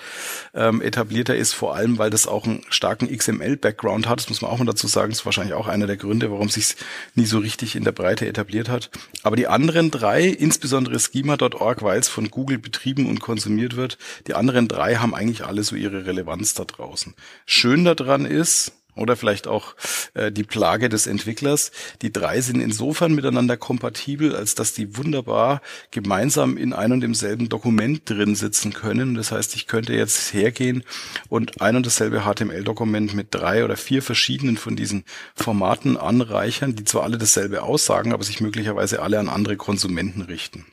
ähm, 0.54 0.82
etablierter 0.82 1.36
ist, 1.36 1.52
vor 1.52 1.76
allem 1.76 1.98
weil 1.98 2.10
das 2.10 2.26
auch 2.26 2.44
einen 2.44 2.64
starken 2.70 3.14
XML-Background 3.14 4.08
hat. 4.08 4.18
Das 4.18 4.28
muss 4.28 4.42
man 4.42 4.50
auch 4.50 4.58
mal 4.58 4.64
dazu 4.64 4.88
sagen. 4.88 5.10
Das 5.10 5.20
ist 5.20 5.24
wahrscheinlich 5.24 5.54
auch 5.54 5.68
einer 5.68 5.86
der 5.86 5.96
Gründe, 5.96 6.30
warum 6.32 6.48
sich 6.48 6.74
nie 7.14 7.26
so 7.26 7.38
richtig 7.38 7.76
in 7.76 7.84
der 7.84 7.92
Breite 7.92 8.26
etabliert 8.26 8.68
hat. 8.68 8.90
Aber 9.22 9.36
die 9.36 9.46
anderen 9.46 9.90
drei, 9.90 10.24
insbesondere 10.26 10.98
schema.org, 10.98 11.82
weil 11.82 12.00
es 12.00 12.08
von 12.08 12.30
Google 12.30 12.58
betrieben 12.58 13.06
und 13.06 13.20
konsumiert 13.20 13.76
wird, 13.76 13.98
die 14.26 14.34
anderen 14.34 14.66
drei 14.66 14.96
haben 14.96 15.14
eigentlich 15.14 15.44
alle 15.44 15.62
so 15.62 15.76
ihre 15.76 16.06
Relevanz 16.06 16.54
da 16.54 16.64
draußen. 16.64 17.14
Schön 17.46 17.84
daran 17.84 18.24
ist, 18.24 18.72
oder 18.94 19.16
vielleicht 19.16 19.46
auch 19.46 19.74
äh, 20.14 20.30
die 20.30 20.44
Plage 20.44 20.88
des 20.88 21.06
Entwicklers. 21.06 21.72
Die 22.02 22.12
drei 22.12 22.40
sind 22.40 22.60
insofern 22.60 23.14
miteinander 23.14 23.56
kompatibel, 23.56 24.34
als 24.34 24.54
dass 24.54 24.72
die 24.72 24.96
wunderbar 24.96 25.60
gemeinsam 25.90 26.56
in 26.56 26.72
ein 26.72 26.92
und 26.92 27.00
demselben 27.00 27.48
Dokument 27.48 28.08
drin 28.08 28.34
sitzen 28.34 28.72
können. 28.72 29.14
Das 29.14 29.32
heißt, 29.32 29.54
ich 29.56 29.66
könnte 29.66 29.94
jetzt 29.94 30.32
hergehen 30.32 30.84
und 31.28 31.60
ein 31.60 31.76
und 31.76 31.86
dasselbe 31.86 32.22
HTML-Dokument 32.22 33.14
mit 33.14 33.28
drei 33.30 33.64
oder 33.64 33.76
vier 33.76 34.02
verschiedenen 34.02 34.56
von 34.56 34.76
diesen 34.76 35.04
Formaten 35.34 35.96
anreichern, 35.96 36.76
die 36.76 36.84
zwar 36.84 37.02
alle 37.04 37.18
dasselbe 37.18 37.62
aussagen, 37.62 38.12
aber 38.12 38.24
sich 38.24 38.40
möglicherweise 38.40 39.02
alle 39.02 39.18
an 39.18 39.28
andere 39.28 39.56
Konsumenten 39.56 40.22
richten. 40.22 40.66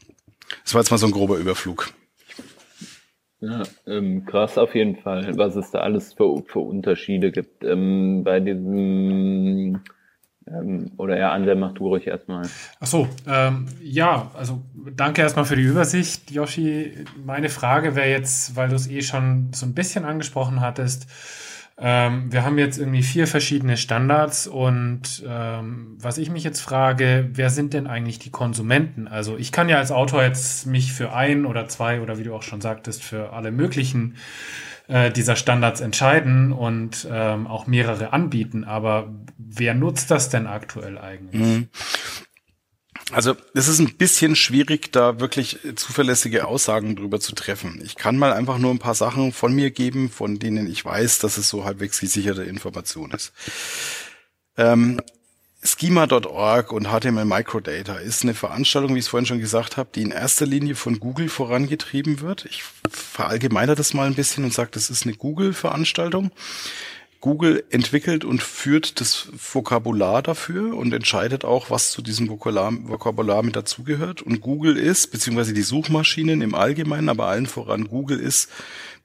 Das 0.64 0.74
war 0.74 0.82
jetzt 0.82 0.92
mal 0.92 0.98
so 0.98 1.08
ein 1.08 1.12
grober 1.12 1.38
Überflug. 1.38 1.92
Ja, 3.42 3.64
ähm, 3.88 4.26
krass 4.28 4.60
auf 4.60 4.76
jeden 4.76 4.98
Fall, 4.98 5.36
was 5.36 5.56
es 5.56 5.72
da 5.72 5.80
alles 5.80 6.14
für, 6.14 6.44
für 6.46 6.60
Unterschiede 6.60 7.32
gibt. 7.32 7.64
Ähm, 7.64 8.24
bei 8.24 8.40
diesem, 8.40 9.82
ähm, 10.46 10.92
oder 10.98 11.18
ja, 11.18 11.32
Anselm, 11.32 11.60
mach 11.62 11.74
du 11.74 11.88
ruhig 11.88 12.06
erstmal. 12.06 12.48
Ach 12.80 12.86
so, 12.86 13.08
ähm, 13.28 13.66
ja, 13.82 14.30
also 14.38 14.62
danke 14.96 15.24
erstmal 15.24 15.46
für 15.46 15.56
die 15.56 15.64
Übersicht, 15.64 16.30
Yoshi. 16.30 16.94
Meine 17.26 17.50
Frage 17.50 17.96
wäre 17.96 18.10
jetzt, 18.10 18.56
weil 18.56 18.70
du 18.70 18.76
es 18.76 18.88
eh 18.88 19.02
schon 19.02 19.50
so 19.54 19.66
ein 19.66 19.74
bisschen 19.74 20.06
angesprochen 20.06 20.62
hattest, 20.62 21.08
ähm, 21.84 22.32
wir 22.32 22.46
haben 22.46 22.60
jetzt 22.60 22.78
irgendwie 22.78 23.02
vier 23.02 23.26
verschiedene 23.26 23.76
Standards 23.76 24.46
und 24.46 25.24
ähm, 25.28 25.98
was 26.00 26.20
ich 26.20 26.30
mich 26.30 26.44
jetzt 26.44 26.62
frage, 26.62 27.30
wer 27.34 27.50
sind 27.50 27.74
denn 27.74 27.88
eigentlich 27.88 28.20
die 28.20 28.30
Konsumenten? 28.30 29.08
Also 29.08 29.36
ich 29.36 29.52
kann 29.52 29.68
ja 29.68 29.78
als 29.78 29.92
Autor 29.92 30.22
jetzt 30.22 30.68
mich 30.68 30.94
für 30.94 31.12
ein 31.12 31.46
oder 31.48 31.68
zwei 31.68 32.02
oder 32.02 32.20
wie 32.20 32.24
du 32.24 32.36
auch 32.36 32.44
schon 32.44 32.62
sagtest, 32.62 33.04
für 33.04 33.34
alle 33.34 33.52
möglichen 33.52 34.16
äh, 34.88 35.10
dieser 35.10 35.36
Standards 35.36 35.82
entscheiden 35.82 36.52
und 36.52 37.08
ähm, 37.12 37.48
auch 37.48 37.66
mehrere 37.66 38.14
anbieten. 38.14 38.64
Aber 38.64 39.12
wer 39.40 39.74
nutzt 39.74 40.12
das 40.12 40.30
denn 40.30 40.46
aktuell 40.46 41.00
eigentlich? 41.00 41.42
Mhm. 41.42 41.68
Also 43.12 43.36
es 43.54 43.68
ist 43.68 43.80
ein 43.80 43.96
bisschen 43.98 44.36
schwierig, 44.36 44.92
da 44.92 45.20
wirklich 45.20 45.60
zuverlässige 45.76 46.48
Aussagen 46.48 46.96
drüber 46.96 47.20
zu 47.20 47.36
treffen. 47.36 47.82
Ich 47.84 47.96
kann 47.96 48.18
mal 48.18 48.32
einfach 48.34 48.58
nur 48.58 48.72
ein 48.72 48.80
paar 48.80 48.96
Sachen 48.96 49.34
von 49.34 49.54
mir 49.54 49.72
geben, 49.72 50.10
von 50.10 50.40
denen 50.40 50.70
ich 50.70 50.84
weiß, 50.84 51.20
dass 51.20 51.38
es 51.38 51.50
so 51.50 51.66
halbwegs 51.66 52.00
gesicherte 52.00 52.44
Information 52.44 53.12
ist. 53.12 53.34
Ähm, 54.58 55.02
Schema.org 55.64 56.72
und 56.72 56.88
HTML 56.88 57.26
Microdata 57.26 57.96
ist 57.98 58.24
eine 58.24 58.34
Veranstaltung, 58.34 58.96
wie 58.96 59.00
ich 59.00 59.06
es 59.06 59.10
vorhin 59.10 59.28
schon 59.28 59.40
gesagt 59.40 59.78
habe, 59.78 59.90
die 59.94 60.02
in 60.02 60.12
erster 60.12 60.48
Linie 60.48 60.76
von 60.76 61.00
Google 61.00 61.30
vorangetrieben 61.30 62.22
wird. 62.22 62.46
Ich 62.46 62.64
verallgemeiner 62.90 63.76
das 63.76 63.94
mal 63.94 64.08
ein 64.08 64.16
bisschen 64.16 64.44
und 64.44 64.54
sage, 64.54 64.72
das 64.74 64.90
ist 64.90 65.06
eine 65.06 65.16
Google-Veranstaltung. 65.16 66.32
Google 67.22 67.64
entwickelt 67.70 68.26
und 68.26 68.42
führt 68.42 69.00
das 69.00 69.30
Vokabular 69.32 70.24
dafür 70.24 70.76
und 70.76 70.92
entscheidet 70.92 71.46
auch, 71.46 71.70
was 71.70 71.92
zu 71.92 72.02
diesem 72.02 72.28
Vokabular, 72.28 72.74
Vokabular 72.84 73.44
mit 73.44 73.56
dazugehört. 73.56 74.24
Und 74.24 74.42
Google 74.42 74.76
ist, 74.76 75.12
beziehungsweise 75.12 75.54
die 75.54 75.62
Suchmaschinen 75.62 76.42
im 76.42 76.56
Allgemeinen, 76.56 77.10
aber 77.10 77.28
allen 77.28 77.46
voran 77.46 77.88
Google 77.88 78.20
ist 78.20 78.50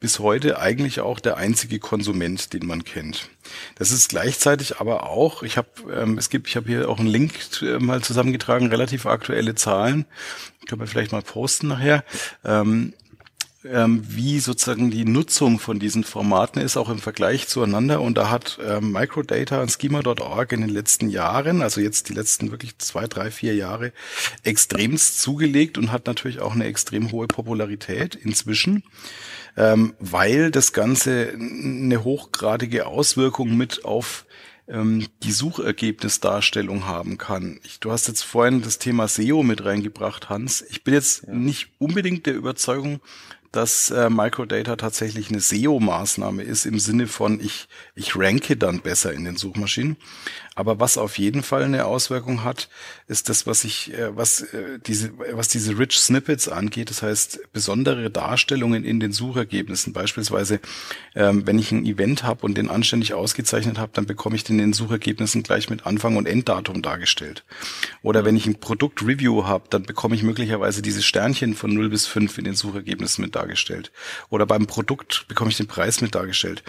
bis 0.01 0.19
heute 0.19 0.59
eigentlich 0.59 1.01
auch 1.01 1.21
der 1.21 1.37
einzige 1.37 1.79
Konsument, 1.79 2.53
den 2.53 2.67
man 2.67 2.85
kennt. 2.85 3.29
Das 3.77 3.91
ist 3.91 4.09
gleichzeitig 4.09 4.79
aber 4.79 5.09
auch, 5.09 5.43
ich 5.43 5.57
habe, 5.57 5.69
ähm, 5.93 6.19
es 6.19 6.31
gibt, 6.31 6.49
ich 6.49 6.57
habe 6.57 6.69
hier 6.69 6.89
auch 6.89 6.99
einen 6.99 7.09
Link 7.09 7.35
äh, 7.63 7.79
mal 7.79 8.03
zusammengetragen, 8.03 8.69
relativ 8.69 9.07
aktuelle 9.07 9.55
Zahlen. 9.55 10.07
Können 10.67 10.81
wir 10.81 10.89
vielleicht 10.89 11.13
mal 11.13 11.23
posten 11.23 11.69
nachher. 11.69 12.05
Ähm, 12.45 12.93
ähm, 13.71 14.03
wie 14.09 14.39
sozusagen 14.41 14.91
die 14.91 15.05
Nutzung 15.05 15.59
von 15.59 15.79
diesen 15.79 16.05
Formaten 16.05 16.61
ist, 16.61 16.77
auch 16.77 16.89
im 16.89 16.99
Vergleich 16.99 17.49
zueinander. 17.49 18.01
Und 18.01 18.17
da 18.17 18.31
hat 18.31 18.59
ähm, 18.65 18.93
Microdata 18.93 19.63
und 19.63 19.71
Schema.org 19.71 20.53
in 20.53 20.61
den 20.61 20.71
letzten 20.71 21.09
Jahren, 21.09 21.63
also 21.63 21.81
jetzt 21.81 22.09
die 22.09 22.15
letzten 22.15 22.51
wirklich 22.51 22.79
zwei, 22.79 23.07
drei, 23.07 23.31
vier 23.31 23.55
Jahre, 23.55 23.93
extremst 24.43 25.21
zugelegt 25.21 25.79
und 25.79 25.93
hat 25.93 26.07
natürlich 26.07 26.41
auch 26.41 26.55
eine 26.55 26.65
extrem 26.65 27.13
hohe 27.13 27.27
Popularität 27.27 28.15
inzwischen, 28.15 28.83
ähm, 29.57 29.95
weil 29.99 30.51
das 30.51 30.73
Ganze 30.73 31.33
eine 31.33 32.05
hochgradige 32.05 32.87
Auswirkung 32.87 33.57
mit 33.57 33.85
auf 33.85 34.27
ähm, 34.69 35.07
die 35.23 35.33
Suchergebnisdarstellung 35.33 36.87
haben 36.87 37.19
kann. 37.19 37.61
Ich, 37.65 37.81
du 37.81 37.93
hast 37.93 38.09
jetzt 38.09 38.23
vorhin 38.23 38.63
das 38.63 38.79
Thema 38.79 39.09
SEO 39.09 39.43
mit 39.43 39.65
reingebracht, 39.65 40.29
Hans. 40.29 40.65
Ich 40.69 40.85
bin 40.85 40.95
jetzt 40.95 41.25
ja. 41.27 41.33
nicht 41.33 41.69
unbedingt 41.79 42.27
der 42.27 42.35
Überzeugung, 42.35 43.01
dass 43.57 43.91
äh, 43.91 44.11
Microdata 44.11 44.77
tatsächlich 44.77 45.31
eine 45.31 45.41
SEO-Maßnahme 45.41 46.43
ist 46.43 46.67
im 46.67 46.79
Sinne 46.79 47.07
von 47.07 47.41
ich, 47.41 47.69
ich 47.95 48.15
ranke 48.17 48.57
dann 48.57 48.81
besser 48.81 49.13
in 49.13 49.25
den 49.25 49.37
Suchmaschinen. 49.37 49.97
Aber 50.57 50.81
was 50.81 50.99
auf 50.99 51.19
jeden 51.19 51.45
Fall 51.45 51.63
eine 51.63 51.85
Auswirkung 51.85 52.43
hat, 52.43 52.69
ist 53.07 53.29
das, 53.29 53.47
was 53.47 53.63
ich, 53.63 53.95
äh, 53.95 54.17
was 54.17 54.41
äh, 54.41 54.79
diese, 54.85 55.13
was 55.33 55.47
diese 55.49 55.79
Rich 55.79 55.99
Snippets 55.99 56.49
angeht. 56.49 56.91
Das 56.91 57.03
heißt 57.03 57.53
besondere 57.53 58.11
Darstellungen 58.11 58.85
in 58.85 58.99
den 58.99 59.13
Suchergebnissen. 59.13 59.93
Beispielsweise, 59.93 60.59
ähm, 61.15 61.47
wenn 61.47 61.59
ich 61.59 61.71
ein 61.71 61.87
Event 61.87 62.25
habe 62.25 62.45
und 62.45 62.59
den 62.59 62.69
anständig 62.69 63.15
ausgezeichnet 63.15 63.79
habe, 63.79 63.93
dann 63.95 64.07
bekomme 64.07 64.35
ich 64.35 64.43
den 64.43 64.59
in 64.59 64.67
den 64.67 64.73
Suchergebnissen 64.73 65.45
gleich 65.45 65.71
mit 65.71 65.87
Anfang 65.87 66.17
und 66.17 66.27
Enddatum 66.27 66.83
dargestellt. 66.83 67.45
Oder 68.03 68.25
wenn 68.25 68.37
ich 68.37 68.47
ein 68.47 68.59
Produkt-Review 68.59 69.45
habe, 69.45 69.65
dann 69.71 69.85
bekomme 69.85 70.17
ich 70.17 70.25
möglicherweise 70.25 70.83
diese 70.83 71.03
Sternchen 71.03 71.55
von 71.55 71.73
0 71.73 71.89
bis 71.89 72.07
5 72.07 72.39
in 72.39 72.45
den 72.45 72.55
Suchergebnissen 72.55 73.23
mit 73.23 73.35
dargestellt 73.37 73.47
dargestellt. 73.47 73.93
Oder 74.31 74.47
beim 74.47 74.67
Produkt 74.67 75.27
bekomme 75.29 75.51
ich 75.51 75.57
den 75.57 75.67
Preis 75.67 76.01
mit 76.01 76.15
dargestellt. 76.15 76.63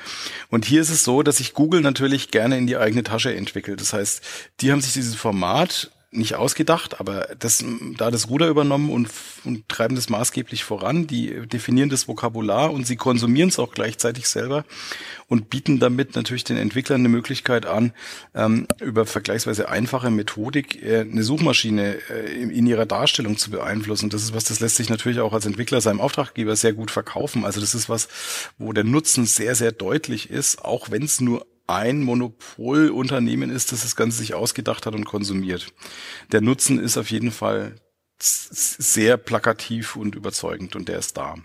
Und 0.49 0.65
hier 0.65 0.81
ist 0.81 0.89
es 0.89 1.03
so, 1.03 1.23
dass 1.23 1.37
sich 1.37 1.53
Google 1.53 1.81
natürlich 1.81 2.31
gerne 2.31 2.57
in 2.57 2.67
die 2.67 2.77
eigene 2.77 3.03
Tasche 3.03 3.35
entwickelt. 3.35 3.76
Das 3.77 3.93
heißt, 3.93 4.21
die 4.59 4.71
haben 4.71 4.81
sich 4.81 4.93
dieses 4.93 5.15
Format 5.15 5.91
nicht 6.11 6.35
ausgedacht, 6.35 6.99
aber 7.01 7.27
das, 7.37 7.63
da 7.97 8.11
das 8.11 8.29
Ruder 8.29 8.47
übernommen 8.47 8.89
und, 8.89 9.09
und 9.43 9.67
treiben 9.67 9.95
das 9.95 10.09
maßgeblich 10.09 10.63
voran. 10.63 11.05
Die 11.05 11.47
definieren 11.47 11.89
das 11.89 12.07
Vokabular 12.07 12.71
und 12.71 12.87
sie 12.87 12.95
konsumieren 12.95 13.49
es 13.49 13.59
auch 13.59 13.73
gleichzeitig 13.73 14.27
selber 14.27 14.63
und 15.27 15.49
bieten 15.49 15.79
damit 15.79 16.15
natürlich 16.15 16.45
den 16.45 16.55
Entwicklern 16.55 17.01
eine 17.01 17.09
Möglichkeit 17.09 17.65
an, 17.65 17.91
ähm, 18.33 18.67
über 18.79 19.05
vergleichsweise 19.05 19.67
einfache 19.67 20.09
Methodik 20.09 20.81
äh, 20.81 21.01
eine 21.01 21.23
Suchmaschine 21.23 21.97
äh, 22.09 22.41
in, 22.41 22.51
in, 22.51 22.67
ihrer 22.67 22.85
Darstellung 22.85 23.37
zu 23.37 23.51
beeinflussen. 23.51 24.09
Das 24.09 24.23
ist 24.23 24.33
was, 24.33 24.45
das 24.45 24.61
lässt 24.61 24.77
sich 24.77 24.89
natürlich 24.89 25.19
auch 25.19 25.33
als 25.33 25.45
Entwickler 25.45 25.81
seinem 25.81 25.99
Auftraggeber 25.99 26.55
sehr 26.55 26.73
gut 26.73 26.89
verkaufen. 26.89 27.43
Also 27.43 27.59
das 27.59 27.75
ist 27.75 27.89
was, 27.89 28.07
wo 28.57 28.71
der 28.71 28.85
Nutzen 28.85 29.25
sehr, 29.25 29.55
sehr 29.55 29.73
deutlich 29.73 30.29
ist, 30.29 30.63
auch 30.63 30.89
wenn 30.89 31.03
es 31.03 31.19
nur 31.19 31.45
ein 31.67 32.01
Monopolunternehmen 32.01 33.49
ist, 33.49 33.71
das 33.71 33.81
das 33.81 33.95
Ganze 33.95 34.19
sich 34.19 34.33
ausgedacht 34.33 34.85
hat 34.85 34.95
und 34.95 35.05
konsumiert. 35.05 35.67
Der 36.31 36.41
Nutzen 36.41 36.79
ist 36.79 36.97
auf 36.97 37.11
jeden 37.11 37.31
Fall 37.31 37.75
sehr 38.19 39.17
plakativ 39.17 39.95
und 39.95 40.15
überzeugend 40.15 40.75
und 40.75 40.87
der 40.87 40.97
ist 40.99 41.17
da. 41.17 41.35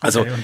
Also 0.00 0.20
okay, 0.20 0.34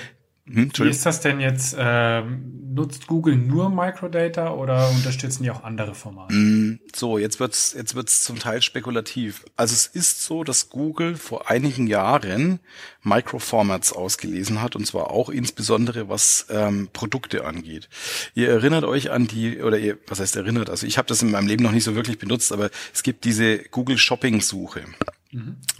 hm, 0.46 0.70
Wie 0.76 0.88
ist 0.88 1.06
das 1.06 1.20
denn 1.20 1.40
jetzt? 1.40 1.74
Ähm, 1.78 2.64
nutzt 2.74 3.06
Google 3.06 3.36
nur 3.36 3.70
Microdata 3.70 4.52
oder 4.52 4.90
unterstützen 4.90 5.44
die 5.44 5.50
auch 5.50 5.62
andere 5.64 5.94
Formate? 5.94 6.34
Hm, 6.34 6.80
so, 6.94 7.18
jetzt 7.18 7.40
wird's 7.40 7.72
jetzt 7.72 7.94
wird's 7.94 8.22
zum 8.24 8.38
Teil 8.38 8.60
spekulativ. 8.60 9.44
Also 9.56 9.72
es 9.72 9.86
ist 9.86 10.22
so, 10.22 10.44
dass 10.44 10.68
Google 10.68 11.16
vor 11.16 11.48
einigen 11.48 11.86
Jahren 11.86 12.60
Microformats 13.02 13.92
ausgelesen 13.92 14.60
hat 14.60 14.76
und 14.76 14.86
zwar 14.86 15.10
auch 15.10 15.30
insbesondere 15.30 16.08
was 16.08 16.46
ähm, 16.50 16.88
Produkte 16.92 17.46
angeht. 17.46 17.88
Ihr 18.34 18.50
erinnert 18.50 18.84
euch 18.84 19.10
an 19.10 19.26
die 19.26 19.62
oder 19.62 19.78
ihr 19.78 19.98
was 20.08 20.20
heißt 20.20 20.36
erinnert? 20.36 20.68
Also 20.68 20.86
ich 20.86 20.98
habe 20.98 21.08
das 21.08 21.22
in 21.22 21.30
meinem 21.30 21.46
Leben 21.46 21.62
noch 21.62 21.72
nicht 21.72 21.84
so 21.84 21.94
wirklich 21.94 22.18
benutzt, 22.18 22.52
aber 22.52 22.70
es 22.92 23.02
gibt 23.02 23.24
diese 23.24 23.58
Google 23.58 23.96
Shopping 23.96 24.40
Suche. 24.40 24.82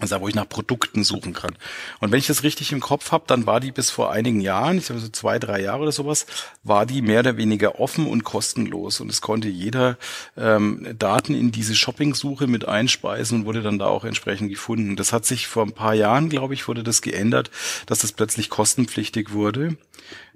Also 0.01 0.21
wo 0.21 0.29
ich 0.29 0.35
nach 0.35 0.49
Produkten 0.49 1.05
suchen 1.05 1.33
kann. 1.33 1.55
Und 2.01 2.11
wenn 2.11 2.19
ich 2.19 2.27
das 2.27 2.43
richtig 2.43 2.73
im 2.73 2.81
Kopf 2.81 3.13
habe, 3.13 3.25
dann 3.27 3.47
war 3.47 3.61
die 3.61 3.71
bis 3.71 3.91
vor 3.91 4.11
einigen 4.11 4.41
Jahren, 4.41 4.79
ich 4.79 4.87
glaube 4.87 5.01
so 5.01 5.09
zwei, 5.09 5.39
drei 5.39 5.61
Jahre 5.61 5.83
oder 5.83 5.93
sowas, 5.93 6.27
war 6.65 6.87
die 6.87 7.03
mehr 7.03 7.21
oder 7.21 7.37
weniger 7.37 7.79
offen 7.79 8.07
und 8.07 8.25
kostenlos. 8.25 9.01
Und 9.01 9.11
es 9.11 9.21
konnte 9.21 9.49
jeder 9.49 9.97
ähm, 10.37 10.95
Daten 10.99 11.35
in 11.35 11.53
diese 11.53 11.77
Shopping-Suche 11.77 12.47
mit 12.47 12.67
einspeisen 12.67 13.41
und 13.41 13.47
wurde 13.47 13.63
dann 13.63 13.79
da 13.79 13.87
auch 13.87 14.05
entsprechend 14.05 14.51
gefunden. 14.51 14.97
Das 14.97 15.13
hat 15.13 15.25
sich 15.25 15.47
vor 15.47 15.65
ein 15.65 15.73
paar 15.73 15.95
Jahren, 15.95 16.29
glaube 16.29 16.55
ich, 16.55 16.67
wurde 16.67 16.83
das 16.83 17.01
geändert, 17.01 17.51
dass 17.87 18.01
das 18.01 18.13
plötzlich 18.13 18.51
kostenpflichtig 18.51 19.33
wurde 19.33 19.77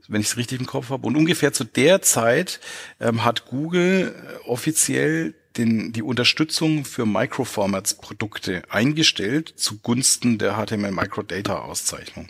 wenn 0.08 0.22
ich 0.22 0.28
es 0.28 0.36
richtig 0.36 0.58
im 0.58 0.66
Kopf 0.66 0.90
habe. 0.90 1.06
Und 1.06 1.16
ungefähr 1.16 1.52
zu 1.52 1.64
der 1.64 2.02
Zeit 2.02 2.60
ähm, 2.98 3.24
hat 3.24 3.46
Google 3.46 4.14
äh, 4.14 4.48
offiziell 4.48 5.34
den, 5.56 5.92
die 5.92 6.02
Unterstützung 6.02 6.84
für 6.84 7.06
Microformats-Produkte 7.06 8.62
eingestellt 8.68 9.54
zugunsten 9.56 10.38
der 10.38 10.54
HTML 10.54 10.92
Microdata-Auszeichnung. 10.92 12.28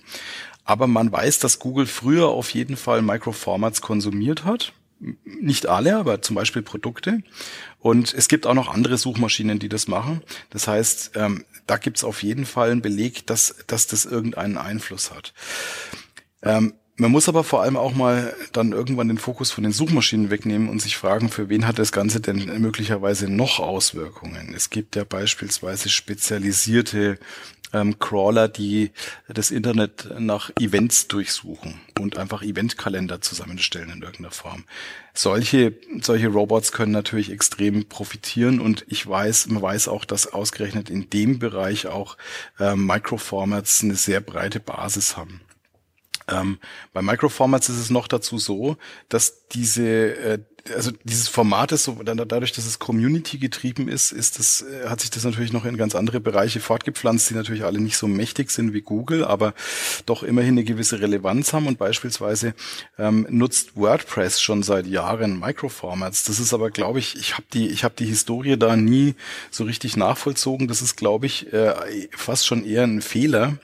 Aber 0.64 0.86
man 0.86 1.10
weiß, 1.10 1.38
dass 1.38 1.58
Google 1.58 1.86
früher 1.86 2.28
auf 2.28 2.50
jeden 2.50 2.76
Fall 2.76 3.02
Microformats 3.02 3.80
konsumiert 3.80 4.44
hat. 4.44 4.72
Nicht 5.24 5.66
alle, 5.66 5.96
aber 5.96 6.22
zum 6.22 6.36
Beispiel 6.36 6.62
Produkte. 6.62 7.22
Und 7.78 8.12
es 8.12 8.28
gibt 8.28 8.46
auch 8.46 8.54
noch 8.54 8.68
andere 8.68 8.98
Suchmaschinen, 8.98 9.58
die 9.58 9.68
das 9.68 9.88
machen. 9.88 10.22
Das 10.50 10.66
heißt, 10.66 11.12
ähm, 11.14 11.44
da 11.66 11.76
gibt 11.76 11.98
es 11.98 12.04
auf 12.04 12.22
jeden 12.22 12.46
Fall 12.46 12.70
einen 12.70 12.82
Beleg, 12.82 13.26
dass, 13.26 13.56
dass 13.66 13.86
das 13.86 14.04
irgendeinen 14.04 14.58
Einfluss 14.58 15.10
hat. 15.10 15.32
Ähm, 16.42 16.74
man 16.98 17.12
muss 17.12 17.28
aber 17.28 17.44
vor 17.44 17.62
allem 17.62 17.76
auch 17.76 17.94
mal 17.94 18.34
dann 18.52 18.72
irgendwann 18.72 19.08
den 19.08 19.18
Fokus 19.18 19.52
von 19.52 19.62
den 19.62 19.72
Suchmaschinen 19.72 20.30
wegnehmen 20.30 20.68
und 20.68 20.82
sich 20.82 20.96
fragen, 20.96 21.28
für 21.28 21.48
wen 21.48 21.66
hat 21.66 21.78
das 21.78 21.92
Ganze 21.92 22.20
denn 22.20 22.60
möglicherweise 22.60 23.28
noch 23.28 23.60
Auswirkungen? 23.60 24.52
Es 24.54 24.68
gibt 24.68 24.96
ja 24.96 25.04
beispielsweise 25.04 25.88
spezialisierte 25.88 27.18
ähm, 27.72 28.00
Crawler, 28.00 28.48
die 28.48 28.90
das 29.28 29.52
Internet 29.52 30.08
nach 30.18 30.50
Events 30.58 31.06
durchsuchen 31.06 31.80
und 32.00 32.18
einfach 32.18 32.42
Eventkalender 32.42 33.20
zusammenstellen 33.20 33.90
in 33.90 34.02
irgendeiner 34.02 34.32
Form. 34.32 34.64
Solche, 35.14 35.74
solche 36.00 36.28
Robots 36.28 36.72
können 36.72 36.92
natürlich 36.92 37.30
extrem 37.30 37.84
profitieren 37.86 38.60
und 38.60 38.84
ich 38.88 39.06
weiß, 39.06 39.48
man 39.48 39.62
weiß 39.62 39.86
auch, 39.86 40.04
dass 40.04 40.32
ausgerechnet 40.32 40.90
in 40.90 41.10
dem 41.10 41.38
Bereich 41.38 41.86
auch 41.86 42.16
äh, 42.58 42.74
Microformats 42.74 43.84
eine 43.84 43.94
sehr 43.94 44.20
breite 44.20 44.58
Basis 44.58 45.16
haben. 45.16 45.40
Ähm, 46.28 46.58
bei 46.92 47.02
Microformats 47.02 47.68
ist 47.68 47.78
es 47.78 47.90
noch 47.90 48.08
dazu 48.08 48.38
so, 48.38 48.76
dass 49.08 49.48
diese 49.48 49.84
äh, 49.84 50.38
also 50.74 50.92
dieses 51.04 51.28
Format 51.28 51.72
ist 51.72 51.84
so, 51.84 51.98
dadurch, 52.02 52.52
dass 52.52 52.66
es 52.66 52.78
Community 52.78 53.38
getrieben 53.38 53.88
ist, 53.88 54.12
ist 54.12 54.38
das, 54.38 54.62
äh, 54.62 54.88
hat 54.88 55.00
sich 55.00 55.10
das 55.10 55.24
natürlich 55.24 55.52
noch 55.52 55.64
in 55.64 55.76
ganz 55.76 55.94
andere 55.94 56.20
Bereiche 56.20 56.60
fortgepflanzt, 56.60 57.30
die 57.30 57.34
natürlich 57.34 57.64
alle 57.64 57.80
nicht 57.80 57.96
so 57.96 58.06
mächtig 58.06 58.50
sind 58.50 58.72
wie 58.72 58.80
Google, 58.80 59.24
aber 59.24 59.54
doch 60.06 60.22
immerhin 60.22 60.54
eine 60.54 60.64
gewisse 60.64 61.00
Relevanz 61.00 61.52
haben 61.52 61.66
und 61.66 61.78
beispielsweise 61.78 62.54
ähm, 62.98 63.26
nutzt 63.30 63.76
WordPress 63.76 64.40
schon 64.40 64.62
seit 64.62 64.86
Jahren 64.86 65.38
Microformats. 65.38 66.24
Das 66.24 66.40
ist 66.40 66.52
aber, 66.52 66.70
glaube 66.70 66.98
ich, 66.98 67.16
ich 67.16 67.34
habe 67.34 67.44
die, 67.52 67.68
ich 67.68 67.84
habe 67.84 67.94
die 67.98 68.06
Historie 68.06 68.56
da 68.56 68.76
nie 68.76 69.14
so 69.50 69.64
richtig 69.64 69.96
nachvollzogen. 69.96 70.68
Das 70.68 70.82
ist, 70.82 70.96
glaube 70.96 71.26
ich, 71.26 71.52
äh, 71.52 71.74
fast 72.10 72.46
schon 72.46 72.64
eher 72.64 72.84
ein 72.84 73.02
Fehler. 73.02 73.58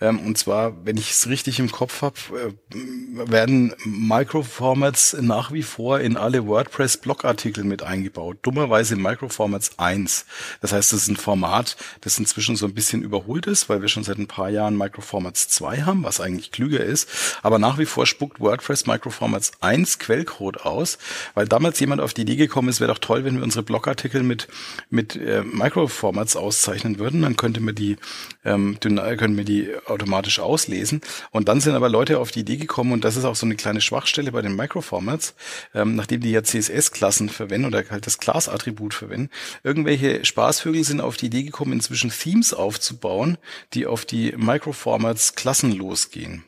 Ähm, 0.00 0.18
und 0.20 0.36
zwar, 0.36 0.84
wenn 0.84 0.96
ich 0.96 1.12
es 1.12 1.28
richtig 1.28 1.60
im 1.60 1.70
Kopf 1.70 2.02
habe, 2.02 2.16
äh, 2.32 3.30
werden 3.30 3.74
Microformats 3.84 5.16
nach 5.20 5.52
wie 5.52 5.62
vor 5.62 6.00
in 6.00 6.16
alle 6.16 6.41
WordPress-Blogartikel 6.46 7.64
mit 7.64 7.82
eingebaut. 7.82 8.38
Dummerweise 8.42 8.96
Microformats 8.96 9.78
1. 9.78 10.26
Das 10.60 10.72
heißt, 10.72 10.92
das 10.92 11.02
ist 11.02 11.08
ein 11.08 11.16
Format, 11.16 11.76
das 12.00 12.18
inzwischen 12.18 12.56
so 12.56 12.66
ein 12.66 12.74
bisschen 12.74 13.02
überholt 13.02 13.46
ist, 13.46 13.68
weil 13.68 13.82
wir 13.82 13.88
schon 13.88 14.04
seit 14.04 14.18
ein 14.18 14.26
paar 14.26 14.48
Jahren 14.48 14.76
Microformats 14.76 15.48
2 15.48 15.82
haben, 15.82 16.04
was 16.04 16.20
eigentlich 16.20 16.50
klüger 16.50 16.84
ist. 16.84 17.08
Aber 17.42 17.58
nach 17.58 17.78
wie 17.78 17.86
vor 17.86 18.06
spuckt 18.06 18.40
WordPress 18.40 18.86
Microformats 18.86 19.52
1 19.60 19.98
Quellcode 19.98 20.64
aus, 20.64 20.98
weil 21.34 21.46
damals 21.46 21.78
jemand 21.80 22.00
auf 22.00 22.14
die 22.14 22.22
Idee 22.22 22.36
gekommen 22.36 22.68
ist, 22.68 22.80
wäre 22.80 22.92
doch 22.92 22.98
toll, 22.98 23.24
wenn 23.24 23.36
wir 23.36 23.42
unsere 23.42 23.62
Blogartikel 23.62 24.22
mit, 24.22 24.48
mit 24.90 25.16
äh, 25.16 25.42
Microformats 25.42 26.36
auszeichnen 26.36 26.98
würden. 26.98 27.22
Dann 27.22 27.36
könnte 27.36 27.60
man 27.60 27.74
die, 27.74 27.96
ähm, 28.44 28.78
können 28.80 29.36
wir 29.36 29.44
die 29.44 29.70
automatisch 29.86 30.38
auslesen. 30.38 31.00
Und 31.30 31.48
dann 31.48 31.60
sind 31.60 31.74
aber 31.74 31.88
Leute 31.88 32.18
auf 32.18 32.30
die 32.30 32.40
Idee 32.40 32.56
gekommen, 32.56 32.92
und 32.92 33.04
das 33.04 33.16
ist 33.16 33.24
auch 33.24 33.36
so 33.36 33.46
eine 33.46 33.56
kleine 33.56 33.80
Schwachstelle 33.80 34.32
bei 34.32 34.42
den 34.42 34.56
Microformats, 34.56 35.34
ähm, 35.74 35.94
nachdem 35.94 36.20
die 36.22 36.30
ja 36.30 36.42
CSS-Klassen 36.42 37.28
verwenden 37.28 37.66
oder 37.66 37.84
halt 37.90 38.06
das 38.06 38.18
Class-Attribut 38.18 38.94
verwenden. 38.94 39.30
Irgendwelche 39.62 40.24
Spaßvögel 40.24 40.84
sind 40.84 41.00
auf 41.00 41.16
die 41.16 41.26
Idee 41.26 41.42
gekommen, 41.42 41.72
inzwischen 41.72 42.10
Themes 42.10 42.54
aufzubauen, 42.54 43.38
die 43.74 43.86
auf 43.86 44.04
die 44.04 44.32
Microformats 44.36 45.34
Klassen 45.34 45.72
losgehen. 45.72 46.44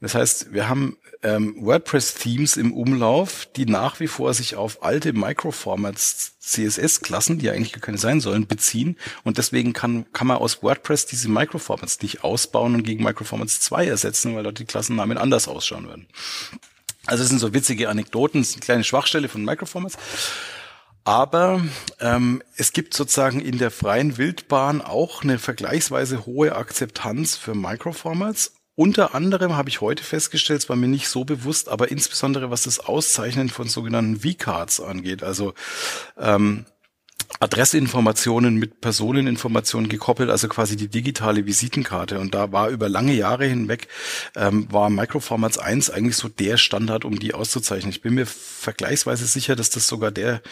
Das 0.00 0.14
heißt, 0.14 0.52
wir 0.52 0.68
haben 0.68 0.96
ähm, 1.22 1.56
WordPress-Themes 1.58 2.56
im 2.56 2.72
Umlauf, 2.72 3.48
die 3.56 3.66
nach 3.66 3.98
wie 3.98 4.06
vor 4.06 4.32
sich 4.34 4.54
auf 4.54 4.82
alte 4.84 5.12
Microformats 5.12 6.38
CSS-Klassen, 6.38 7.38
die 7.38 7.50
eigentlich 7.50 7.72
gar 7.72 7.80
keine 7.80 7.98
sein 7.98 8.20
sollen, 8.20 8.46
beziehen. 8.46 8.96
Und 9.24 9.38
deswegen 9.38 9.72
kann, 9.72 10.06
kann 10.12 10.28
man 10.28 10.36
aus 10.36 10.62
WordPress 10.62 11.06
diese 11.06 11.28
Microformats 11.28 12.00
nicht 12.00 12.22
ausbauen 12.22 12.74
und 12.74 12.84
gegen 12.84 13.02
Microformats 13.02 13.60
2 13.60 13.86
ersetzen, 13.86 14.36
weil 14.36 14.44
dort 14.44 14.60
die 14.60 14.64
Klassennamen 14.64 15.18
anders 15.18 15.48
ausschauen 15.48 15.88
würden. 15.88 16.06
Also 17.08 17.22
es 17.22 17.30
sind 17.30 17.38
so 17.38 17.54
witzige 17.54 17.88
Anekdoten, 17.88 18.44
eine 18.44 18.60
kleine 18.60 18.84
Schwachstelle 18.84 19.28
von 19.28 19.44
Microformats. 19.44 19.96
Aber 21.04 21.62
ähm, 22.00 22.42
es 22.56 22.72
gibt 22.72 22.92
sozusagen 22.92 23.40
in 23.40 23.56
der 23.56 23.70
freien 23.70 24.18
Wildbahn 24.18 24.82
auch 24.82 25.22
eine 25.22 25.38
vergleichsweise 25.38 26.26
hohe 26.26 26.54
Akzeptanz 26.54 27.34
für 27.34 27.54
Microformats. 27.54 28.52
Unter 28.74 29.14
anderem 29.14 29.56
habe 29.56 29.70
ich 29.70 29.80
heute 29.80 30.04
festgestellt, 30.04 30.62
es 30.62 30.68
war 30.68 30.76
mir 30.76 30.86
nicht 30.86 31.08
so 31.08 31.24
bewusst, 31.24 31.70
aber 31.70 31.90
insbesondere 31.90 32.50
was 32.50 32.64
das 32.64 32.78
Auszeichnen 32.78 33.48
von 33.48 33.68
sogenannten 33.68 34.20
V-Cards 34.20 34.80
angeht, 34.80 35.22
also 35.22 35.54
ähm, 36.18 36.66
Adressinformationen 37.40 38.56
mit 38.56 38.80
Personeninformationen 38.80 39.88
gekoppelt, 39.88 40.30
also 40.30 40.48
quasi 40.48 40.76
die 40.76 40.88
digitale 40.88 41.46
Visitenkarte. 41.46 42.18
Und 42.18 42.34
da 42.34 42.52
war 42.52 42.68
über 42.68 42.88
lange 42.88 43.12
Jahre 43.12 43.44
hinweg, 43.44 43.88
ähm, 44.34 44.66
war 44.72 44.90
Microformats 44.90 45.58
1 45.58 45.90
eigentlich 45.90 46.16
so 46.16 46.28
der 46.28 46.56
Standard, 46.56 47.04
um 47.04 47.18
die 47.18 47.34
auszuzeichnen. 47.34 47.90
Ich 47.90 48.00
bin 48.00 48.14
mir 48.14 48.26
vergleichsweise 48.26 49.26
sicher, 49.26 49.56
dass 49.56 49.70
das 49.70 49.86
sogar 49.86 50.10
der, 50.10 50.42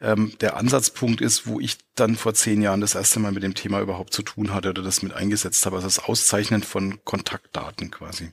ähm, 0.00 0.32
der 0.40 0.56
Ansatzpunkt 0.56 1.20
ist, 1.20 1.46
wo 1.46 1.60
ich 1.60 1.78
dann 1.94 2.16
vor 2.16 2.34
zehn 2.34 2.60
Jahren 2.60 2.80
das 2.80 2.94
erste 2.94 3.20
Mal 3.20 3.32
mit 3.32 3.42
dem 3.42 3.54
Thema 3.54 3.80
überhaupt 3.80 4.12
zu 4.12 4.22
tun 4.22 4.52
hatte 4.52 4.70
oder 4.70 4.82
das 4.82 5.02
mit 5.02 5.14
eingesetzt 5.14 5.64
habe. 5.64 5.76
Also 5.76 5.86
das 5.86 6.00
Auszeichnen 6.00 6.62
von 6.62 7.02
Kontaktdaten 7.04 7.90
quasi. 7.90 8.32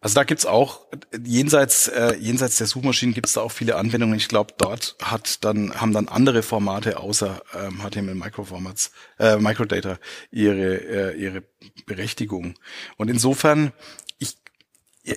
Also 0.00 0.14
da 0.14 0.24
gibt's 0.24 0.46
auch, 0.46 0.86
jenseits, 1.24 1.88
äh, 1.88 2.14
jenseits 2.16 2.56
der 2.56 2.68
Suchmaschinen 2.68 3.14
gibt's 3.14 3.32
da 3.32 3.40
auch 3.40 3.50
viele 3.50 3.76
Anwendungen. 3.76 4.16
Ich 4.16 4.28
glaube, 4.28 4.54
dort 4.56 4.96
hat 5.02 5.44
dann, 5.44 5.80
haben 5.80 5.92
dann 5.92 6.06
andere 6.06 6.42
Formate 6.42 7.00
außer 7.00 7.42
ähm, 7.54 7.80
HTML 7.82 8.14
Microformats, 8.14 8.92
äh, 9.18 9.38
Microdata 9.38 9.98
ihre, 10.30 11.14
äh, 11.14 11.20
ihre 11.20 11.42
Berechtigung. 11.86 12.54
Und 12.96 13.08
insofern, 13.08 13.72
ich, 14.18 14.36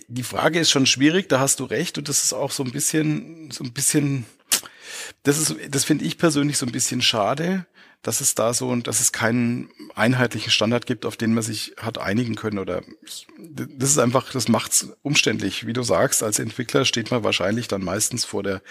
die 0.07 0.23
Frage 0.23 0.59
ist 0.59 0.71
schon 0.71 0.87
schwierig, 0.87 1.29
da 1.29 1.39
hast 1.39 1.59
du 1.59 1.65
recht, 1.65 1.99
und 1.99 2.09
das 2.09 2.23
ist 2.23 2.33
auch 2.33 2.51
so 2.51 2.63
ein 2.63 2.71
bisschen, 2.71 3.51
so 3.51 3.63
ein 3.63 3.73
bisschen, 3.73 4.25
das 5.23 5.37
ist, 5.37 5.55
das 5.69 5.83
finde 5.83 6.05
ich 6.05 6.17
persönlich 6.17 6.57
so 6.57 6.65
ein 6.65 6.71
bisschen 6.71 7.01
schade, 7.01 7.65
dass 8.01 8.19
es 8.19 8.33
da 8.33 8.53
so 8.53 8.69
und 8.69 8.87
dass 8.87 8.99
es 8.99 9.11
keinen 9.11 9.69
einheitlichen 9.93 10.51
Standard 10.51 10.87
gibt, 10.87 11.05
auf 11.05 11.17
den 11.17 11.35
man 11.35 11.43
sich 11.43 11.75
hat 11.77 11.99
einigen 11.99 12.35
können 12.35 12.57
oder 12.57 12.81
das 13.37 13.91
ist 13.91 13.99
einfach, 13.99 14.31
das 14.31 14.47
macht's 14.47 14.87
umständlich. 15.03 15.67
Wie 15.67 15.73
du 15.73 15.83
sagst, 15.83 16.23
als 16.23 16.39
Entwickler 16.39 16.85
steht 16.85 17.11
man 17.11 17.23
wahrscheinlich 17.23 17.67
dann 17.67 17.83
meistens 17.83 18.25
vor 18.25 18.41
der 18.41 18.63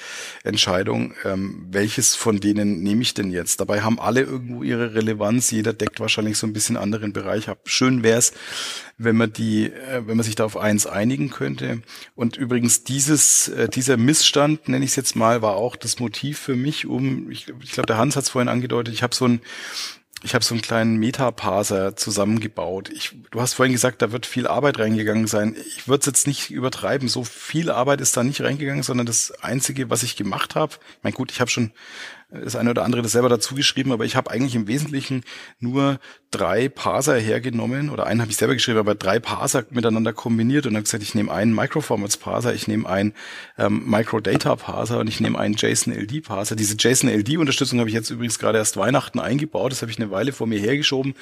Entscheidung, 0.42 1.14
ähm, 1.24 1.66
welches 1.70 2.16
von 2.16 2.40
denen 2.40 2.82
nehme 2.82 3.02
ich 3.02 3.14
denn 3.14 3.30
jetzt? 3.30 3.60
Dabei 3.60 3.82
haben 3.82 4.00
alle 4.00 4.22
irgendwo 4.22 4.64
ihre 4.64 4.94
Relevanz, 4.94 5.52
jeder 5.52 5.72
deckt 5.72 6.00
wahrscheinlich 6.00 6.36
so 6.36 6.48
ein 6.48 6.52
bisschen 6.52 6.76
anderen 6.76 7.12
Bereich 7.12 7.48
ab. 7.48 7.60
Schön 7.66 8.02
wär's, 8.02 8.32
wenn 8.98 9.16
man 9.16 9.32
die, 9.32 9.66
äh, 9.66 10.02
wenn 10.06 10.16
man 10.16 10.24
sich 10.24 10.34
da 10.34 10.44
auf 10.44 10.56
eins 10.56 10.86
einigen 10.86 11.30
könnte. 11.30 11.82
Und 12.16 12.36
übrigens 12.36 12.82
dieses, 12.82 13.48
äh, 13.48 13.68
dieser 13.68 13.96
Missstand, 13.96 14.68
nenne 14.68 14.84
ich 14.84 14.90
es 14.90 14.96
jetzt 14.96 15.14
mal, 15.14 15.40
war 15.40 15.54
auch 15.54 15.76
das 15.76 16.00
Motiv 16.00 16.39
für 16.40 16.56
mich, 16.56 16.86
um, 16.86 17.30
ich, 17.30 17.52
ich 17.62 17.72
glaube, 17.72 17.86
der 17.86 17.98
Hans 17.98 18.16
hat 18.16 18.24
es 18.24 18.30
vorhin 18.30 18.48
angedeutet, 18.48 18.94
ich 18.94 19.02
habe 19.02 19.14
so 19.14 19.26
ein 19.26 19.40
ich 20.22 20.34
habe 20.34 20.44
so 20.44 20.54
einen 20.54 20.60
kleinen 20.60 20.96
Metaparser 20.96 21.96
zusammengebaut. 21.96 22.90
Ich, 22.90 23.16
du 23.30 23.40
hast 23.40 23.54
vorhin 23.54 23.72
gesagt, 23.72 24.02
da 24.02 24.12
wird 24.12 24.26
viel 24.26 24.46
Arbeit 24.46 24.78
reingegangen 24.78 25.26
sein. 25.26 25.56
Ich 25.76 25.88
würde 25.88 26.00
es 26.00 26.06
jetzt 26.06 26.26
nicht 26.26 26.50
übertreiben. 26.50 27.08
So 27.08 27.24
viel 27.24 27.70
Arbeit 27.70 28.02
ist 28.02 28.16
da 28.16 28.22
nicht 28.22 28.42
reingegangen, 28.42 28.82
sondern 28.82 29.06
das 29.06 29.30
Einzige, 29.42 29.88
was 29.88 30.02
ich 30.02 30.16
gemacht 30.16 30.54
habe, 30.54 30.74
mein 31.02 31.14
gut, 31.14 31.32
ich 31.32 31.40
habe 31.40 31.50
schon 31.50 31.72
das 32.30 32.54
eine 32.54 32.70
oder 32.70 32.84
andere 32.84 33.02
das 33.02 33.12
selber 33.12 33.28
dazu 33.28 33.54
geschrieben, 33.54 33.92
aber 33.92 34.04
ich 34.04 34.14
habe 34.14 34.30
eigentlich 34.30 34.54
im 34.54 34.68
Wesentlichen 34.68 35.24
nur 35.58 35.98
drei 36.30 36.68
Parser 36.68 37.16
hergenommen 37.16 37.90
oder 37.90 38.06
einen 38.06 38.20
habe 38.20 38.30
ich 38.30 38.36
selber 38.36 38.54
geschrieben, 38.54 38.78
aber 38.78 38.94
drei 38.94 39.18
Parser 39.18 39.64
miteinander 39.70 40.12
kombiniert 40.12 40.66
und 40.66 40.74
habe 40.74 40.84
gesagt, 40.84 41.02
ich 41.02 41.14
nehme 41.14 41.32
einen 41.32 41.52
Microformats 41.52 42.16
Parser, 42.16 42.54
ich 42.54 42.68
nehme 42.68 42.88
einen 42.88 43.14
ähm, 43.58 43.82
Microdata 43.86 44.54
Parser 44.54 45.00
und 45.00 45.08
ich 45.08 45.20
nehme 45.20 45.38
einen 45.38 45.54
JSON 45.54 45.92
LD 45.92 46.22
Parser. 46.22 46.54
Diese 46.54 46.76
JSON 46.76 47.10
LD 47.10 47.36
Unterstützung 47.38 47.80
habe 47.80 47.88
ich 47.88 47.94
jetzt 47.94 48.10
übrigens 48.10 48.38
gerade 48.38 48.58
erst 48.58 48.76
Weihnachten 48.76 49.18
eingebaut, 49.18 49.72
das 49.72 49.82
habe 49.82 49.90
ich 49.90 49.98
eine 49.98 50.12
Weile 50.12 50.32
vor 50.32 50.46
mir 50.46 50.60
hergeschoben 50.60 51.14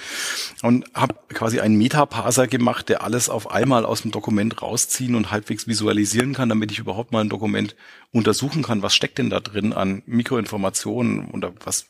und 0.62 0.84
habe 0.92 1.14
quasi 1.30 1.60
einen 1.60 1.78
Metaparser 1.78 2.46
gemacht, 2.46 2.90
der 2.90 3.02
alles 3.02 3.30
auf 3.30 3.50
einmal 3.50 3.86
aus 3.86 4.02
dem 4.02 4.10
Dokument 4.10 4.60
rausziehen 4.60 5.14
und 5.14 5.30
halbwegs 5.30 5.66
visualisieren 5.66 6.34
kann, 6.34 6.50
damit 6.50 6.70
ich 6.70 6.78
überhaupt 6.78 7.12
mal 7.12 7.20
ein 7.20 7.30
Dokument 7.30 7.76
untersuchen 8.12 8.62
kann, 8.62 8.82
was 8.82 8.94
steckt 8.94 9.16
denn 9.16 9.30
da 9.30 9.40
drin 9.40 9.72
an 9.72 10.02
Mikroinformationen 10.06 11.30
oder 11.30 11.52
was 11.64 11.86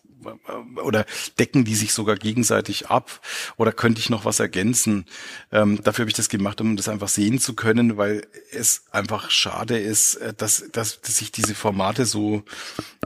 oder 0.84 1.04
decken 1.38 1.64
die 1.64 1.74
sich 1.74 1.92
sogar 1.92 2.16
gegenseitig 2.16 2.88
ab 2.88 3.20
oder 3.56 3.72
könnte 3.72 4.00
ich 4.00 4.10
noch 4.10 4.24
was 4.24 4.40
ergänzen? 4.40 5.06
Ähm, 5.52 5.80
dafür 5.82 6.04
habe 6.04 6.10
ich 6.10 6.16
das 6.16 6.28
gemacht, 6.28 6.60
um 6.60 6.76
das 6.76 6.88
einfach 6.88 7.08
sehen 7.08 7.38
zu 7.38 7.54
können, 7.54 7.96
weil 7.96 8.26
es 8.52 8.86
einfach 8.90 9.30
schade 9.30 9.78
ist, 9.78 10.16
äh, 10.16 10.34
dass, 10.34 10.70
dass, 10.72 11.00
dass 11.00 11.16
sich 11.16 11.32
diese 11.32 11.54
Formate 11.54 12.04
so, 12.04 12.42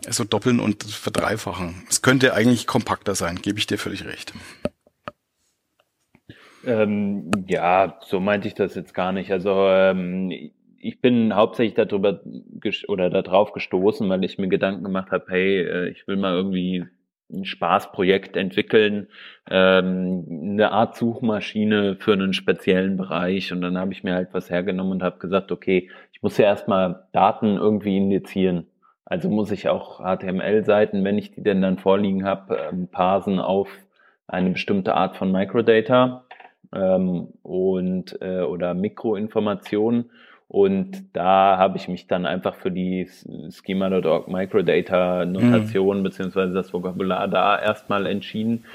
so 0.09 0.25
doppeln 0.25 0.61
und 0.61 0.85
verdreifachen. 0.85 1.83
Es 1.89 2.03
könnte 2.03 2.35
eigentlich 2.35 2.67
kompakter 2.67 3.15
sein, 3.15 3.37
gebe 3.37 3.59
ich 3.59 3.67
dir 3.67 3.79
völlig 3.79 4.05
recht. 4.05 4.33
Ähm, 6.65 7.31
ja, 7.49 7.99
so 8.03 8.21
meinte 8.21 8.49
ich 8.49 8.55
das 8.55 8.75
jetzt 8.75 8.95
gar 8.95 9.13
nicht. 9.13 9.33
Also 9.33 9.67
ähm, 9.69 10.53
ich 10.79 11.01
bin 11.01 11.35
hauptsächlich 11.35 11.75
darüber 11.75 12.21
oder 12.89 13.11
darauf 13.11 13.53
gestoßen, 13.53 14.09
weil 14.09 14.25
ich 14.25 14.39
mir 14.39 14.49
Gedanken 14.49 14.85
gemacht 14.85 15.11
habe, 15.11 15.27
hey, 15.29 15.61
äh, 15.61 15.89
ich 15.89 16.07
will 16.07 16.17
mal 16.17 16.35
irgendwie 16.35 16.85
ein 17.33 17.45
Spaßprojekt 17.45 18.37
entwickeln, 18.37 19.09
ähm, 19.51 20.27
eine 20.29 20.71
Art 20.71 20.97
Suchmaschine 20.97 21.97
für 21.97 22.13
einen 22.13 22.33
speziellen 22.33 22.97
Bereich. 22.97 23.53
Und 23.53 23.63
dann 23.63 23.79
habe 23.79 23.93
ich 23.93 24.05
mir 24.05 24.15
halt 24.15 24.29
was 24.33 24.51
hergenommen 24.51 24.93
und 24.93 25.03
habe 25.03 25.19
gesagt, 25.19 25.53
okay, 25.53 25.91
ich 26.13 26.23
muss 26.23 26.39
ja 26.39 26.45
erstmal 26.47 27.05
Daten 27.13 27.57
irgendwie 27.57 27.97
indizieren. 27.97 28.67
Also 29.05 29.29
muss 29.29 29.51
ich 29.51 29.69
auch 29.69 30.01
HTML-Seiten, 30.01 31.05
wenn 31.05 31.19
ich 31.19 31.33
die 31.33 31.43
denn 31.43 31.61
dann 31.61 31.79
vorliegen 31.79 32.25
habe, 32.25 32.59
ähm, 32.71 32.89
parsen 32.89 33.39
auf 33.41 33.69
eine 34.27 34.51
bestimmte 34.51 34.95
Art 34.95 35.17
von 35.17 35.31
Microdata 35.31 36.25
ähm, 36.75 37.29
und 37.43 38.19
äh, 38.23 38.43
oder 38.43 38.75
Mikroinformationen 38.75 40.11
und 40.53 41.17
da 41.17 41.57
habe 41.57 41.79
ich 41.79 41.89
mich 41.89 42.09
dann 42.09 42.27
einfach 42.27 42.57
für 42.57 42.71
die 42.71 43.09
Schema.org 43.51 44.29
Microdata 44.29 45.25
Notation 45.25 46.01
mhm. 46.01 46.03
beziehungsweise 46.03 46.53
das 46.53 46.75
Vokabular 46.75 47.27
da 47.27 47.59
erstmal 47.59 48.05
entschieden. 48.05 48.67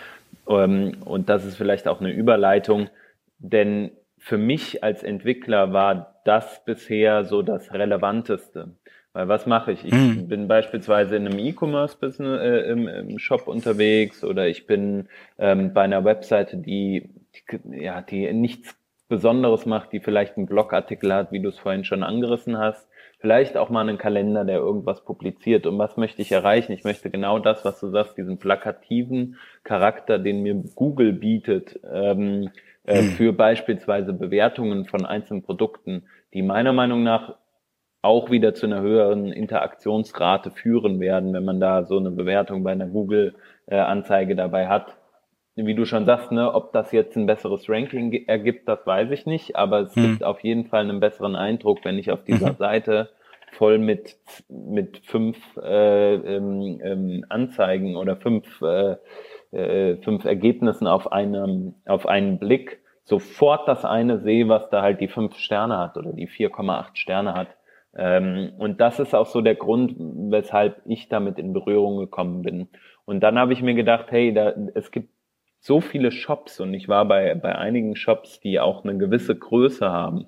Ähm, 0.50 0.98
und 1.06 1.30
das 1.30 1.46
ist 1.46 1.56
vielleicht 1.56 1.88
auch 1.88 2.02
eine 2.02 2.10
Überleitung, 2.10 2.90
denn 3.38 3.92
für 4.18 4.40
mich 4.40 4.84
als 4.84 5.04
Entwickler 5.04 5.72
war 5.72 6.16
das 6.26 6.66
bisher 6.66 7.26
so 7.26 7.44
das 7.44 7.72
Relevanteste. 7.72 8.70
Weil 9.14 9.28
was 9.28 9.46
mache 9.46 9.74
ich? 9.74 9.86
Ich 9.86 9.94
mhm. 9.94 10.28
bin 10.28 10.48
beispielsweise 10.48 11.16
in 11.16 11.28
einem 11.28 11.38
E-Commerce-Business 11.38 12.42
äh, 12.42 12.72
im, 12.72 12.88
im, 12.88 13.20
Shop 13.20 13.48
unterwegs 13.48 14.24
oder 14.24 14.48
ich 14.48 14.66
bin 14.66 15.10
ähm, 15.38 15.76
bei 15.76 15.84
einer 15.84 16.04
Webseite, 16.04 16.58
die, 16.58 17.12
die, 17.36 17.84
ja, 17.84 18.02
die 18.02 18.34
nichts 18.34 18.76
Besonderes 19.08 19.66
macht, 19.66 19.94
die 19.94 20.00
vielleicht 20.00 20.38
einen 20.38 20.48
Blogartikel 20.48 21.14
hat, 21.14 21.32
wie 21.32 21.40
du 21.40 21.50
es 21.50 21.60
vorhin 21.60 21.86
schon 21.86 22.04
angerissen 22.04 22.58
hast. 22.58 22.90
Vielleicht 23.20 23.58
auch 23.58 23.70
mal 23.70 23.88
einen 23.88 23.98
Kalender, 23.98 24.44
der 24.44 24.58
irgendwas 24.58 25.04
publiziert. 25.04 25.66
Und 25.66 25.80
was 25.80 25.98
möchte 25.98 26.22
ich 26.22 26.32
erreichen? 26.32 26.74
Ich 26.74 26.84
möchte 26.84 27.10
genau 27.10 27.40
das, 27.40 27.66
was 27.66 27.80
du 27.80 27.90
sagst, 27.90 28.18
diesen 28.18 28.38
plakativen 28.38 29.38
Charakter, 29.64 30.20
den 30.20 30.44
mir 30.44 30.56
Google 30.76 31.14
bietet, 31.14 31.80
ähm, 31.90 32.50
äh, 32.84 33.00
hm. 33.00 33.10
für 33.12 33.34
beispielsweise 33.34 34.14
Bewertungen 34.14 34.86
von 34.86 35.06
einzelnen 35.06 35.42
Produkten, 35.42 36.04
die 36.34 36.42
meiner 36.42 36.74
Meinung 36.74 37.04
nach 37.04 37.36
auch 38.02 38.30
wieder 38.30 38.54
zu 38.54 38.68
einer 38.68 38.82
höheren 38.82 39.32
Interaktionsrate 39.32 40.52
führen 40.52 41.00
werden, 41.00 41.34
wenn 41.34 41.46
man 41.46 41.60
da 41.60 41.86
so 41.86 41.98
eine 41.98 42.12
Bewertung 42.12 42.64
bei 42.64 42.72
einer 42.72 42.88
Google-Anzeige 42.88 44.36
dabei 44.36 44.68
hat 44.68 44.96
wie 45.66 45.76
du 45.76 45.86
schon 45.86 46.06
sagst, 46.06 46.32
ne, 46.32 46.54
ob 46.54 46.72
das 46.72 46.92
jetzt 46.92 47.16
ein 47.16 47.26
besseres 47.26 47.68
Ranking 47.68 48.14
ergibt, 48.28 48.68
das 48.68 48.86
weiß 48.86 49.12
ich 49.12 49.26
nicht, 49.26 49.56
aber 49.56 49.82
es 49.82 49.96
hm. 49.96 50.04
gibt 50.04 50.24
auf 50.24 50.40
jeden 50.42 50.66
Fall 50.66 50.82
einen 50.82 51.00
besseren 51.00 51.36
Eindruck, 51.36 51.84
wenn 51.84 51.98
ich 51.98 52.12
auf 52.12 52.24
dieser 52.24 52.54
mhm. 52.54 52.58
Seite 52.58 53.10
voll 53.54 53.80
mit 53.80 54.18
mit 54.50 55.00
fünf 55.06 55.38
äh, 55.58 56.16
ähm, 56.16 56.80
ähm, 56.84 57.26
Anzeigen 57.30 57.96
oder 57.96 58.18
fünf 58.18 58.62
äh, 58.62 58.98
äh, 59.52 59.98
fünf 60.04 60.26
Ergebnissen 60.26 60.86
auf 60.86 61.12
einem 61.12 61.76
auf 61.86 62.06
einen 62.06 62.40
Blick 62.40 62.80
sofort 63.08 63.68
das 63.68 63.86
eine 63.86 64.20
sehe, 64.20 64.50
was 64.50 64.70
da 64.70 64.82
halt 64.82 65.00
die 65.00 65.08
fünf 65.08 65.38
Sterne 65.38 65.78
hat 65.78 65.98
oder 65.98 66.12
die 66.12 66.28
4,8 66.28 66.98
Sterne 66.98 67.34
hat. 67.34 67.48
Ähm, 67.96 68.52
und 68.58 68.82
das 68.82 69.00
ist 69.00 69.16
auch 69.16 69.28
so 69.28 69.40
der 69.40 69.56
Grund, 69.56 69.96
weshalb 69.98 70.82
ich 70.86 71.08
damit 71.08 71.40
in 71.40 71.54
Berührung 71.54 71.98
gekommen 71.98 72.42
bin. 72.42 72.68
Und 73.06 73.22
dann 73.22 73.40
habe 73.40 73.54
ich 73.54 73.62
mir 73.62 73.76
gedacht, 73.76 74.08
hey, 74.10 74.34
da, 74.34 74.54
es 74.76 74.92
gibt 74.92 75.10
so 75.60 75.82
viele 75.82 76.12
Shops 76.12 76.60
und 76.60 76.74
ich 76.74 76.88
war 76.88 77.06
bei, 77.06 77.36
bei 77.36 77.56
einigen 77.56 77.96
Shops, 77.96 78.40
die 78.40 78.60
auch 78.60 78.84
eine 78.84 78.98
gewisse 78.98 79.36
Größe 79.36 79.92
haben 79.92 80.28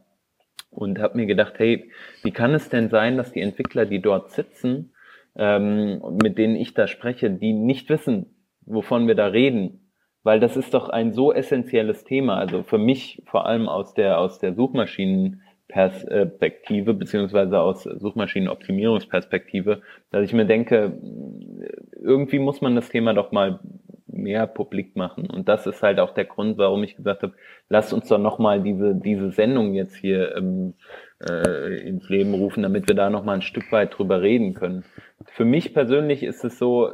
und 0.71 0.99
habe 0.99 1.17
mir 1.17 1.25
gedacht, 1.25 1.53
hey, 1.57 1.91
wie 2.23 2.31
kann 2.31 2.53
es 2.53 2.69
denn 2.69 2.89
sein, 2.89 3.17
dass 3.17 3.31
die 3.31 3.41
Entwickler, 3.41 3.85
die 3.85 4.01
dort 4.01 4.31
sitzen, 4.31 4.93
ähm, 5.35 6.01
mit 6.21 6.37
denen 6.37 6.55
ich 6.55 6.73
da 6.73 6.87
spreche, 6.87 7.29
die 7.29 7.53
nicht 7.53 7.89
wissen, 7.89 8.27
wovon 8.65 9.07
wir 9.07 9.15
da 9.15 9.27
reden, 9.27 9.91
weil 10.23 10.39
das 10.39 10.55
ist 10.57 10.73
doch 10.73 10.89
ein 10.89 11.13
so 11.13 11.31
essentielles 11.33 12.03
Thema. 12.03 12.37
Also 12.37 12.63
für 12.63 12.77
mich 12.77 13.23
vor 13.25 13.45
allem 13.45 13.69
aus 13.69 13.93
der 13.93 14.19
aus 14.19 14.39
der 14.39 14.53
Suchmaschinenperspektive 14.53 16.93
beziehungsweise 16.93 17.59
aus 17.59 17.83
Suchmaschinenoptimierungsperspektive, 17.83 19.81
dass 20.11 20.25
ich 20.25 20.33
mir 20.33 20.45
denke, 20.45 20.99
irgendwie 21.93 22.39
muss 22.39 22.61
man 22.61 22.75
das 22.75 22.89
Thema 22.89 23.13
doch 23.13 23.31
mal 23.31 23.59
mehr 24.21 24.47
publik 24.47 24.95
machen. 24.95 25.29
Und 25.29 25.49
das 25.49 25.65
ist 25.65 25.81
halt 25.81 25.99
auch 25.99 26.13
der 26.13 26.25
Grund, 26.25 26.57
warum 26.57 26.83
ich 26.83 26.95
gesagt 26.95 27.23
habe, 27.23 27.33
lasst 27.69 27.93
uns 27.93 28.07
doch 28.07 28.17
nochmal 28.17 28.61
diese, 28.61 28.95
diese 28.95 29.31
Sendung 29.31 29.73
jetzt 29.73 29.95
hier 29.95 30.35
ähm, 30.35 30.73
äh, 31.27 31.87
ins 31.87 32.09
Leben 32.09 32.33
rufen, 32.33 32.63
damit 32.63 32.87
wir 32.87 32.95
da 32.95 33.09
nochmal 33.09 33.35
ein 33.35 33.41
Stück 33.41 33.71
weit 33.71 33.97
drüber 33.97 34.21
reden 34.21 34.53
können. 34.53 34.83
Für 35.25 35.45
mich 35.45 35.73
persönlich 35.73 36.23
ist 36.23 36.43
es 36.43 36.57
so, 36.57 36.91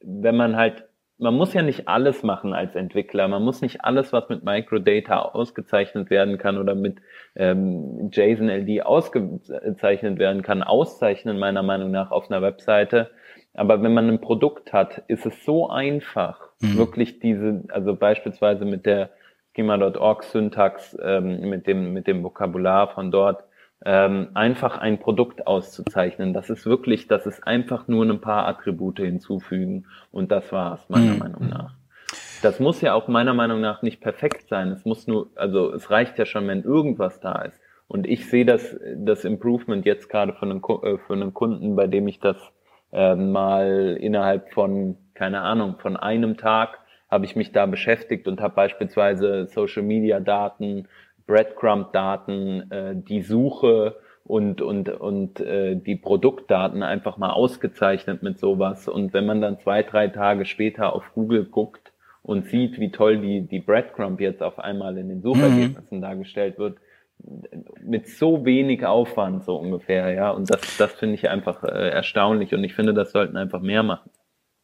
wenn 0.00 0.36
man 0.36 0.56
halt, 0.56 0.84
man 1.18 1.34
muss 1.34 1.54
ja 1.54 1.62
nicht 1.62 1.88
alles 1.88 2.22
machen 2.22 2.52
als 2.52 2.74
Entwickler, 2.74 3.28
man 3.28 3.42
muss 3.42 3.62
nicht 3.62 3.84
alles, 3.84 4.12
was 4.12 4.28
mit 4.28 4.44
Microdata 4.44 5.20
ausgezeichnet 5.22 6.10
werden 6.10 6.38
kann 6.38 6.58
oder 6.58 6.74
mit 6.74 6.98
ähm, 7.36 8.10
JSON-LD 8.12 8.84
ausgezeichnet 8.84 10.18
werden 10.18 10.42
kann, 10.42 10.62
auszeichnen, 10.62 11.38
meiner 11.38 11.62
Meinung 11.62 11.90
nach, 11.90 12.10
auf 12.10 12.30
einer 12.30 12.42
Webseite 12.42 13.10
aber 13.54 13.82
wenn 13.82 13.94
man 13.94 14.08
ein 14.08 14.20
Produkt 14.20 14.72
hat, 14.72 15.02
ist 15.08 15.26
es 15.26 15.44
so 15.44 15.68
einfach, 15.68 16.40
mhm. 16.60 16.76
wirklich 16.76 17.18
diese, 17.20 17.64
also 17.68 17.94
beispielsweise 17.94 18.64
mit 18.64 18.86
der 18.86 19.10
schema.org 19.54 20.24
Syntax 20.24 20.96
ähm, 21.02 21.48
mit 21.48 21.66
dem 21.66 21.92
mit 21.92 22.06
dem 22.06 22.22
Vokabular 22.22 22.88
von 22.88 23.10
dort 23.10 23.44
ähm, 23.84 24.28
einfach 24.34 24.78
ein 24.78 24.98
Produkt 24.98 25.46
auszuzeichnen. 25.46 26.32
Das 26.32 26.50
ist 26.50 26.66
wirklich, 26.66 27.08
das 27.08 27.26
ist 27.26 27.46
einfach 27.46 27.88
nur 27.88 28.04
ein 28.06 28.20
paar 28.20 28.46
Attribute 28.46 29.00
hinzufügen 29.00 29.86
und 30.10 30.30
das 30.30 30.52
war's 30.52 30.88
meiner 30.88 31.12
mhm. 31.12 31.18
Meinung 31.18 31.48
nach. 31.48 31.74
Das 32.42 32.60
muss 32.60 32.80
ja 32.80 32.94
auch 32.94 33.08
meiner 33.08 33.34
Meinung 33.34 33.60
nach 33.60 33.82
nicht 33.82 34.00
perfekt 34.00 34.48
sein. 34.48 34.68
Es 34.68 34.84
muss 34.84 35.06
nur, 35.06 35.30
also 35.36 35.72
es 35.72 35.90
reicht 35.90 36.18
ja 36.18 36.26
schon, 36.26 36.48
wenn 36.48 36.62
irgendwas 36.62 37.20
da 37.20 37.42
ist. 37.42 37.60
Und 37.88 38.06
ich 38.06 38.28
sehe 38.28 38.44
das, 38.44 38.76
das 38.96 39.24
Improvement 39.24 39.84
jetzt 39.84 40.08
gerade 40.08 40.32
von 40.32 40.50
einem, 40.50 40.62
äh, 40.82 40.98
von 40.98 41.20
einem 41.20 41.34
Kunden, 41.34 41.76
bei 41.76 41.86
dem 41.86 42.08
ich 42.08 42.20
das 42.20 42.36
äh, 42.92 43.14
mal 43.14 43.96
innerhalb 44.00 44.52
von, 44.52 44.96
keine 45.14 45.40
Ahnung, 45.40 45.76
von 45.78 45.96
einem 45.96 46.36
Tag 46.36 46.78
habe 47.10 47.24
ich 47.24 47.36
mich 47.36 47.52
da 47.52 47.66
beschäftigt 47.66 48.26
und 48.26 48.40
habe 48.40 48.54
beispielsweise 48.54 49.46
Social 49.46 49.82
Media 49.82 50.20
Daten, 50.20 50.88
Breadcrumb 51.26 51.92
Daten, 51.92 52.70
äh, 52.70 52.94
die 52.96 53.22
Suche 53.22 53.96
und 54.24 54.62
und 54.62 54.88
und 54.88 55.40
äh, 55.40 55.76
die 55.76 55.96
Produktdaten 55.96 56.82
einfach 56.82 57.18
mal 57.18 57.30
ausgezeichnet 57.30 58.22
mit 58.22 58.38
sowas 58.38 58.88
und 58.88 59.12
wenn 59.12 59.26
man 59.26 59.40
dann 59.40 59.58
zwei 59.58 59.82
drei 59.82 60.08
Tage 60.08 60.44
später 60.46 60.94
auf 60.94 61.12
Google 61.14 61.44
guckt 61.44 61.92
und 62.22 62.46
sieht, 62.46 62.78
wie 62.78 62.90
toll 62.92 63.18
die 63.18 63.42
die 63.42 63.60
Breadcrumb 63.60 64.20
jetzt 64.20 64.42
auf 64.42 64.58
einmal 64.58 64.96
in 64.96 65.08
den 65.08 65.22
Suchergebnissen 65.22 65.98
mhm. 65.98 66.02
dargestellt 66.02 66.58
wird, 66.58 66.78
mit 67.82 68.08
so 68.08 68.44
wenig 68.44 68.84
Aufwand 68.84 69.44
so 69.44 69.56
ungefähr, 69.56 70.12
ja. 70.12 70.30
Und 70.30 70.50
das, 70.50 70.60
das 70.78 70.92
finde 70.92 71.14
ich 71.14 71.28
einfach 71.28 71.62
äh, 71.64 71.90
erstaunlich 71.90 72.52
und 72.54 72.64
ich 72.64 72.74
finde, 72.74 72.94
das 72.94 73.12
sollten 73.12 73.36
einfach 73.36 73.60
mehr 73.60 73.82
machen. 73.82 74.10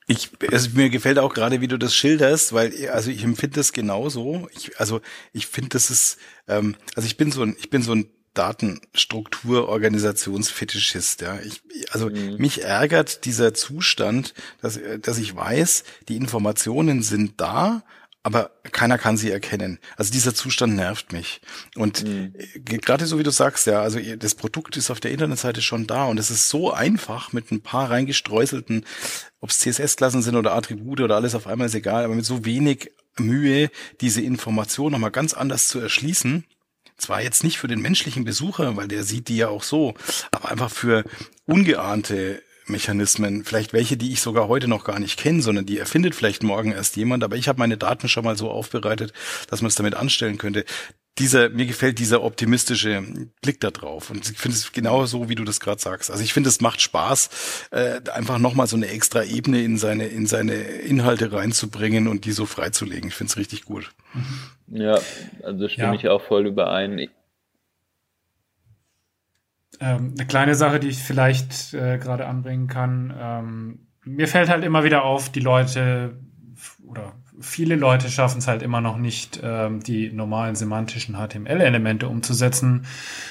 Ich, 0.06 0.30
also 0.50 0.70
mir 0.74 0.88
gefällt 0.88 1.18
auch 1.18 1.34
gerade, 1.34 1.60
wie 1.60 1.68
du 1.68 1.76
das 1.78 1.94
schilderst, 1.94 2.54
weil 2.54 2.72
also 2.90 3.10
ich 3.10 3.22
empfinde 3.24 3.56
das 3.56 3.72
genauso. 3.72 4.48
Ich, 4.56 4.80
also 4.80 5.00
ich 5.34 5.46
finde, 5.46 5.70
das 5.70 5.90
ist, 5.90 6.18
ähm, 6.48 6.76
also 6.96 7.06
ich 7.06 7.18
bin 7.18 7.30
so 7.30 7.42
ein, 7.42 7.56
ich 7.58 7.68
bin 7.68 7.82
so 7.82 7.92
ein 7.92 8.08
Datenstruktur 8.32 9.68
Organisationsfetischist, 9.68 11.20
ja. 11.20 11.38
Ich, 11.40 11.60
also 11.90 12.08
mhm. 12.08 12.36
mich 12.38 12.62
ärgert 12.62 13.26
dieser 13.26 13.52
Zustand, 13.52 14.32
dass, 14.62 14.80
dass 15.02 15.18
ich 15.18 15.36
weiß, 15.36 15.84
die 16.08 16.16
Informationen 16.16 17.02
sind 17.02 17.40
da 17.40 17.82
aber 18.28 18.50
keiner 18.72 18.98
kann 18.98 19.16
sie 19.16 19.30
erkennen. 19.30 19.78
Also 19.96 20.12
dieser 20.12 20.34
Zustand 20.34 20.76
nervt 20.76 21.14
mich. 21.14 21.40
Und 21.76 22.04
mhm. 22.04 22.34
gerade 22.62 23.06
so 23.06 23.18
wie 23.18 23.22
du 23.22 23.30
sagst, 23.30 23.66
ja, 23.66 23.80
also 23.80 23.98
das 24.18 24.34
Produkt 24.34 24.76
ist 24.76 24.90
auf 24.90 25.00
der 25.00 25.12
Internetseite 25.12 25.62
schon 25.62 25.86
da 25.86 26.04
und 26.04 26.18
es 26.18 26.30
ist 26.30 26.50
so 26.50 26.70
einfach 26.70 27.32
mit 27.32 27.50
ein 27.50 27.62
paar 27.62 27.90
reingestreuselten, 27.90 28.84
ob 29.40 29.48
es 29.48 29.60
CSS-Klassen 29.60 30.20
sind 30.20 30.36
oder 30.36 30.52
Attribute 30.52 31.00
oder 31.00 31.16
alles 31.16 31.34
auf 31.34 31.46
einmal 31.46 31.68
ist 31.68 31.74
egal, 31.74 32.04
aber 32.04 32.14
mit 32.14 32.26
so 32.26 32.44
wenig 32.44 32.92
Mühe 33.16 33.70
diese 34.02 34.20
Information 34.20 34.92
nochmal 34.92 35.10
ganz 35.10 35.32
anders 35.32 35.66
zu 35.66 35.80
erschließen. 35.80 36.44
Zwar 36.98 37.22
jetzt 37.22 37.44
nicht 37.44 37.58
für 37.58 37.68
den 37.68 37.80
menschlichen 37.80 38.24
Besucher, 38.24 38.76
weil 38.76 38.88
der 38.88 39.04
sieht 39.04 39.28
die 39.28 39.38
ja 39.38 39.48
auch 39.48 39.62
so, 39.62 39.94
aber 40.32 40.50
einfach 40.50 40.70
für 40.70 41.04
ungeahnte 41.46 42.42
Mechanismen, 42.68 43.44
vielleicht 43.44 43.72
welche, 43.72 43.96
die 43.96 44.12
ich 44.12 44.20
sogar 44.20 44.48
heute 44.48 44.68
noch 44.68 44.85
gar 44.85 44.98
nicht 44.98 45.18
kenne, 45.18 45.42
sondern 45.42 45.66
die 45.66 45.78
erfindet 45.78 46.14
vielleicht 46.14 46.42
morgen 46.42 46.72
erst 46.72 46.96
jemand, 46.96 47.24
aber 47.24 47.37
ich 47.37 47.48
habe 47.48 47.59
meine 47.59 47.76
Daten 47.76 48.09
schon 48.09 48.24
mal 48.24 48.37
so 48.37 48.50
aufbereitet, 48.50 49.12
dass 49.48 49.62
man 49.62 49.68
es 49.68 49.74
damit 49.74 49.94
anstellen 49.94 50.38
könnte. 50.38 50.64
Dieser, 51.18 51.48
mir 51.48 51.66
gefällt 51.66 51.98
dieser 51.98 52.22
optimistische 52.22 53.02
Blick 53.42 53.61
da 53.61 53.72
drauf. 53.72 54.11
Und 54.11 54.31
ich 54.31 54.38
finde 54.38 54.57
es 54.57 54.70
genau 54.70 55.04
so, 55.04 55.28
wie 55.28 55.35
du 55.35 55.42
das 55.42 55.59
gerade 55.59 55.81
sagst. 55.81 56.12
Also 56.12 56.22
ich 56.22 56.33
finde, 56.33 56.48
es 56.48 56.61
macht 56.61 56.81
Spaß, 56.81 57.68
äh, 57.72 58.00
einfach 58.12 58.38
nochmal 58.38 58.68
so 58.68 58.76
eine 58.76 58.87
extra 58.87 59.24
Ebene 59.24 59.62
in 59.62 59.78
seine, 59.78 60.07
in 60.07 60.26
seine 60.26 60.54
Inhalte 60.54 61.33
reinzubringen 61.33 62.07
und 62.07 62.24
die 62.24 62.31
so 62.31 62.46
freizulegen. 62.46 63.09
Ich 63.09 63.16
finde 63.16 63.33
es 63.33 63.37
richtig 63.37 63.64
gut. 63.64 63.90
Ja, 64.68 65.00
also 65.42 65.68
stimme 65.68 65.88
ja. 65.88 65.94
ich 65.94 66.09
auch 66.09 66.22
voll 66.22 66.46
überein. 66.46 66.98
Ich 66.98 67.11
ähm, 69.80 70.14
eine 70.16 70.26
kleine 70.26 70.54
Sache, 70.54 70.80
die 70.80 70.88
ich 70.88 70.98
vielleicht 70.98 71.74
äh, 71.74 71.98
gerade 71.98 72.26
anbringen 72.26 72.66
kann. 72.66 73.14
Ähm, 73.18 73.78
mir 74.04 74.28
fällt 74.28 74.48
halt 74.48 74.64
immer 74.64 74.84
wieder 74.84 75.04
auf, 75.04 75.30
die 75.30 75.40
Leute 75.40 76.18
oder 76.86 77.14
viele 77.40 77.77
Leute 77.77 78.11
schaffen 78.11 78.38
es 78.38 78.48
halt 78.48 78.62
immer 78.62 78.81
noch 78.81 78.98
nicht, 78.98 79.40
ähm, 79.42 79.83
die 79.83 80.11
normalen 80.12 80.55
semantischen 80.57 81.16
HTML-Elemente 81.16 82.09
umzusetzen. 82.09 82.87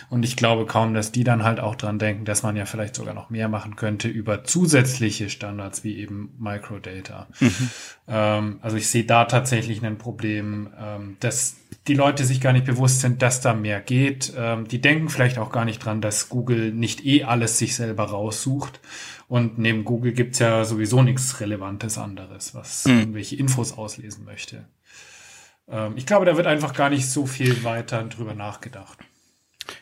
Und 0.10 0.24
ich 0.24 0.36
glaube 0.36 0.66
kaum, 0.66 0.94
dass 0.94 1.12
die 1.12 1.24
dann 1.24 1.44
halt 1.44 1.60
auch 1.60 1.76
dran 1.76 2.00
denken, 2.00 2.26
dass 2.26 2.44
man 2.44 2.56
ja 2.56 2.66
vielleicht 2.66 2.96
sogar 2.96 3.14
noch 3.14 3.30
mehr 3.30 3.50
machen 3.50 3.76
könnte 3.76 4.08
über 4.08 4.44
zusätzliche 4.44 5.30
Standards 5.30 5.84
wie 5.84 5.98
eben 5.98 6.34
Microdata. 6.40 7.28
Mhm. 7.40 7.70
Ähm, 8.08 8.60
also 8.62 8.78
ich 8.78 8.90
sehe 8.90 9.04
da 9.04 9.26
tatsächlich 9.26 9.84
ein 9.86 9.98
Problem, 9.98 10.70
ähm, 10.80 11.18
dass 11.20 11.58
die 11.88 11.94
Leute 11.94 12.26
sich 12.26 12.42
gar 12.42 12.54
nicht 12.54 12.66
bewusst 12.66 13.02
sind, 13.02 13.22
dass 13.22 13.42
da 13.42 13.54
mehr 13.54 13.82
geht. 13.82 14.34
Ähm, 14.38 14.68
die 14.68 14.82
denken 14.82 15.10
vielleicht 15.10 15.38
auch 15.38 15.52
gar 15.52 15.66
nicht 15.66 15.84
dran, 15.84 16.02
dass 16.02 16.30
Google 16.30 16.72
nicht 16.72 17.06
eh 17.06 17.24
alles 17.24 17.58
sich 17.58 17.76
selber 17.76 18.06
raussucht 18.06 18.80
und 19.28 19.58
neben 19.58 19.84
Google 19.84 20.14
gibt's 20.14 20.40
ja 20.40 20.64
sowieso 20.64 21.02
nichts 21.02 21.40
Relevantes 21.40 21.98
anderes, 21.98 22.56
was 22.56 22.86
mhm. 22.86 23.00
irgendwelche 23.00 23.36
Infos 23.36 23.74
auslesen 23.74 24.24
möchte. 24.26 24.66
Ähm, 25.68 25.94
ich 25.98 26.06
glaube, 26.06 26.26
da 26.26 26.38
wird 26.38 26.48
einfach 26.48 26.74
gar 26.74 26.90
nicht 26.90 27.10
so 27.10 27.26
viel 27.26 27.64
weiter 27.64 28.04
drüber 28.04 28.34
nachgedacht. 28.34 29.00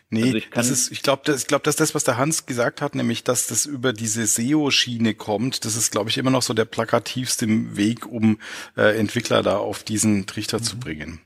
Nee, 0.10 0.23
also 0.23 0.38
ich, 0.38 0.49
das 0.49 0.69
ist, 0.69 0.91
ich 0.91 1.03
glaube, 1.03 1.21
das, 1.25 1.41
ich 1.41 1.47
glaube, 1.47 1.63
dass 1.63 1.75
das, 1.75 1.93
was 1.93 2.03
der 2.03 2.17
Hans 2.17 2.45
gesagt 2.45 2.81
hat, 2.81 2.95
nämlich, 2.95 3.23
dass 3.23 3.47
das 3.47 3.65
über 3.65 3.93
diese 3.93 4.25
SEO-Schiene 4.25 5.13
kommt, 5.13 5.65
das 5.65 5.75
ist, 5.75 5.91
glaube 5.91 6.10
ich, 6.10 6.17
immer 6.17 6.31
noch 6.31 6.41
so 6.41 6.53
der 6.53 6.65
plakativste 6.65 7.47
Weg, 7.75 8.05
um 8.08 8.39
äh, 8.77 8.97
Entwickler 8.97 9.43
da 9.43 9.58
auf 9.58 9.84
diesen 9.84 10.25
Trichter 10.25 10.60
mhm. 10.60 10.63
zu 10.63 10.79
bringen. 10.79 11.21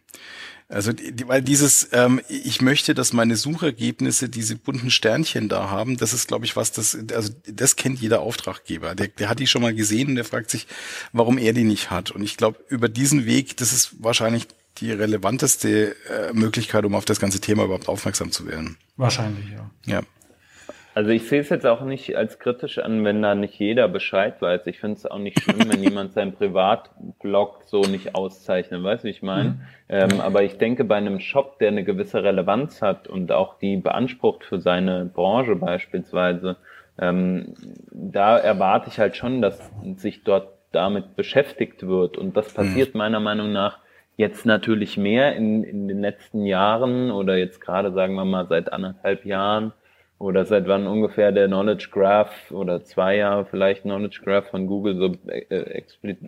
Also, 0.72 0.92
weil 1.26 1.42
dieses, 1.42 1.90
ähm, 1.94 2.22
ich 2.30 2.62
möchte, 2.62 2.94
dass 2.94 3.12
meine 3.12 3.36
Suchergebnisse 3.38 4.30
diese 4.30 4.56
bunten 4.56 4.92
Sternchen 4.92 5.50
da 5.50 5.72
haben, 5.72 5.98
das 5.98 6.14
ist, 6.14 6.28
glaube 6.28 6.46
ich, 6.46 6.56
was 6.56 6.72
das, 6.72 6.96
also 7.12 7.34
das 7.48 7.76
kennt 7.76 8.00
jeder 8.00 8.22
Auftraggeber. 8.22 8.94
Der, 8.94 9.08
der 9.08 9.30
hat 9.30 9.40
die 9.40 9.48
schon 9.48 9.64
mal 9.64 9.74
gesehen 9.74 10.10
und 10.10 10.16
der 10.16 10.26
fragt 10.26 10.52
sich, 10.52 10.68
warum 11.12 11.40
er 11.40 11.54
die 11.54 11.64
nicht 11.64 11.90
hat. 11.90 12.12
Und 12.12 12.22
ich 12.22 12.38
glaube, 12.38 12.60
über 12.70 12.88
diesen 12.88 13.26
Weg, 13.26 13.58
das 13.58 13.74
ist 13.74 13.96
wahrscheinlich 13.98 14.48
die 14.78 14.92
relevanteste 14.92 15.96
äh, 16.08 16.34
Möglichkeit, 16.34 16.86
um 16.86 16.94
auf 16.94 17.06
das 17.06 17.20
ganze 17.20 17.40
Thema 17.40 17.66
überhaupt 17.66 17.90
aufmerksam 17.90 18.32
zu 18.32 18.46
werden. 18.46 18.78
Wahrscheinlich, 18.96 19.46
ja. 19.50 19.72
Ja. 19.88 20.02
Also 21.00 21.12
ich 21.12 21.30
sehe 21.30 21.40
es 21.40 21.48
jetzt 21.48 21.66
auch 21.66 21.80
nicht 21.80 22.18
als 22.18 22.40
kritisch 22.40 22.78
an, 22.78 23.06
wenn 23.06 23.22
da 23.22 23.34
nicht 23.34 23.58
jeder 23.58 23.88
Bescheid 23.88 24.42
weiß. 24.42 24.68
Ich 24.68 24.82
finde 24.82 24.98
es 24.98 25.06
auch 25.06 25.18
nicht 25.18 25.40
schlimm, 25.40 25.72
wenn 25.72 25.82
jemand 25.82 26.12
seinen 26.12 26.34
Privatblog 26.34 27.62
so 27.68 27.80
nicht 27.80 28.16
auszeichnet, 28.16 28.84
weißt 28.84 29.06
du, 29.06 29.08
wie 29.08 29.12
ich 29.12 29.22
meine? 29.22 29.52
Mhm. 29.52 29.62
Ähm, 29.88 30.20
aber 30.20 30.44
ich 30.44 30.58
denke, 30.58 30.84
bei 30.84 30.98
einem 30.98 31.22
Shop, 31.22 31.58
der 31.60 31.70
eine 31.70 31.86
gewisse 31.86 32.22
Relevanz 32.22 32.82
hat 32.82 33.08
und 33.08 33.32
auch 33.32 33.58
die 33.60 33.78
beansprucht 33.78 34.44
für 34.44 34.60
seine 34.60 35.06
Branche 35.06 35.56
beispielsweise, 35.56 36.58
ähm, 37.00 37.54
da 37.94 38.38
erwarte 38.38 38.90
ich 38.90 39.00
halt 39.00 39.16
schon, 39.16 39.42
dass 39.42 39.72
sich 39.96 40.26
dort 40.26 40.50
damit 40.74 41.16
beschäftigt 41.16 41.88
wird. 41.88 42.18
Und 42.18 42.36
das 42.36 42.54
passiert 42.54 42.94
mhm. 42.94 42.98
meiner 42.98 43.22
Meinung 43.22 43.54
nach 43.54 43.78
jetzt 44.18 44.46
natürlich 44.46 44.98
mehr 44.98 45.34
in, 45.38 45.64
in 45.64 45.88
den 45.88 46.02
letzten 46.02 46.46
Jahren 46.46 47.10
oder 47.10 47.38
jetzt 47.38 47.62
gerade, 47.62 47.94
sagen 47.94 48.16
wir 48.16 48.26
mal, 48.26 48.48
seit 48.48 48.74
anderthalb 48.74 49.24
Jahren 49.24 49.72
oder 50.20 50.46
seit 50.46 50.68
wann 50.68 50.86
ungefähr 50.86 51.32
der 51.32 51.48
Knowledge 51.48 51.90
Graph 51.92 52.52
oder 52.52 52.84
zwei 52.84 53.16
Jahre 53.16 53.46
vielleicht 53.46 53.84
Knowledge 53.84 54.22
Graph 54.24 54.50
von 54.50 54.68
Google 54.68 54.96
so 54.96 55.16
äh, 55.28 55.82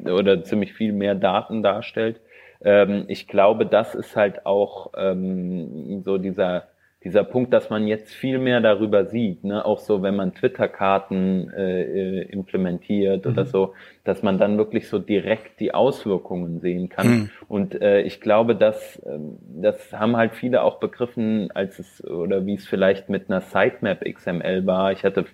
oder 0.09 0.43
ziemlich 0.43 0.73
viel 0.73 0.93
mehr 0.93 1.13
Daten 1.13 1.61
darstellt. 1.61 2.21
Ähm, 2.61 3.05
ich 3.09 3.27
glaube, 3.27 3.65
das 3.65 3.93
ist 3.93 4.15
halt 4.15 4.45
auch 4.45 4.91
ähm, 4.95 6.01
so 6.05 6.17
dieser 6.17 6.67
dieser 7.03 7.23
Punkt, 7.23 7.51
dass 7.51 7.69
man 7.71 7.87
jetzt 7.87 8.13
viel 8.13 8.37
mehr 8.37 8.61
darüber 8.61 9.05
sieht, 9.05 9.43
ne? 9.43 9.65
auch 9.65 9.79
so, 9.79 10.03
wenn 10.03 10.15
man 10.15 10.35
Twitter-Karten 10.35 11.49
äh, 11.49 11.81
äh, 11.81 12.21
implementiert 12.29 13.25
mhm. 13.25 13.31
oder 13.31 13.45
so, 13.45 13.73
dass 14.03 14.21
man 14.21 14.37
dann 14.37 14.57
wirklich 14.57 14.87
so 14.87 14.99
direkt 14.99 15.59
die 15.59 15.73
Auswirkungen 15.73 16.59
sehen 16.59 16.89
kann. 16.89 17.07
Mhm. 17.07 17.29
Und 17.47 17.81
äh, 17.81 18.01
ich 18.01 18.21
glaube, 18.21 18.55
dass 18.55 18.97
äh, 18.97 19.17
das 19.61 19.93
haben 19.93 20.15
halt 20.15 20.35
viele 20.35 20.61
auch 20.61 20.79
begriffen, 20.79 21.49
als 21.51 21.79
es 21.79 22.05
oder 22.05 22.45
wie 22.45 22.55
es 22.55 22.67
vielleicht 22.67 23.09
mit 23.09 23.29
einer 23.29 23.41
Sitemap 23.41 24.05
XML 24.05 24.67
war. 24.67 24.91
Ich 24.91 25.03
hatte 25.03 25.25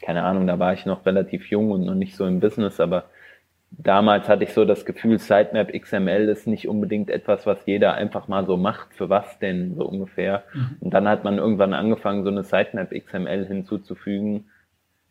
keine 0.00 0.22
Ahnung, 0.22 0.46
da 0.46 0.60
war 0.60 0.74
ich 0.74 0.86
noch 0.86 1.06
relativ 1.06 1.50
jung 1.50 1.72
und 1.72 1.84
noch 1.84 1.94
nicht 1.94 2.14
so 2.14 2.24
im 2.24 2.38
Business, 2.38 2.78
aber 2.78 3.06
damals 3.70 4.28
hatte 4.28 4.44
ich 4.44 4.52
so 4.52 4.64
das 4.64 4.84
Gefühl, 4.84 5.18
Sitemap 5.18 5.72
XML 5.72 6.28
ist 6.28 6.46
nicht 6.46 6.68
unbedingt 6.68 7.10
etwas, 7.10 7.46
was 7.46 7.58
jeder 7.66 7.94
einfach 7.94 8.28
mal 8.28 8.46
so 8.46 8.56
macht. 8.56 8.94
Für 8.94 9.08
was 9.08 9.38
denn 9.38 9.74
so 9.76 9.84
ungefähr? 9.84 10.44
Mhm. 10.52 10.76
Und 10.80 10.94
dann 10.94 11.08
hat 11.08 11.24
man 11.24 11.38
irgendwann 11.38 11.74
angefangen, 11.74 12.24
so 12.24 12.30
eine 12.30 12.44
Sitemap 12.44 12.90
XML 12.90 13.46
hinzuzufügen. 13.46 14.50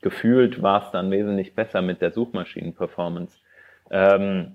Gefühlt 0.02 0.62
war 0.62 0.84
es 0.86 0.92
dann 0.92 1.12
wesentlich 1.12 1.56
besser 1.56 1.82
mit 1.82 2.02
der 2.02 2.12
Suchmaschinenperformance. 2.12 3.38
Ähm, 3.90 4.54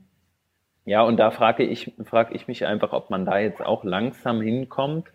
ja, 0.84 1.02
und 1.02 1.16
da 1.18 1.30
frage 1.30 1.62
ich, 1.62 1.92
frage 2.04 2.34
ich 2.34 2.48
mich 2.48 2.66
einfach, 2.66 2.92
ob 2.92 3.10
man 3.10 3.24
da 3.24 3.38
jetzt 3.38 3.60
auch 3.60 3.84
langsam 3.84 4.40
hinkommt 4.40 5.06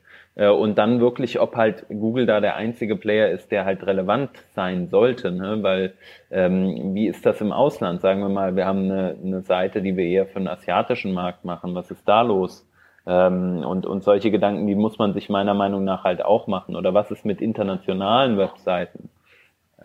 und 0.46 0.78
dann 0.78 1.00
wirklich, 1.00 1.40
ob 1.40 1.56
halt 1.56 1.88
Google 1.90 2.28
da 2.28 2.40
der 2.40 2.56
einzige 2.56 2.96
Player 2.96 3.30
ist, 3.30 3.52
der 3.52 3.66
halt 3.66 3.86
relevant 3.88 4.30
sein 4.54 4.88
sollte, 4.88 5.32
ne? 5.32 5.64
weil 5.64 5.94
ähm, 6.30 6.94
wie 6.94 7.08
ist 7.08 7.26
das 7.26 7.42
im 7.42 7.52
Ausland? 7.52 8.02
Sagen 8.02 8.22
wir 8.22 8.30
mal, 8.30 8.56
wir 8.56 8.66
haben 8.66 8.84
eine, 8.84 9.16
eine 9.24 9.42
Seite, 9.42 9.82
die 9.82 9.98
wir 9.98 10.06
eher 10.06 10.28
für 10.28 10.40
den 10.40 10.48
asiatischen 10.48 11.14
Markt 11.14 11.44
machen. 11.44 11.74
Was 11.74 11.90
ist 11.90 12.08
da 12.08 12.22
los? 12.22 12.70
Ähm, 13.08 13.64
und, 13.66 13.88
und 13.88 14.04
solche 14.04 14.30
Gedanken, 14.30 14.68
die 14.68 14.76
muss 14.76 15.00
man 15.00 15.14
sich 15.14 15.28
meiner 15.30 15.56
Meinung 15.56 15.84
nach 15.84 16.04
halt 16.04 16.24
auch 16.24 16.46
machen. 16.46 16.76
Oder 16.76 16.94
was 16.94 17.10
ist 17.10 17.26
mit 17.26 17.42
internationalen 17.42 18.38
Webseiten? 18.38 19.10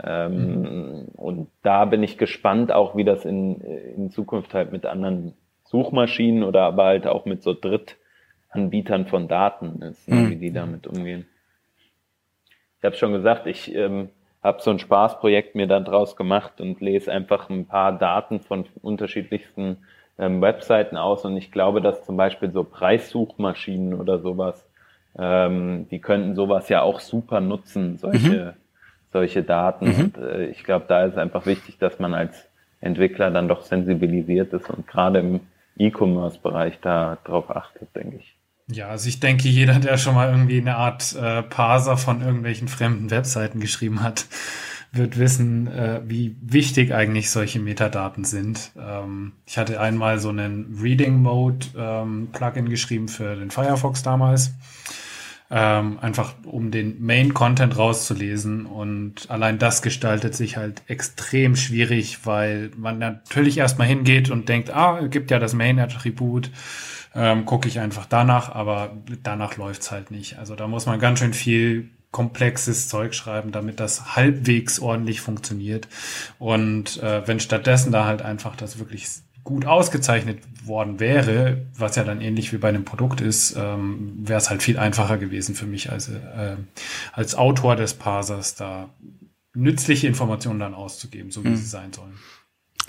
Ähm, 0.02 0.60
mhm. 0.60 1.08
Und 1.16 1.48
da 1.62 1.86
bin 1.86 2.02
ich 2.02 2.18
gespannt 2.18 2.72
auch, 2.72 2.96
wie 2.96 3.04
das 3.04 3.24
in, 3.24 3.60
in 3.60 4.10
Zukunft 4.10 4.52
halt 4.52 4.72
mit 4.72 4.84
anderen 4.84 5.34
Suchmaschinen 5.64 6.42
oder 6.42 6.64
aber 6.64 6.84
halt 6.84 7.06
auch 7.06 7.24
mit 7.24 7.42
so 7.42 7.54
Drittanbietern 8.52 9.06
von 9.06 9.28
Daten 9.28 9.82
ist, 9.82 10.08
ne, 10.08 10.16
mhm. 10.16 10.30
wie 10.30 10.36
die 10.36 10.52
damit 10.52 10.86
umgehen. 10.86 11.26
Ich 12.78 12.84
habe 12.84 12.96
schon 12.96 13.12
gesagt, 13.12 13.46
ich 13.46 13.74
ähm, 13.74 14.10
habe 14.42 14.60
so 14.60 14.70
ein 14.70 14.78
Spaßprojekt 14.78 15.54
mir 15.54 15.66
dann 15.66 15.84
draus 15.84 16.16
gemacht 16.16 16.60
und 16.60 16.80
lese 16.80 17.12
einfach 17.12 17.48
ein 17.48 17.66
paar 17.66 17.96
Daten 17.96 18.40
von 18.40 18.66
unterschiedlichsten 18.82 19.78
ähm, 20.18 20.40
Webseiten 20.42 20.96
aus 20.96 21.24
und 21.24 21.36
ich 21.36 21.52
glaube, 21.52 21.80
dass 21.80 22.04
zum 22.04 22.16
Beispiel 22.16 22.50
so 22.50 22.64
Preissuchmaschinen 22.64 23.94
oder 23.94 24.18
sowas, 24.18 24.66
ähm, 25.18 25.86
die 25.90 26.00
könnten 26.00 26.34
sowas 26.34 26.68
ja 26.68 26.82
auch 26.82 27.00
super 27.00 27.40
nutzen, 27.40 27.98
solche, 27.98 28.54
mhm. 28.56 28.60
solche 29.12 29.42
Daten. 29.42 29.86
Mhm. 29.86 30.00
Und 30.00 30.18
äh, 30.18 30.46
ich 30.46 30.64
glaube, 30.64 30.86
da 30.88 31.04
ist 31.04 31.16
einfach 31.16 31.46
wichtig, 31.46 31.78
dass 31.78 31.98
man 31.98 32.14
als 32.14 32.48
Entwickler 32.80 33.30
dann 33.30 33.46
doch 33.46 33.62
sensibilisiert 33.62 34.52
ist 34.52 34.68
und 34.68 34.88
gerade 34.88 35.20
im 35.20 35.40
E-Commerce-Bereich 35.78 36.80
da 36.80 37.16
drauf 37.24 37.50
achtet, 37.50 37.94
denke 37.94 38.16
ich. 38.16 38.36
Ja, 38.70 38.88
also 38.88 39.08
ich 39.08 39.20
denke, 39.20 39.48
jeder, 39.48 39.78
der 39.80 39.98
schon 39.98 40.14
mal 40.14 40.30
irgendwie 40.30 40.60
eine 40.60 40.76
Art 40.76 41.14
äh, 41.14 41.42
Parser 41.42 41.96
von 41.96 42.22
irgendwelchen 42.22 42.68
fremden 42.68 43.10
Webseiten 43.10 43.60
geschrieben 43.60 44.02
hat, 44.02 44.26
wird 44.92 45.18
wissen, 45.18 45.66
äh, 45.68 46.02
wie 46.06 46.36
wichtig 46.42 46.92
eigentlich 46.92 47.30
solche 47.30 47.58
Metadaten 47.58 48.24
sind. 48.24 48.72
Ähm, 48.78 49.32
ich 49.46 49.58
hatte 49.58 49.80
einmal 49.80 50.18
so 50.20 50.28
einen 50.28 50.78
Reading 50.80 51.22
Mode 51.22 51.66
ähm, 51.76 52.28
Plugin 52.32 52.68
geschrieben 52.68 53.08
für 53.08 53.36
den 53.36 53.50
Firefox 53.50 54.02
damals. 54.02 54.52
Ähm, 55.50 55.98
einfach 56.00 56.34
um 56.44 56.70
den 56.70 57.04
Main 57.04 57.34
Content 57.34 57.76
rauszulesen 57.76 58.64
und 58.64 59.30
allein 59.30 59.58
das 59.58 59.82
gestaltet 59.82 60.34
sich 60.34 60.56
halt 60.56 60.80
extrem 60.86 61.56
schwierig, 61.56 62.20
weil 62.24 62.70
man 62.78 62.98
natürlich 62.98 63.58
erstmal 63.58 63.86
hingeht 63.86 64.30
und 64.30 64.48
denkt, 64.48 64.70
ah, 64.70 65.06
gibt 65.08 65.30
ja 65.30 65.38
das 65.38 65.52
Main 65.52 65.78
Attribut 65.78 66.50
ähm, 67.14 67.44
gucke 67.44 67.68
ich 67.68 67.80
einfach 67.80 68.06
danach, 68.06 68.54
aber 68.54 68.96
danach 69.22 69.56
läuft's 69.56 69.90
halt 69.90 70.10
nicht. 70.10 70.38
Also 70.38 70.54
da 70.54 70.66
muss 70.66 70.86
man 70.86 70.98
ganz 70.98 71.18
schön 71.18 71.34
viel 71.34 71.90
komplexes 72.10 72.88
Zeug 72.88 73.14
schreiben, 73.14 73.52
damit 73.52 73.80
das 73.80 74.14
halbwegs 74.14 74.78
ordentlich 74.78 75.20
funktioniert. 75.20 75.88
Und 76.38 77.02
äh, 77.02 77.26
wenn 77.26 77.40
stattdessen 77.40 77.90
da 77.90 78.04
halt 78.04 78.22
einfach 78.22 78.54
das 78.54 78.78
wirklich 78.78 79.08
gut 79.44 79.66
ausgezeichnet 79.66 80.38
worden 80.64 81.00
wäre, 81.00 81.66
was 81.76 81.96
ja 81.96 82.04
dann 82.04 82.20
ähnlich 82.20 82.52
wie 82.52 82.58
bei 82.58 82.68
einem 82.68 82.84
Produkt 82.84 83.20
ist, 83.20 83.56
ähm, 83.58 84.12
wäre 84.18 84.38
es 84.38 84.50
halt 84.50 84.62
viel 84.62 84.78
einfacher 84.78 85.18
gewesen 85.18 85.54
für 85.54 85.66
mich 85.66 85.90
als, 85.90 86.08
äh, 86.08 86.56
als 87.12 87.34
Autor 87.34 87.74
des 87.74 87.94
Parsers 87.94 88.54
da 88.54 88.90
nützliche 89.54 90.06
Informationen 90.06 90.60
dann 90.60 90.74
auszugeben, 90.74 91.30
so 91.30 91.42
wie 91.44 91.48
mhm. 91.48 91.56
sie 91.56 91.66
sein 91.66 91.92
sollen. 91.92 92.14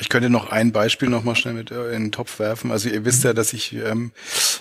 Ich 0.04 0.10
könnte 0.10 0.30
noch 0.30 0.50
ein 0.50 0.74
Beispiel 0.74 1.08
noch 1.08 1.24
mal 1.24 1.34
schnell 1.34 1.54
mit 1.54 1.72
äh, 1.72 1.94
in 1.96 2.04
den 2.04 2.12
Topf 2.12 2.38
werfen. 2.38 2.72
Also 2.72 2.90
ihr 2.90 3.06
wisst 3.06 3.24
ja, 3.24 3.32
dass 3.32 3.54
ich, 3.54 3.74
ähm, 3.74 4.12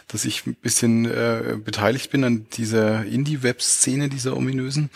dass 0.07 0.25
ich 0.25 0.47
ein 0.47 0.55
bisschen 0.55 1.05
äh, 1.05 1.57
beteiligt 1.57 2.13
bin 2.13 2.23
an 2.23 2.47
dieser 2.53 3.05
Indie-Web-Szene, 3.05 4.09
dieser 4.09 4.37
ominösen. 4.37 4.89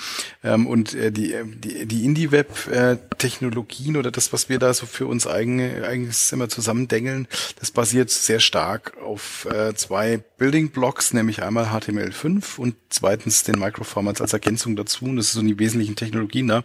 Ähm, 0.45 0.69
und 0.69 0.95
äh, 0.95 1.11
die, 1.11 1.35
die, 1.57 1.87
die 1.87 2.05
Indie-Web-Technologien 2.05 3.97
oder 3.97 4.13
das, 4.13 4.33
was 4.33 4.49
wir 4.49 4.61
da 4.61 4.73
so 4.73 4.87
für 4.87 5.09
uns 5.09 5.27
eigene, 5.27 5.85
eigentlich 5.85 6.17
immer 6.31 6.49
zusammendengeln, 6.49 7.27
das 7.59 7.73
basiert 7.73 8.11
sehr 8.11 8.39
stark 8.39 8.97
auf 9.03 9.49
äh, 9.51 9.75
zwei 9.75 10.21
Building 10.39 10.69
Blocks, 10.71 11.13
nämlich 11.13 11.43
einmal 11.43 11.65
HTML5 11.65 12.59
und 12.59 12.77
zweitens 12.89 13.43
den 13.43 13.59
Microformats 13.59 14.21
als 14.21 14.33
Ergänzung 14.33 14.77
dazu. 14.77 15.07
Und 15.07 15.17
das 15.17 15.33
sind 15.33 15.43
so 15.43 15.49
die 15.49 15.59
wesentlichen 15.59 15.97
Technologien 15.97 16.47
da. 16.47 16.63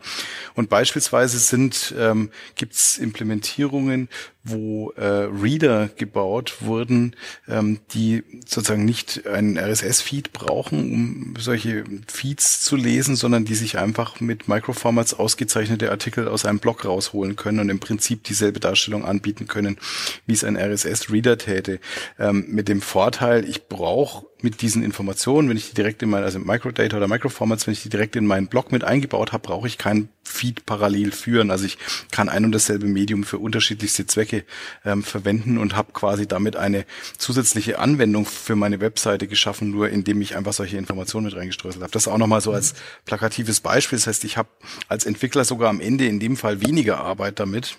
Und 0.53 0.69
beispielsweise 0.69 1.39
sind 1.39 1.95
ähm, 1.97 2.29
gibt's 2.55 2.99
Implementierungen 2.99 3.70
Implementierungen, 3.72 4.09
wo 4.43 4.91
äh, 4.91 5.05
Reader 5.05 5.89
gebaut 5.95 6.57
wurden, 6.61 7.15
ähm, 7.47 7.80
die 7.93 8.24
sozusagen 8.45 8.86
nicht 8.86 9.28
einen 9.28 9.57
RSS-Feed 9.57 10.34
brauchen, 10.34 10.91
um 10.91 11.34
solche 11.38 11.84
Feeds 12.07 12.61
zu 12.61 12.76
lesen, 12.76 13.15
sondern 13.15 13.45
die 13.45 13.55
sich 13.55 13.78
einfach 13.78 14.19
mit 14.19 14.47
Microformats 14.47 15.13
ausgezeichnete 15.13 15.91
Artikel 15.91 16.28
aus 16.28 16.45
einem 16.45 16.59
Blog 16.59 16.86
rausholen 16.86 17.36
können 17.36 17.59
und 17.59 17.69
im 17.69 17.80
Prinzip 17.80 18.24
dieselbe 18.24 18.59
Darstellung 18.59 19.05
anbieten 19.05 19.47
können, 19.47 19.78
wie 20.26 20.34
es 20.34 20.43
ein 20.43 20.57
RSS-Reader 20.57 21.38
täte. 21.38 21.80
Ähm, 22.19 22.45
mit 22.49 22.67
dem 22.67 22.82
Vorteil, 22.82 23.47
ich 23.47 23.67
brauche 23.67 24.26
mit 24.41 24.63
diesen 24.63 24.84
Informationen, 24.84 25.49
wenn 25.49 25.57
ich 25.57 25.69
die 25.69 25.76
direkt 25.76 26.01
in 26.01 26.09
mein, 26.09 26.24
also 26.24 26.39
Microdata 26.39 26.97
oder 26.97 27.07
Microformats, 27.07 27.67
wenn 27.67 27.74
ich 27.74 27.84
die 27.84 27.89
direkt 27.89 28.15
in 28.15 28.26
meinen 28.26 28.47
Blog 28.47 28.72
mit 28.72 28.84
eingebaut 28.84 29.34
habe, 29.34 29.47
brauche 29.47 29.67
ich 29.67 29.78
kein 29.78 30.09
Feed 30.32 30.65
parallel 30.65 31.11
führen. 31.11 31.51
Also 31.51 31.65
ich 31.65 31.77
kann 32.11 32.29
ein 32.29 32.45
und 32.45 32.51
dasselbe 32.51 32.88
Medium 32.88 33.23
für 33.23 33.38
unterschiedlichste 33.38 34.07
Zwecke 34.07 34.45
ähm, 34.86 35.03
verwenden 35.03 35.57
und 35.57 35.75
habe 35.75 35.91
quasi 35.91 36.27
damit 36.27 36.55
eine 36.55 36.86
zusätzliche 37.17 37.79
Anwendung 37.79 38.25
für 38.25 38.55
meine 38.55 38.79
Webseite 38.79 39.27
geschaffen, 39.27 39.71
nur 39.71 39.89
indem 39.89 40.21
ich 40.21 40.36
einfach 40.36 40.53
solche 40.53 40.77
Informationen 40.77 41.25
mit 41.25 41.36
reingeströßelt 41.36 41.84
habe. 41.84 41.91
Das 41.91 42.07
auch 42.07 42.17
nochmal 42.17 42.41
so 42.41 42.51
als 42.51 42.73
plakatives 43.05 43.59
Beispiel. 43.59 43.97
Das 43.97 44.07
heißt, 44.07 44.23
ich 44.23 44.38
habe 44.38 44.49
als 44.88 45.05
Entwickler 45.05 45.45
sogar 45.45 45.69
am 45.69 45.82
Ende 45.82 46.05
in 46.05 46.19
dem 46.19 46.38
Fall 46.38 46.61
weniger 46.61 46.99
Arbeit 46.99 47.39
damit, 47.39 47.77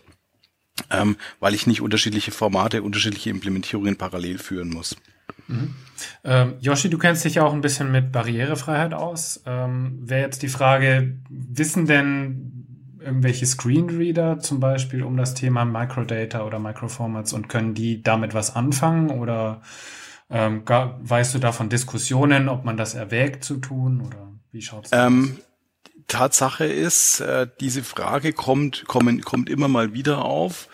ähm, 0.90 1.16
weil 1.40 1.54
ich 1.54 1.66
nicht 1.66 1.80
unterschiedliche 1.80 2.30
Formate, 2.30 2.82
unterschiedliche 2.82 3.30
Implementierungen 3.30 3.96
parallel 3.96 4.38
führen 4.38 4.68
muss. 4.68 4.96
Mhm. 5.48 5.74
Ähm, 6.24 6.54
Yoshi, 6.60 6.90
du 6.90 6.98
kennst 6.98 7.24
dich 7.24 7.36
ja 7.36 7.44
auch 7.44 7.52
ein 7.52 7.60
bisschen 7.60 7.90
mit 7.92 8.12
Barrierefreiheit 8.12 8.94
aus. 8.94 9.42
Ähm, 9.46 9.98
Wäre 10.02 10.22
jetzt 10.22 10.42
die 10.42 10.48
Frage, 10.48 11.16
wissen 11.28 11.86
denn 11.86 12.62
irgendwelche 13.00 13.46
Screenreader 13.46 14.38
zum 14.38 14.60
Beispiel 14.60 15.02
um 15.02 15.16
das 15.16 15.34
Thema 15.34 15.64
Microdata 15.64 16.44
oder 16.44 16.58
Microformats 16.58 17.32
und 17.32 17.48
können 17.48 17.74
die 17.74 18.02
damit 18.02 18.34
was 18.34 18.54
anfangen 18.54 19.10
oder 19.10 19.60
ähm, 20.30 20.62
weißt 20.66 21.34
du 21.34 21.38
da 21.38 21.52
von 21.52 21.68
Diskussionen, 21.68 22.48
ob 22.48 22.64
man 22.64 22.76
das 22.76 22.94
erwägt 22.94 23.44
zu 23.44 23.58
tun 23.58 24.00
oder 24.00 24.32
wie 24.50 24.62
schaut's 24.62 24.90
ähm, 24.92 25.36
aus? 25.36 25.44
Tatsache 26.12 26.66
ist, 26.66 27.20
äh, 27.20 27.46
diese 27.60 27.82
Frage 27.82 28.34
kommt, 28.34 28.86
kommen, 28.86 29.22
kommt 29.22 29.48
immer 29.48 29.68
mal 29.68 29.94
wieder 29.94 30.24
auf. 30.26 30.68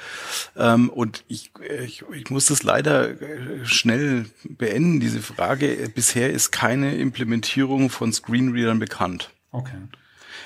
Ähm, 0.57 0.91
und 0.91 1.25
ich, 1.29 1.53
ich, 1.85 2.03
ich 2.13 2.31
muss 2.31 2.47
das 2.47 2.65
leider 2.65 3.11
äh, 3.11 3.65
schnell 3.65 4.27
beenden, 4.43 4.99
diese 4.99 5.23
Frage. 5.23 5.91
Bisher 5.95 6.31
ist 6.31 6.51
keine 6.51 6.97
Implementierung 6.97 7.89
von 7.89 8.13
Screenreadern 8.13 8.81
bekannt. 8.81 9.31
Okay. 9.53 9.79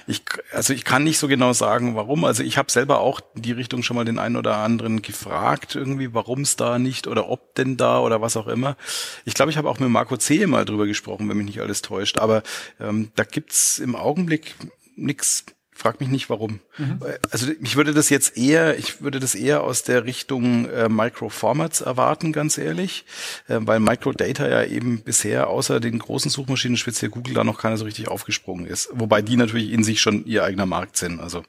Ich, 0.07 0.22
also 0.53 0.74
ich 0.74 0.84
kann 0.84 1.05
nicht 1.05 1.18
so 1.18 1.26
genau 1.28 1.55
sagen, 1.55 1.95
warum. 1.95 2.24
Also 2.24 2.43
ich 2.43 2.59
habe 2.59 2.70
selber 2.70 3.01
auch 3.01 3.20
in 3.34 3.43
die 3.43 3.53
Richtung 3.53 3.82
schon 3.82 3.97
mal 3.97 4.05
den 4.05 4.18
einen 4.18 4.36
oder 4.36 4.59
anderen 4.59 5.01
gefragt, 5.01 5.74
irgendwie, 5.74 6.12
warum 6.12 6.43
es 6.43 6.57
da 6.57 6.78
nicht 6.78 7.07
oder 7.07 7.30
ob 7.30 7.55
denn 7.55 7.78
da 7.78 8.01
oder 8.01 8.20
was 8.20 8.36
auch 8.36 8.49
immer. 8.49 8.76
Ich 9.24 9.34
glaube, 9.34 9.51
ich 9.51 9.57
habe 9.57 9.70
auch 9.70 9.78
mit 9.78 9.88
Marco 9.88 10.18
C. 10.18 10.47
mal 10.47 10.64
drüber 10.66 10.86
gesprochen, 10.86 11.28
wenn 11.28 11.36
mich 11.38 11.47
nicht 11.47 11.61
alles 11.61 11.80
täuscht. 11.80 12.18
Aber 12.18 12.43
ähm, 12.80 13.11
da 13.14 13.24
gibt's 13.24 13.78
im 13.78 13.97
Augenblick 13.97 14.55
nix. 14.97 15.45
Frag 15.74 16.01
mich 16.01 16.11
nicht 16.11 16.28
warum. 16.28 16.61
Mhm. 16.76 17.01
Also 17.30 17.51
ich 17.61 17.76
würde 17.76 17.95
das 17.95 18.11
jetzt 18.11 18.36
eher, 18.36 18.78
ich 18.78 19.01
würde 19.01 19.20
das 19.20 19.34
eher 19.34 19.62
aus 19.62 19.82
der 19.82 20.05
Richtung 20.05 20.68
äh, 20.68 20.88
Microformats 20.88 21.80
erwarten, 21.80 22.32
ganz 22.32 22.59
ehrlich, 22.59 23.05
äh, 23.49 23.59
weil 23.61 23.80
Microdata 23.80 24.47
ja 24.49 24.64
eben 24.64 25.01
bisher 25.01 25.49
außer 25.49 25.80
den 25.80 25.99
großen 25.99 26.30
Suchmaschinen, 26.30 26.76
speziell 26.76 27.11
Google, 27.11 27.34
da 27.34 27.43
noch 27.43 27.59
keiner 27.59 27.78
so 27.78 27.86
richtig 27.86 28.09
aufgesprungen 28.09 28.66
ist. 28.66 28.90
Wobei 28.93 29.22
die 29.22 29.36
natürlich 29.36 29.72
in 29.72 29.82
sich 29.82 30.01
schon 30.01 30.24
ihr 30.26 30.45
eigener 30.45 30.66
Markt 30.66 30.99
sind. 30.99 31.20
Also, 31.20 31.43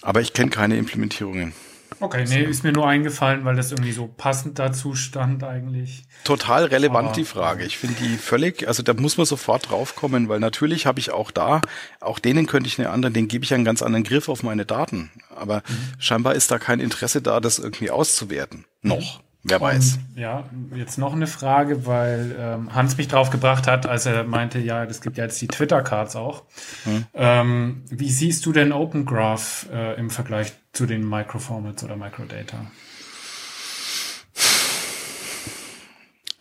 aber 0.00 0.22
ich 0.22 0.32
kenne 0.32 0.50
keine 0.50 0.78
Implementierungen. 0.78 1.52
Okay, 2.00 2.24
nee, 2.28 2.42
ist 2.42 2.64
mir 2.64 2.72
nur 2.72 2.86
eingefallen, 2.86 3.44
weil 3.44 3.56
das 3.56 3.72
irgendwie 3.72 3.92
so 3.92 4.06
passend 4.06 4.58
dazu 4.58 4.94
stand 4.94 5.44
eigentlich. 5.44 6.04
Total 6.24 6.64
relevant 6.64 7.08
Aber, 7.08 7.16
die 7.16 7.24
Frage. 7.24 7.64
Ich 7.64 7.78
finde 7.78 7.96
die 8.00 8.16
völlig, 8.16 8.66
also 8.68 8.82
da 8.82 8.94
muss 8.94 9.16
man 9.16 9.26
sofort 9.26 9.70
draufkommen, 9.70 10.28
weil 10.28 10.40
natürlich 10.40 10.86
habe 10.86 11.00
ich 11.00 11.10
auch 11.10 11.30
da, 11.30 11.60
auch 12.00 12.18
denen 12.18 12.46
könnte 12.46 12.68
ich 12.68 12.78
eine 12.78 12.90
andere, 12.90 13.12
den 13.12 13.28
gebe 13.28 13.44
ich 13.44 13.54
einen 13.54 13.64
ganz 13.64 13.82
anderen 13.82 14.04
Griff 14.04 14.28
auf 14.28 14.42
meine 14.42 14.64
Daten. 14.66 15.10
Aber 15.34 15.62
mhm. 15.68 15.94
scheinbar 15.98 16.34
ist 16.34 16.50
da 16.50 16.58
kein 16.58 16.80
Interesse 16.80 17.22
da, 17.22 17.40
das 17.40 17.58
irgendwie 17.58 17.90
auszuwerten. 17.90 18.64
Noch. 18.82 19.20
Wer 19.46 19.60
weiß. 19.60 19.98
Und, 19.98 20.18
ja, 20.18 20.48
jetzt 20.74 20.96
noch 20.96 21.12
eine 21.12 21.26
Frage, 21.26 21.84
weil 21.84 22.34
ähm, 22.38 22.74
Hans 22.74 22.96
mich 22.96 23.08
drauf 23.08 23.28
gebracht 23.28 23.66
hat, 23.66 23.86
als 23.86 24.06
er 24.06 24.24
meinte, 24.24 24.58
ja, 24.58 24.84
es 24.84 25.02
gibt 25.02 25.18
ja 25.18 25.24
jetzt 25.24 25.40
die 25.40 25.48
Twitter-Cards 25.48 26.16
auch. 26.16 26.44
Hm. 26.84 27.04
Ähm, 27.12 27.82
wie 27.90 28.10
siehst 28.10 28.46
du 28.46 28.52
denn 28.52 28.72
Open 28.72 29.04
Graph 29.04 29.66
äh, 29.70 29.98
im 29.98 30.08
Vergleich 30.08 30.54
zu 30.72 30.86
den 30.86 31.06
Microformats 31.06 31.84
oder 31.84 31.96
Microdata? 31.96 32.70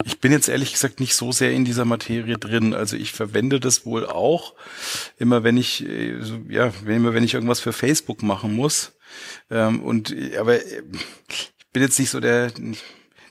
Ich 0.06 0.22
bin 0.22 0.32
jetzt 0.32 0.48
ehrlich 0.48 0.72
gesagt 0.72 1.02
nicht 1.02 1.16
so 1.16 1.34
sehr 1.34 1.52
in 1.52 1.66
dieser 1.66 1.84
Materie 1.84 2.38
drin. 2.38 2.74
Also 2.74 2.96
ich 2.96 3.12
verwende 3.12 3.60
das 3.60 3.86
wohl 3.86 4.06
auch 4.06 4.54
immer, 5.18 5.44
wenn 5.44 5.58
ich, 5.58 5.86
äh, 5.86 6.18
ja, 6.48 6.72
immer 6.88 7.14
wenn 7.14 7.26
ich 7.26 7.34
irgendwas 7.34 7.60
für 7.60 7.74
Facebook 7.74 8.24
machen 8.24 8.56
muss. 8.56 8.94
Ähm, 9.52 9.84
und 9.84 10.16
aber 10.40 10.56
äh, 10.56 10.84
bin 11.74 11.84
jetzt 11.84 12.00
nicht 12.00 12.10
so 12.10 12.20
der 12.20 12.52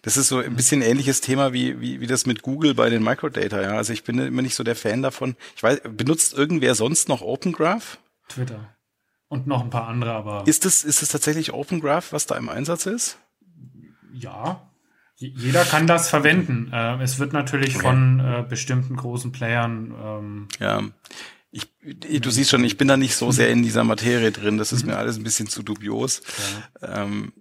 Das 0.03 0.17
ist 0.17 0.29
so 0.29 0.39
ein 0.39 0.57
bisschen 0.57 0.83
ähnliches 0.83 1.21
Thema 1.21 1.53
wie, 1.53 1.81
wie, 1.81 2.01
wie 2.01 2.07
das 2.07 2.27
mit 2.27 2.43
Google 2.43 2.75
bei 2.75 2.91
den 2.91 3.03
Microdata, 3.05 3.63
ja. 3.63 3.73
Also 3.77 3.93
ich 3.93 4.03
bin 4.03 4.19
immer 4.19 4.43
nicht 4.43 4.57
so 4.57 4.65
der 4.65 4.77
Fan 4.77 5.03
davon. 5.03 5.37
Ich 5.57 5.63
weiß, 5.63 5.83
benutzt 5.97 6.35
irgendwer 6.35 6.75
sonst 6.75 7.09
noch 7.09 7.23
Open 7.23 7.53
Graph? 7.53 7.99
Twitter. 8.29 8.75
Und 9.29 9.47
noch 9.47 9.63
ein 9.63 9.71
paar 9.71 9.89
andere, 9.89 10.13
aber. 10.13 10.47
Ist 10.47 10.67
es, 10.67 10.85
ist 10.85 11.03
es 11.03 11.09
tatsächlich 11.09 11.55
Open 11.55 11.81
Graph, 11.81 12.13
was 12.13 12.27
da 12.27 12.37
im 12.37 12.49
Einsatz 12.49 12.85
ist? 12.87 13.19
Ja. 14.13 14.69
Jeder 15.17 15.65
kann 15.65 15.87
das 15.87 16.11
verwenden. 16.11 16.71
Äh, 16.73 17.01
es 17.03 17.19
wird 17.19 17.33
natürlich 17.33 17.77
okay. 17.77 17.87
von 17.87 18.21
äh, 18.21 18.45
bestimmten 18.49 18.97
großen 18.97 19.31
Playern. 19.31 19.95
Ähm, 20.03 20.49
ja. 20.59 20.83
Ich, 21.51 21.69
du 21.83 22.31
siehst 22.31 22.51
schon, 22.51 22.65
ich 22.65 22.77
bin 22.77 22.89
da 22.89 22.97
nicht 22.97 23.15
so 23.15 23.31
sehr 23.31 23.51
in 23.51 23.63
dieser 23.63 23.85
Materie 23.85 24.33
drin. 24.33 24.59
Das 24.59 24.73
ist 24.73 24.85
mir 24.85 24.97
alles 24.97 25.17
ein 25.17 25.23
bisschen 25.23 25.49
zu 25.49 25.63
dubios. 25.63 26.23
Ja. 26.81 27.05
Ähm, 27.05 27.33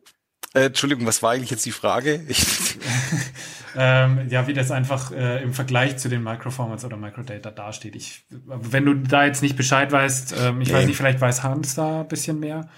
äh, 0.53 0.65
Entschuldigung, 0.65 1.05
was 1.05 1.23
war 1.23 1.31
eigentlich 1.31 1.51
jetzt 1.51 1.65
die 1.65 1.71
Frage? 1.71 2.21
ähm, 3.77 4.27
ja, 4.29 4.47
wie 4.47 4.53
das 4.53 4.71
einfach 4.71 5.11
äh, 5.11 5.41
im 5.41 5.53
Vergleich 5.53 5.97
zu 5.97 6.09
den 6.09 6.23
Microformats 6.23 6.83
oder 6.83 6.97
Microdata 6.97 7.51
dasteht. 7.51 7.95
Ich, 7.95 8.25
wenn 8.29 8.85
du 8.85 8.95
da 8.95 9.25
jetzt 9.25 9.41
nicht 9.41 9.55
Bescheid 9.55 9.91
weißt, 9.91 10.35
ähm, 10.41 10.61
ich 10.61 10.69
nee. 10.69 10.73
weiß 10.73 10.87
nicht, 10.87 10.97
vielleicht 10.97 11.21
weiß 11.21 11.43
Hans 11.43 11.75
da 11.75 12.01
ein 12.01 12.07
bisschen 12.07 12.39
mehr. 12.39 12.69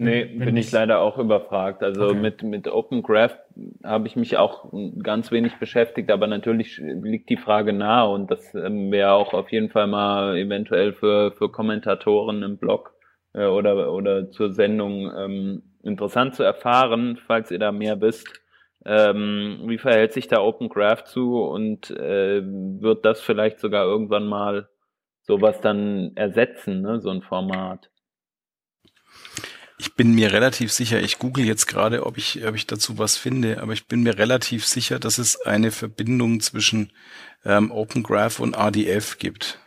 Nee, 0.00 0.30
Wenn 0.36 0.46
bin 0.46 0.56
ich 0.56 0.70
leider 0.70 1.00
auch 1.00 1.18
überfragt. 1.18 1.82
Also 1.82 2.10
okay. 2.10 2.20
mit, 2.20 2.42
mit 2.44 2.68
Open 2.68 3.02
Graph 3.02 3.36
habe 3.82 4.06
ich 4.06 4.14
mich 4.14 4.36
auch 4.36 4.72
ganz 5.02 5.32
wenig 5.32 5.56
beschäftigt, 5.56 6.12
aber 6.12 6.28
natürlich 6.28 6.78
liegt 6.78 7.28
die 7.30 7.36
Frage 7.36 7.72
nahe 7.72 8.08
und 8.08 8.30
das 8.30 8.54
ähm, 8.54 8.92
wäre 8.92 9.12
auch 9.12 9.34
auf 9.34 9.50
jeden 9.50 9.70
Fall 9.70 9.88
mal 9.88 10.36
eventuell 10.36 10.92
für, 10.92 11.32
für 11.32 11.50
Kommentatoren 11.50 12.44
im 12.44 12.58
Blog 12.58 12.94
äh, 13.34 13.46
oder, 13.46 13.92
oder 13.92 14.30
zur 14.30 14.52
Sendung 14.52 15.10
ähm, 15.16 15.62
interessant 15.88 16.34
zu 16.34 16.42
erfahren, 16.42 17.18
falls 17.26 17.50
ihr 17.50 17.58
da 17.58 17.72
mehr 17.72 18.00
wisst. 18.00 18.28
Ähm, 18.84 19.64
wie 19.66 19.78
verhält 19.78 20.12
sich 20.12 20.28
da 20.28 20.40
Open 20.40 20.68
Graph 20.68 21.04
zu 21.04 21.42
und 21.42 21.90
äh, 21.90 22.42
wird 22.44 23.04
das 23.04 23.20
vielleicht 23.20 23.58
sogar 23.58 23.84
irgendwann 23.84 24.26
mal 24.26 24.68
sowas 25.22 25.60
dann 25.60 26.12
ersetzen, 26.14 26.82
ne, 26.82 27.00
so 27.00 27.10
ein 27.10 27.22
Format? 27.22 27.90
Ich 29.80 29.94
bin 29.94 30.14
mir 30.14 30.32
relativ 30.32 30.72
sicher, 30.72 31.00
ich 31.00 31.18
google 31.18 31.44
jetzt 31.44 31.66
gerade, 31.66 32.06
ob 32.06 32.18
ich, 32.18 32.44
ob 32.46 32.54
ich 32.54 32.66
dazu 32.66 32.98
was 32.98 33.16
finde, 33.16 33.60
aber 33.60 33.72
ich 33.72 33.86
bin 33.86 34.02
mir 34.02 34.16
relativ 34.18 34.64
sicher, 34.64 34.98
dass 34.98 35.18
es 35.18 35.40
eine 35.40 35.70
Verbindung 35.70 36.40
zwischen 36.40 36.92
ähm, 37.44 37.70
Open 37.70 38.02
Graph 38.02 38.40
und 38.40 38.56
RDF 38.56 39.18
gibt. 39.18 39.60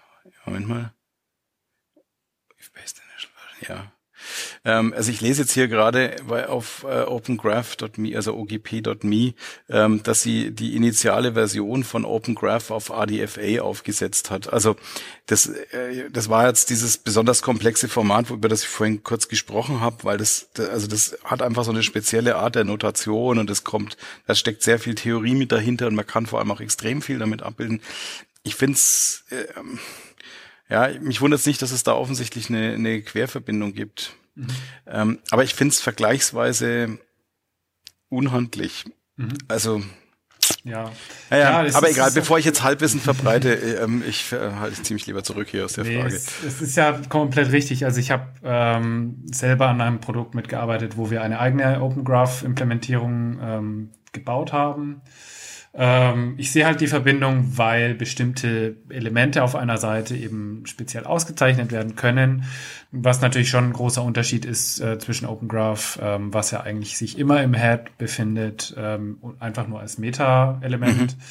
Moment 0.46 0.68
mal. 0.68 0.94
Ja. 3.68 3.92
Ähm, 4.64 4.94
also 4.96 5.12
ich 5.12 5.22
lese 5.22 5.42
jetzt 5.42 5.54
hier 5.54 5.68
gerade 5.68 6.16
auf 6.48 6.86
äh, 6.88 7.02
opengraph.me, 7.02 8.16
also 8.16 8.36
ogp.me, 8.36 9.34
ähm, 9.70 10.04
dass 10.04 10.22
sie 10.22 10.52
die 10.52 10.76
initiale 10.76 11.34
Version 11.34 11.84
von 11.84 12.06
OpenGraph 12.06 12.70
auf 12.70 12.92
RDFA 12.92 13.62
aufgesetzt 13.62 14.30
hat. 14.30 14.54
Also 14.54 14.76
das, 15.26 15.48
äh, 15.48 16.10
das 16.12 16.30
war 16.30 16.48
jetzt 16.48 16.70
dieses 16.70 16.98
besonders 16.98 17.42
komplexe 17.42 17.88
Format, 17.88 18.30
über 18.30 18.50
das 18.50 18.62
ich 18.64 18.70
vorhin 18.70 19.04
kurz 19.04 19.28
gesprochen 19.28 19.82
habe, 19.82 20.04
weil 20.04 20.18
das, 20.20 20.50
also 20.58 20.88
das 20.88 21.18
hat 21.24 21.42
einfach 21.42 21.64
so 21.64 21.72
eine 21.72 21.84
spezielle 21.84 22.36
Art 22.36 22.56
der 22.56 22.64
Notation 22.64 23.40
und 23.40 23.50
es 23.50 23.64
kommt, 23.64 23.98
da 24.28 24.36
steckt 24.36 24.62
sehr 24.62 24.78
viel 24.78 24.94
Theorie 24.94 25.36
mit 25.36 25.52
dahinter 25.52 25.88
und 25.88 25.96
man 25.96 26.06
kann 26.06 26.28
vor 26.28 26.40
allem 26.40 26.52
auch 26.52 26.62
extrem 26.62 27.02
viel 27.02 27.18
damit 27.18 27.42
abbilden. 27.42 27.82
Ich 28.44 28.56
finde 28.56 28.76
es, 28.76 29.24
äh, 29.32 29.46
ja, 30.70 30.90
mich 31.00 31.20
wundert 31.20 31.40
es 31.40 31.46
nicht, 31.48 31.62
dass 31.64 31.72
es 31.72 31.84
da 31.84 31.94
offensichtlich 31.94 32.50
eine, 32.50 32.74
eine 32.74 33.02
Querverbindung 33.02 33.74
gibt. 33.74 34.16
Mhm. 34.36 34.48
Ähm, 34.88 35.20
aber 35.30 35.44
ich 35.44 35.54
finde 35.54 35.74
es 35.74 35.82
vergleichsweise 35.82 37.00
unhandlich. 38.10 38.86
Mhm. 39.18 39.38
Also 39.48 39.82
ja. 40.64 40.92
Naja, 41.30 41.64
ja 41.64 41.76
aber 41.76 41.90
egal, 41.90 42.10
ist, 42.10 42.14
bevor 42.14 42.38
ich 42.38 42.46
jetzt 42.46 42.64
Halbwissen 42.64 43.00
verbreite, 43.00 43.54
ähm, 43.54 44.04
ich 44.08 44.32
äh, 44.32 44.52
halte 44.54 44.82
ziemlich 44.84 45.08
lieber 45.08 45.24
zurück 45.24 45.48
hier 45.50 45.66
aus 45.66 45.74
der 45.74 45.86
nee, 45.86 46.00
Frage. 46.00 46.16
Es, 46.16 46.44
es, 46.46 46.62
ist 46.62 46.76
ja 46.76 47.00
komplett 47.10 47.52
richtig. 47.52 47.86
Also 47.86 48.00
ich 48.00 48.12
habe 48.12 48.28
ähm, 48.44 49.24
selber 49.32 49.70
an 49.70 49.82
einem 49.82 50.00
Produkt 50.00 50.36
mitgearbeitet, 50.36 50.98
wo 50.98 51.10
wir 51.10 51.22
eine 51.24 51.40
eigene 51.40 51.82
Open 51.82 52.04
Graph 52.04 52.44
Implementierung 52.44 53.40
ähm, 53.42 53.90
gebaut 54.12 54.54
haben. 54.54 55.02
Ähm, 55.74 56.36
ich 56.38 56.52
sehe 56.52 56.66
halt 56.66 56.82
die 56.82 56.88
Verbindung, 56.88 57.58
weil 57.58 57.96
bestimmte 57.96 58.76
Elemente 58.90 59.42
auf 59.44 59.56
einer 59.56 59.78
Seite 59.78 60.18
eben 60.18 60.64
speziell 60.66 61.06
ausgezeichnet 61.06 61.72
werden 61.72 61.96
können, 61.96 62.44
was 62.92 63.22
natürlich 63.22 63.50
schon 63.50 63.70
ein 63.70 63.74
großer 63.74 64.04
Unterschied 64.04 64.44
ist 64.44 64.82
äh, 64.82 65.00
zwischen 65.00 65.26
Open 65.26 65.48
Graph, 65.48 65.98
ähm, 66.02 66.34
was 66.34 66.52
ja 66.52 66.62
eigentlich 66.62 66.98
sich 66.98 67.18
immer 67.18 67.42
im 67.42 67.54
Head 67.54 67.98
befindet, 67.98 68.76
ähm, 68.78 69.18
einfach 69.40 69.68
nur 69.68 69.80
als 69.80 69.98
Meta-Element. 69.98 71.18
Mhm. 71.18 71.24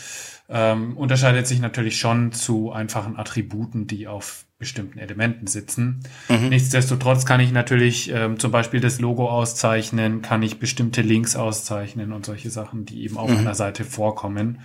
Ähm, 0.53 0.97
unterscheidet 0.97 1.47
sich 1.47 1.61
natürlich 1.61 1.99
schon 1.99 2.33
zu 2.33 2.73
einfachen 2.73 3.19
Attributen, 3.19 3.87
die 3.87 4.09
auf 4.09 4.47
bestimmten 4.61 4.99
Elementen 4.99 5.47
sitzen. 5.47 6.01
Mhm. 6.29 6.51
Nichtsdestotrotz 6.51 7.25
kann 7.25 7.41
ich 7.41 7.51
natürlich 7.51 8.13
ähm, 8.13 8.39
zum 8.39 8.53
Beispiel 8.53 8.79
das 8.79 9.01
Logo 9.01 9.29
auszeichnen, 9.29 10.21
kann 10.21 10.43
ich 10.43 10.59
bestimmte 10.59 11.01
Links 11.01 11.35
auszeichnen 11.35 12.13
und 12.13 12.27
solche 12.27 12.51
Sachen, 12.51 12.85
die 12.85 13.03
eben 13.03 13.17
auf 13.17 13.31
mhm. 13.31 13.39
einer 13.39 13.55
Seite 13.55 13.85
vorkommen. 13.85 14.61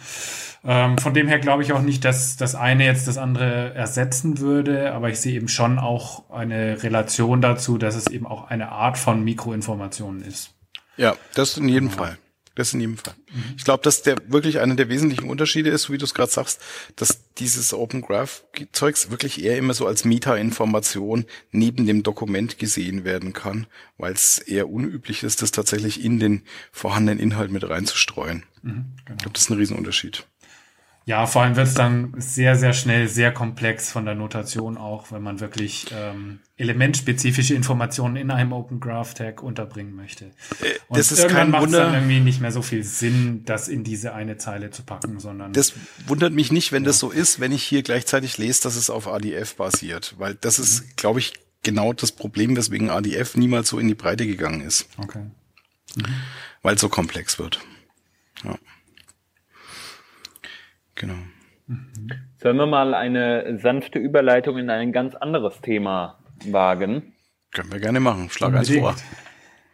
Ähm, 0.66 0.98
von 0.98 1.14
dem 1.14 1.30
her 1.30 1.40
glaube 1.40 1.64
ich 1.64 1.72
auch 1.72 1.82
nicht, 1.82 2.04
dass 2.04 2.36
das 2.36 2.56
eine 2.56 2.84
jetzt 2.84 3.08
das 3.08 3.18
andere 3.18 3.74
ersetzen 3.74 4.40
würde, 4.40 4.94
aber 4.94 5.10
ich 5.10 5.20
sehe 5.20 5.34
eben 5.34 5.48
schon 5.48 5.80
auch 5.80 6.30
eine 6.30 6.84
Relation 6.84 7.42
dazu, 7.42 7.78
dass 7.78 7.96
es 7.96 8.08
eben 8.08 8.28
auch 8.28 8.50
eine 8.50 8.74
Art 8.74 8.98
von 8.98 9.24
Mikroinformationen 9.24 10.24
ist. 10.24 10.54
Ja, 10.98 11.16
das 11.36 11.58
in 11.58 11.70
jedem 11.70 11.90
ja. 11.90 11.96
Fall. 11.96 12.18
Das 12.56 12.74
in 12.74 12.80
jedem 12.80 12.98
Fall. 12.98 13.14
Mhm. 13.32 13.44
Ich 13.58 13.66
glaube, 13.66 13.84
dass 13.84 14.02
der 14.02 14.16
wirklich 14.28 14.60
einer 14.60 14.76
der 14.76 14.88
wesentlichen 14.88 15.30
Unterschiede 15.30 15.70
ist, 15.70 15.90
wie 15.90 15.98
du 15.98 16.06
es 16.06 16.14
gerade 16.14 16.32
sagst, 16.32 16.62
dass 16.96 17.20
dieses 17.38 17.74
Open 17.74 18.02
Graph 18.02 18.44
Zeugs 18.72 19.12
wirklich 19.12 19.44
eher 19.44 19.58
immer 19.58 19.74
so 19.74 19.86
als 19.86 20.06
Meta-Information 20.06 21.26
neben 21.52 21.86
dem 21.86 22.02
Dokument 22.02 22.58
gesehen 22.58 23.04
werden 23.04 23.34
kann, 23.34 23.68
weil 23.98 24.14
es 24.14 24.38
eher 24.38 24.70
unüblich 24.70 25.24
ist, 25.24 25.42
das 25.42 25.52
tatsächlich 25.52 26.04
in 26.04 26.20
den 26.20 26.44
vorhandenen 26.72 27.20
Inhalt 27.20 27.52
mit 27.52 27.68
reinzustreuen. 27.68 28.44
Mhm, 28.62 28.86
genau. 29.04 29.18
Ich 29.18 29.18
glaube, 29.18 29.34
das 29.34 29.44
ist 29.44 29.50
ein 29.50 29.58
Riesenunterschied. 29.58 30.26
Ja, 31.08 31.28
vor 31.28 31.44
allem 31.44 31.56
wird 31.56 31.68
es 31.68 31.76
dann 31.76 32.16
sehr, 32.18 32.56
sehr 32.56 32.74
schnell 32.74 33.08
sehr 33.08 33.32
komplex 33.32 33.92
von 33.92 34.06
der 34.06 34.16
Notation 34.16 34.76
auch, 34.76 35.12
wenn 35.12 35.22
man 35.22 35.40
wirklich 35.40 35.86
ähm, 35.92 36.40
elementspezifische 36.58 37.54
Informationen 37.54 38.16
in 38.16 38.32
einem 38.32 38.54
Open 38.54 38.80
Graph 38.80 39.14
Tag 39.14 39.44
unterbringen 39.44 39.96
möchte. 39.96 40.26
Äh, 40.26 40.80
Und 40.88 40.98
das 40.98 41.12
ist 41.12 41.28
kein 41.28 41.54
Wunder. 41.54 41.86
dann 41.86 41.94
irgendwie 41.94 42.22
nicht 42.22 42.42
mehr 42.42 42.52
so 42.52 42.64
viel 42.64 42.84
Sinn, 42.84 43.44
das 43.46 43.68
in 43.68 43.84
diese 43.84 44.16
eine 44.16 44.38
Zeile 44.38 44.72
zu 44.72 44.82
packen, 44.82 45.20
sondern. 45.20 45.54
Das 45.54 45.74
wundert 46.08 46.34
mich 46.34 46.52
nicht, 46.52 46.72
wenn 46.72 46.82
ja. 46.82 46.88
das 46.88 46.98
so 46.98 47.12
ist, 47.12 47.40
wenn 47.40 47.52
ich 47.52 47.64
hier 47.64 47.84
gleichzeitig 47.84 48.40
lese, 48.40 48.64
dass 48.64 48.76
es 48.76 48.90
auf 48.90 49.08
ADF 49.08 49.56
basiert, 49.56 50.16
weil 50.18 50.34
das 50.34 50.58
ist, 50.58 50.82
mhm. 50.82 50.90
glaube 50.96 51.20
ich, 51.20 51.34
genau 51.62 51.94
das 51.94 52.14
Problem, 52.14 52.58
weswegen 52.58 52.90
ADF 52.90 53.36
niemals 53.36 53.70
so 53.70 53.78
in 53.78 53.88
die 53.88 53.96
Breite 53.96 54.26
gegangen 54.26 54.62
ist. 54.62 54.88
Okay. 54.98 55.26
Mhm. 55.96 56.06
Weil 56.64 56.76
es 56.76 56.82
so 56.82 56.90
komplex 56.90 57.38
wird. 57.38 57.60
Ja. 58.44 58.58
Genau. 60.96 61.16
Sollen 62.38 62.58
wir 62.58 62.68
mal 62.68 62.94
eine 62.94 63.58
sanfte 63.60 64.00
Überleitung 64.00 64.58
in 64.58 64.70
ein 64.70 64.92
ganz 64.92 65.16
anderes 65.16 65.62
Thema 65.62 66.20
wagen? 66.46 67.14
Können 67.54 67.72
wir 67.72 67.80
gerne 67.80 68.00
machen. 68.00 68.30
Schlag 68.30 68.54
eins 68.54 68.70
vor. 68.70 68.96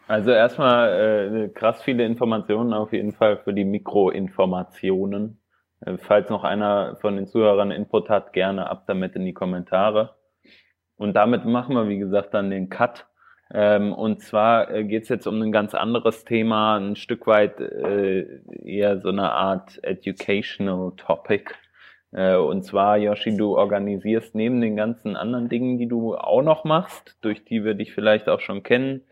Also 0.08 0.30
erstmal 0.30 1.44
äh, 1.44 1.48
krass 1.48 1.82
viele 1.82 2.04
Informationen 2.04 2.72
auf 2.72 2.92
jeden 2.92 3.12
Fall 3.12 3.38
für 3.38 3.54
die 3.54 3.64
Mikroinformationen. 3.64 5.40
Äh, 5.80 5.96
falls 5.98 6.28
noch 6.28 6.44
einer 6.44 6.96
von 7.00 7.16
den 7.16 7.26
Zuhörern 7.26 7.70
Input 7.70 8.08
hat, 8.08 8.32
gerne 8.32 8.68
ab 8.68 8.84
damit 8.86 9.14
in 9.14 9.24
die 9.24 9.32
Kommentare. 9.32 10.16
Und 10.96 11.14
damit 11.14 11.44
machen 11.44 11.74
wir, 11.74 11.88
wie 11.88 11.98
gesagt, 11.98 12.34
dann 12.34 12.50
den 12.50 12.68
Cut 12.68 13.06
ähm, 13.52 13.92
und 13.92 14.22
zwar 14.22 14.70
äh, 14.70 14.84
geht 14.84 15.04
es 15.04 15.08
jetzt 15.10 15.26
um 15.26 15.40
ein 15.42 15.52
ganz 15.52 15.74
anderes 15.74 16.24
Thema, 16.24 16.78
ein 16.78 16.96
Stück 16.96 17.26
weit 17.26 17.60
äh, 17.60 18.40
eher 18.64 18.98
so 18.98 19.10
eine 19.10 19.30
Art 19.30 19.78
Educational 19.82 20.92
Topic. 20.96 21.52
Äh, 22.12 22.36
und 22.36 22.62
zwar, 22.64 22.96
Yoshi, 22.96 23.36
du 23.36 23.56
organisierst 23.56 24.34
neben 24.34 24.60
den 24.60 24.76
ganzen 24.76 25.16
anderen 25.16 25.50
Dingen, 25.50 25.78
die 25.78 25.86
du 25.86 26.14
auch 26.16 26.42
noch 26.42 26.64
machst, 26.64 27.16
durch 27.20 27.44
die 27.44 27.62
wir 27.64 27.74
dich 27.74 27.92
vielleicht 27.92 28.28
auch 28.28 28.40
schon 28.40 28.62
kennen, 28.62 29.02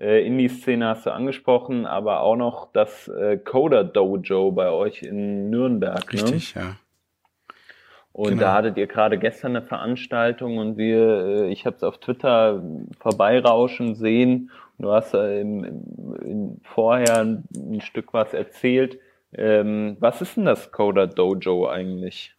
äh, 0.00 0.26
Indie-Szene 0.26 0.86
hast 0.86 1.06
du 1.06 1.12
angesprochen, 1.12 1.84
aber 1.84 2.20
auch 2.20 2.36
noch 2.36 2.72
das 2.72 3.08
äh, 3.08 3.36
Coder 3.36 3.84
Dojo 3.84 4.50
bei 4.50 4.70
euch 4.70 5.02
in 5.02 5.50
Nürnberg. 5.50 6.12
Ne? 6.12 6.22
Richtig, 6.22 6.54
ne? 6.54 6.62
ja. 6.62 6.76
Und 8.12 8.30
genau. 8.30 8.42
da 8.42 8.54
hattet 8.54 8.76
ihr 8.76 8.86
gerade 8.86 9.18
gestern 9.18 9.56
eine 9.56 9.64
Veranstaltung 9.64 10.58
und 10.58 10.76
wir, 10.76 11.24
äh, 11.24 11.52
ich 11.52 11.64
habe 11.64 11.76
es 11.76 11.82
auf 11.82 11.98
Twitter 11.98 12.62
vorbeirauschen 12.98 13.94
sehen. 13.94 14.50
Du 14.78 14.90
hast 14.90 15.14
im, 15.14 15.64
im, 15.64 16.60
vorher 16.62 17.18
ein, 17.20 17.44
ein, 17.54 17.80
Stück 17.80 18.12
was 18.12 18.32
erzählt. 18.32 18.98
Ähm, 19.32 19.96
was 20.00 20.22
ist 20.22 20.36
denn 20.36 20.46
das 20.46 20.72
Coder 20.72 21.06
Dojo 21.06 21.68
eigentlich? 21.68 22.34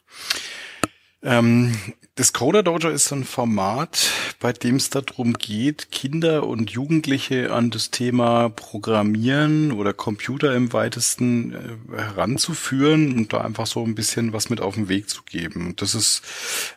Ähm, 1.24 1.74
das 2.22 2.34
Coder 2.34 2.62
Dojo 2.62 2.88
ist 2.90 3.12
ein 3.12 3.24
Format, 3.24 4.12
bei 4.40 4.54
dem 4.54 4.76
es 4.76 4.92
darum 4.92 5.34
geht, 5.34 5.90
Kinder 5.90 6.46
und 6.46 6.70
Jugendliche 6.70 7.52
an 7.52 7.72
das 7.72 7.90
Thema 7.90 8.50
Programmieren 8.50 9.72
oder 9.72 9.92
Computer 9.92 10.54
im 10.54 10.72
weitesten 10.72 11.80
äh, 11.92 11.98
heranzuführen 12.00 13.14
und 13.14 13.34
da 13.34 13.42
einfach 13.42 13.66
so 13.66 13.84
ein 13.84 13.96
bisschen 13.96 14.34
was 14.34 14.52
mit 14.52 14.62
auf 14.62 14.76
den 14.76 14.88
Weg 14.88 15.10
zu 15.10 15.24
geben. 15.24 15.74
Das 15.78 15.96
ist 15.96 16.22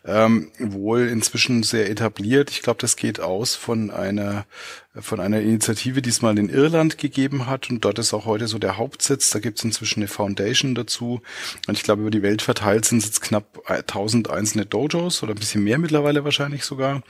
ähm, 0.07 0.51
wohl 0.59 1.09
inzwischen 1.09 1.63
sehr 1.63 1.91
etabliert. 1.91 2.51
Ich 2.51 2.63
glaube, 2.63 2.81
das 2.81 2.97
geht 2.97 3.21
aus 3.21 3.55
von 3.55 3.91
einer 3.91 4.47
von 5.01 5.19
einer 5.21 5.41
Initiative, 5.41 6.03
die 6.03 6.11
es 6.11 6.23
mal 6.23 6.39
in 6.39 6.49
Irland 6.49 6.99
gegeben 6.99 7.47
hat 7.47 7.69
und 7.71 7.85
dort 7.85 7.99
ist 7.99 8.15
auch 8.15 8.27
heute 8.27 8.47
so 8.47 8.59
der 8.59 8.77
Hauptsitz. 8.77 9.31
Da 9.31 9.41
gibt 9.41 9.59
es 9.59 9.65
inzwischen 9.65 10.01
eine 10.01 10.09
Foundation 10.09 10.75
dazu 10.75 11.21
und 11.67 11.77
ich 11.77 11.83
glaube, 11.83 12.03
über 12.03 12.11
die 12.11 12.23
Welt 12.23 12.43
verteilt 12.43 12.85
sind 12.85 12.99
es 12.99 13.07
jetzt 13.07 13.21
knapp 13.21 13.63
1000 13.67 14.31
einzelne 14.31 14.67
Dojos 14.67 15.23
oder 15.23 15.33
ein 15.33 15.39
bisschen 15.39 15.65
mehr 15.65 15.79
mittlerweile 15.79 16.25
wahrscheinlich 16.25 16.65
sogar. 16.65 17.03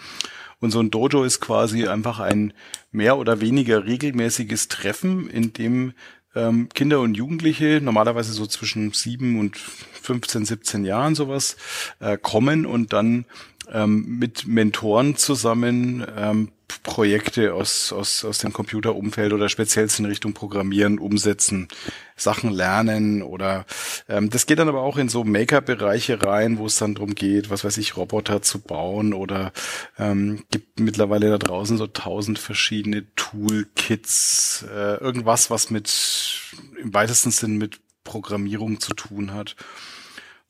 Und 0.60 0.70
so 0.70 0.80
ein 0.80 0.90
Dojo 0.90 1.24
ist 1.24 1.40
quasi 1.40 1.86
einfach 1.86 2.20
ein 2.20 2.54
mehr 2.90 3.18
oder 3.18 3.40
weniger 3.40 3.84
regelmäßiges 3.84 4.68
Treffen, 4.68 5.28
in 5.28 5.52
dem 5.52 5.92
ähm, 6.34 6.68
Kinder 6.74 7.00
und 7.00 7.16
Jugendliche, 7.16 7.80
normalerweise 7.82 8.32
so 8.32 8.46
zwischen 8.46 8.92
sieben 8.92 9.38
und 9.38 9.56
15, 9.56 10.44
17 10.44 10.84
Jahren 10.84 11.14
sowas, 11.14 11.56
äh, 12.00 12.16
kommen 12.16 12.66
und 12.66 12.92
dann 12.92 13.26
ähm, 13.72 14.18
mit 14.18 14.46
Mentoren 14.46 15.16
zusammen 15.16 16.06
ähm, 16.16 16.50
Projekte 16.82 17.54
aus, 17.54 17.92
aus, 17.92 18.24
aus 18.24 18.38
dem 18.38 18.52
Computerumfeld 18.52 19.32
oder 19.32 19.48
speziell 19.48 19.88
in 19.98 20.04
Richtung 20.06 20.32
Programmieren 20.32 20.98
umsetzen, 20.98 21.68
Sachen 22.16 22.50
lernen 22.50 23.22
oder 23.22 23.66
ähm, 24.08 24.30
das 24.30 24.46
geht 24.46 24.58
dann 24.58 24.68
aber 24.68 24.82
auch 24.82 24.96
in 24.96 25.08
so 25.08 25.24
Maker-Bereiche 25.24 26.22
rein, 26.22 26.58
wo 26.58 26.66
es 26.66 26.76
dann 26.76 26.94
drum 26.94 27.14
geht, 27.14 27.50
was 27.50 27.64
weiß 27.64 27.76
ich, 27.78 27.96
Roboter 27.96 28.42
zu 28.42 28.60
bauen 28.60 29.12
oder 29.12 29.52
ähm, 29.98 30.44
gibt 30.50 30.80
mittlerweile 30.80 31.30
da 31.30 31.38
draußen 31.38 31.76
so 31.76 31.86
tausend 31.86 32.38
verschiedene 32.38 33.04
Toolkits, 33.14 34.64
äh, 34.68 34.96
irgendwas, 34.96 35.50
was 35.50 35.70
mit 35.70 36.40
im 36.80 36.94
weitesten 36.94 37.30
Sinn 37.30 37.56
mit 37.56 37.80
Programmierung 38.04 38.80
zu 38.80 38.94
tun 38.94 39.32
hat. 39.32 39.56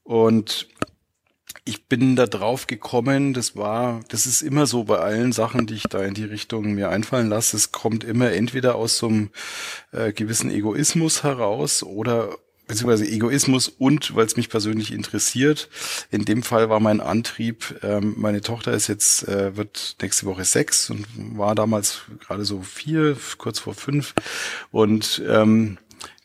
Und 0.04 0.68
ich 1.64 1.86
bin 1.86 2.14
da 2.14 2.26
drauf 2.26 2.66
gekommen, 2.66 3.32
das 3.32 3.56
war, 3.56 4.00
das 4.08 4.26
ist 4.26 4.42
immer 4.42 4.66
so 4.66 4.84
bei 4.84 4.98
allen 4.98 5.32
Sachen, 5.32 5.66
die 5.66 5.74
ich 5.74 5.84
da 5.84 6.04
in 6.04 6.14
die 6.14 6.24
Richtung 6.24 6.74
mir 6.74 6.90
einfallen 6.90 7.28
lasse. 7.28 7.56
Es 7.56 7.72
kommt 7.72 8.04
immer 8.04 8.32
entweder 8.32 8.74
aus 8.74 8.98
so 8.98 9.08
einem 9.08 9.30
äh, 9.92 10.12
gewissen 10.12 10.50
Egoismus 10.50 11.22
heraus 11.22 11.82
oder 11.82 12.36
beziehungsweise 12.66 13.06
Egoismus 13.06 13.68
und 13.68 14.14
weil 14.14 14.26
es 14.26 14.36
mich 14.36 14.48
persönlich 14.48 14.92
interessiert. 14.92 15.68
In 16.10 16.24
dem 16.24 16.42
Fall 16.42 16.70
war 16.70 16.80
mein 16.80 17.00
Antrieb, 17.00 17.78
ähm, 17.82 18.14
meine 18.16 18.40
Tochter 18.40 18.72
ist 18.72 18.88
jetzt, 18.88 19.28
äh, 19.28 19.56
wird 19.56 19.96
nächste 20.00 20.26
Woche 20.26 20.44
sechs 20.44 20.90
und 20.90 21.06
war 21.16 21.54
damals 21.54 22.02
gerade 22.20 22.44
so 22.44 22.62
vier, 22.62 23.16
kurz 23.38 23.58
vor 23.58 23.74
fünf. 23.74 24.14
Und 24.70 25.22
ähm, 25.28 25.78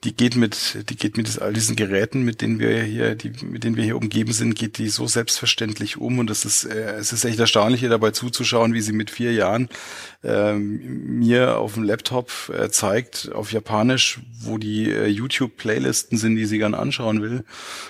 die 0.05 0.15
geht 0.15 0.37
mit, 0.37 0.89
die 0.89 0.95
geht 0.95 1.17
mit 1.17 1.41
all 1.41 1.51
diesen 1.51 1.75
Geräten, 1.75 2.23
mit 2.23 2.41
denen 2.41 2.59
wir 2.59 2.81
hier, 2.83 3.15
die, 3.15 3.33
mit 3.45 3.65
denen 3.65 3.75
wir 3.75 3.83
hier 3.83 3.97
umgeben 3.97 4.31
sind, 4.31 4.55
geht 4.55 4.77
die 4.77 4.87
so 4.87 5.07
selbstverständlich 5.07 5.97
um. 5.97 6.19
Und 6.19 6.29
es 6.29 6.45
ist, 6.45 6.63
äh, 6.63 6.93
es 6.93 7.11
ist 7.11 7.25
echt 7.25 7.37
erstaunlich, 7.37 7.81
hier 7.81 7.89
dabei 7.89 8.11
zuzuschauen, 8.11 8.73
wie 8.73 8.81
sie 8.81 8.93
mit 8.93 9.11
vier 9.11 9.33
Jahren 9.33 9.67
äh, 10.23 10.53
mir 10.53 11.57
auf 11.57 11.73
dem 11.73 11.83
Laptop 11.83 12.31
äh, 12.47 12.69
zeigt, 12.69 13.29
auf 13.33 13.51
Japanisch, 13.51 14.21
wo 14.39 14.57
die 14.57 14.89
äh, 14.89 15.07
YouTube-Playlisten 15.07 16.17
sind, 16.17 16.37
die 16.37 16.45
sie 16.45 16.59
gern 16.59 16.75
anschauen 16.75 17.21
will. 17.21 17.43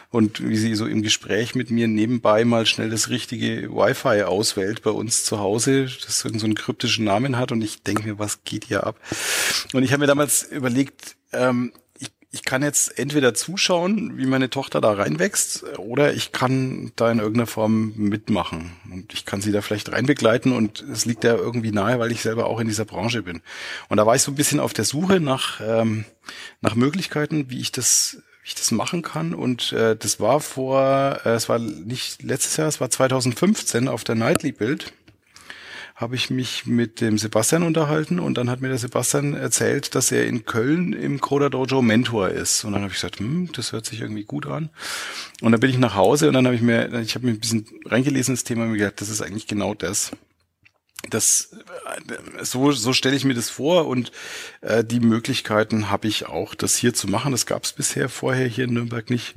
Und 0.10 0.48
wie 0.48 0.58
sie 0.58 0.74
so 0.74 0.88
im 0.88 1.04
Gespräch 1.04 1.54
mit 1.54 1.70
mir 1.70 1.88
nebenbei 1.88 2.44
mal 2.44 2.66
schnell 2.66 2.90
das 2.90 3.10
richtige 3.10 3.70
Wi-Fi 3.70 4.24
auswählt 4.24 4.82
bei 4.82 4.90
uns 4.90 5.26
zu 5.26 5.38
Hause, 5.38 5.88
das 6.04 6.22
so 6.22 6.30
einen 6.30 6.56
kryptischen 6.56 7.06
Namen 7.06 7.38
hat. 7.38 7.52
Und 7.52 7.62
ich 7.62 7.84
denke 7.84 8.08
mir, 8.08 8.18
was 8.18 8.44
geht 8.44 8.66
hier 8.66 8.88
ab? 8.88 9.00
Und 9.74 9.84
ich 9.84 9.92
habe 9.92 10.00
mir 10.00 10.08
damals 10.08 10.42
überlegt, 10.42 11.19
ähm, 11.34 11.74
ich 12.32 12.44
kann 12.44 12.62
jetzt 12.62 13.00
entweder 13.00 13.34
zuschauen, 13.34 14.18
wie 14.18 14.28
meine 14.28 14.52
Tochter 14.52 14.82
da 14.82 14.92
reinwächst, 14.92 15.64
oder 15.80 16.14
ich 16.14 16.32
kann 16.32 16.92
da 16.96 17.12
in 17.12 17.18
irgendeiner 17.18 17.48
Form 17.48 17.94
mitmachen. 17.96 18.72
Und 18.92 19.14
ich 19.14 19.26
kann 19.26 19.42
sie 19.42 19.52
da 19.52 19.62
vielleicht 19.62 19.92
reinbegleiten 19.92 20.52
und 20.52 20.82
es 20.82 21.06
liegt 21.06 21.24
ja 21.24 21.36
irgendwie 21.36 21.72
nahe, 21.72 21.98
weil 21.98 22.12
ich 22.12 22.22
selber 22.22 22.46
auch 22.46 22.60
in 22.60 22.68
dieser 22.68 22.86
Branche 22.86 23.24
bin. 23.24 23.42
Und 23.88 23.98
da 23.98 24.06
war 24.06 24.16
ich 24.16 24.22
so 24.22 24.32
ein 24.32 24.36
bisschen 24.36 24.60
auf 24.60 24.74
der 24.74 24.86
Suche 24.86 25.20
nach, 25.20 25.60
ähm, 25.60 26.06
nach 26.62 26.76
Möglichkeiten, 26.76 27.50
wie 27.50 27.60
ich 27.60 27.72
das 27.72 28.22
ich 28.50 28.56
das 28.56 28.72
machen 28.72 29.02
kann. 29.02 29.34
Und 29.34 29.74
äh, 29.74 29.96
das 29.96 30.20
war 30.20 30.40
vor, 30.40 31.20
äh, 31.24 31.30
es 31.30 31.50
war 31.50 31.60
nicht 31.60 32.24
letztes 32.24 32.58
Jahr, 32.58 32.68
es 32.68 32.82
war 32.82 32.90
2015 32.90 33.88
auf 33.88 34.04
der 34.04 34.16
Nightly 34.16 34.52
Bild 34.52 34.92
habe 36.00 36.16
ich 36.16 36.30
mich 36.30 36.66
mit 36.66 37.02
dem 37.02 37.18
Sebastian 37.18 37.62
unterhalten 37.62 38.20
und 38.20 38.36
dann 38.36 38.50
hat 38.50 38.62
mir 38.62 38.70
der 38.70 38.78
Sebastian 38.78 39.34
erzählt, 39.34 39.96
dass 39.96 40.14
er 40.14 40.26
in 40.28 40.46
Köln 40.46 40.94
im 40.94 41.20
Coder 41.20 41.50
Dojo 41.50 41.82
Mentor 41.82 42.30
ist. 42.30 42.64
Und 42.64 42.72
dann 42.72 42.84
habe 42.84 42.94
ich 42.94 43.02
gesagt, 43.02 43.20
hm, 43.20 43.52
das 43.52 43.74
hört 43.74 43.86
sich 43.86 44.00
irgendwie 44.00 44.24
gut 44.24 44.48
an. 44.48 44.70
Und 45.42 45.52
dann 45.52 45.60
bin 45.60 45.70
ich 45.70 45.78
nach 45.78 45.96
Hause 45.96 46.30
und 46.30 46.36
dann 46.36 46.46
habe 46.46 46.56
ich 46.56 46.62
mir, 46.62 47.02
ich 47.02 47.16
habe 47.16 47.26
mir 47.26 47.34
ein 47.34 47.42
bisschen 47.42 47.68
reingelesen 47.84 48.36
ins 48.36 48.46
Thema 48.46 48.64
und 48.64 48.72
mir 48.72 48.78
gedacht, 48.78 49.02
das 49.02 49.10
ist 49.10 49.22
eigentlich 49.22 49.46
genau 49.46 49.74
das. 49.74 50.12
Das 51.10 51.52
so 52.44 52.72
so 52.72 52.94
stelle 52.94 53.18
ich 53.18 53.26
mir 53.26 53.34
das 53.34 53.50
vor 53.50 53.88
und 53.88 54.14
äh, 54.62 54.86
die 54.86 55.02
Möglichkeiten 55.02 55.90
habe 55.90 56.08
ich 56.08 56.28
auch, 56.28 56.56
das 56.56 56.78
hier 56.78 56.94
zu 56.94 57.10
machen. 57.10 57.34
Das 57.34 57.46
gab 57.46 57.66
es 57.66 57.74
bisher 57.74 58.08
vorher 58.08 58.48
hier 58.48 58.66
in 58.66 58.74
Nürnberg 58.74 59.10
nicht. 59.10 59.36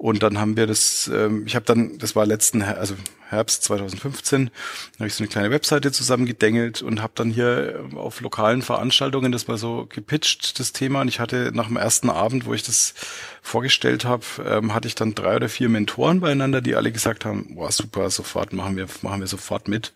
Und 0.00 0.22
dann 0.22 0.38
haben 0.38 0.56
wir 0.56 0.66
das, 0.66 1.10
ähm, 1.12 1.44
ich 1.46 1.54
habe 1.54 1.66
dann, 1.66 1.98
das 1.98 2.16
war 2.16 2.24
letzten, 2.24 2.62
also 2.62 2.94
Herbst 3.28 3.64
2015, 3.64 4.50
habe 4.98 5.06
ich 5.06 5.12
so 5.12 5.22
eine 5.22 5.28
kleine 5.28 5.50
Webseite 5.50 5.92
zusammengedengelt 5.92 6.80
und 6.80 7.02
habe 7.02 7.12
dann 7.16 7.30
hier 7.30 7.84
äh, 7.92 7.96
auf 7.96 8.22
lokalen 8.22 8.62
Veranstaltungen 8.62 9.30
das 9.30 9.46
mal 9.46 9.58
so 9.58 9.86
gepitcht, 9.90 10.58
das 10.58 10.72
Thema. 10.72 11.02
Und 11.02 11.08
ich 11.08 11.20
hatte 11.20 11.50
nach 11.52 11.66
dem 11.66 11.76
ersten 11.76 12.08
Abend, 12.08 12.46
wo 12.46 12.54
ich 12.54 12.62
das 12.62 12.94
vorgestellt 13.42 14.06
habe, 14.06 14.24
ähm, 14.42 14.72
hatte 14.72 14.88
ich 14.88 14.94
dann 14.94 15.14
drei 15.14 15.36
oder 15.36 15.50
vier 15.50 15.68
Mentoren 15.68 16.20
beieinander, 16.20 16.62
die 16.62 16.76
alle 16.76 16.92
gesagt 16.92 17.26
haben, 17.26 17.56
boah, 17.56 17.70
super, 17.70 18.08
sofort 18.08 18.54
machen 18.54 18.78
wir, 18.78 18.86
machen 19.02 19.20
wir 19.20 19.26
sofort 19.26 19.68
mit. 19.68 19.92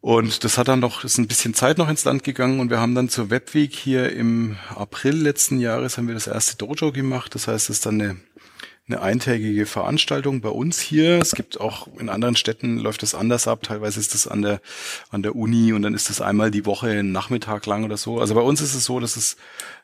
Und 0.00 0.42
das 0.42 0.58
hat 0.58 0.66
dann 0.66 0.80
noch, 0.80 1.04
ist 1.04 1.18
ein 1.18 1.28
bisschen 1.28 1.54
Zeit 1.54 1.78
noch 1.78 1.88
ins 1.88 2.04
Land 2.04 2.24
gegangen 2.24 2.58
und 2.58 2.68
wir 2.68 2.80
haben 2.80 2.96
dann 2.96 3.08
zur 3.08 3.30
Webweek 3.30 3.76
hier 3.76 4.10
im 4.10 4.56
April 4.74 5.14
letzten 5.14 5.60
Jahres 5.60 5.96
haben 5.96 6.08
wir 6.08 6.14
das 6.14 6.26
erste 6.26 6.56
Dojo 6.56 6.90
gemacht. 6.90 7.36
Das 7.36 7.46
heißt, 7.46 7.70
es 7.70 7.76
ist 7.76 7.86
dann 7.86 8.00
eine 8.00 8.16
eine 8.88 9.00
eintägige 9.00 9.64
Veranstaltung 9.66 10.40
bei 10.40 10.48
uns 10.48 10.80
hier. 10.80 11.18
Es 11.18 11.32
gibt 11.32 11.60
auch 11.60 11.86
in 11.98 12.08
anderen 12.08 12.34
Städten 12.34 12.78
läuft 12.78 13.02
das 13.02 13.14
anders 13.14 13.46
ab. 13.46 13.62
Teilweise 13.62 14.00
ist 14.00 14.12
das 14.12 14.26
an 14.26 14.42
der 14.42 14.60
an 15.10 15.22
der 15.22 15.36
Uni 15.36 15.72
und 15.72 15.82
dann 15.82 15.94
ist 15.94 16.10
das 16.10 16.20
einmal 16.20 16.50
die 16.50 16.66
Woche 16.66 16.88
einen 16.88 17.12
Nachmittag 17.12 17.64
lang 17.66 17.84
oder 17.84 17.96
so. 17.96 18.18
Also 18.18 18.34
bei 18.34 18.40
uns 18.40 18.60
ist 18.60 18.74
es 18.74 18.84
so, 18.84 18.98
dass 18.98 19.16
es 19.16 19.36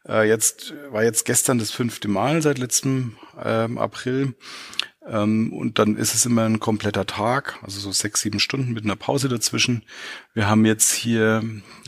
äh, 0.09 0.29
jetzt 0.29 0.75
war 0.91 1.05
jetzt 1.05 1.25
gestern 1.25 1.59
das 1.59 1.71
fünfte 1.71 2.09
Mal 2.09 2.43
seit 2.43 2.59
letztem 2.59 3.17
ähm, 3.43 3.79
April. 3.79 4.35
Ähm, 5.07 5.53
und 5.53 5.79
dann 5.79 5.97
ist 5.97 6.15
es 6.15 6.27
immer 6.27 6.45
ein 6.45 6.61
kompletter 6.61 7.07
Tag, 7.07 7.59
also 7.63 7.81
so 7.81 7.93
sechs, 7.93 8.21
sieben 8.21 8.41
Stunden 8.41 8.73
mit 8.73 8.85
einer 8.85 8.97
Pause 8.97 9.29
dazwischen. 9.29 9.85
Wir 10.35 10.49
haben 10.49 10.67
jetzt 10.67 10.93
hier 10.93 11.43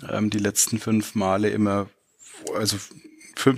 ähm, 0.08 0.30
die 0.30 0.38
letzten 0.38 0.78
fünf 0.78 1.14
Male 1.14 1.50
immer 1.50 1.88
also 2.54 2.76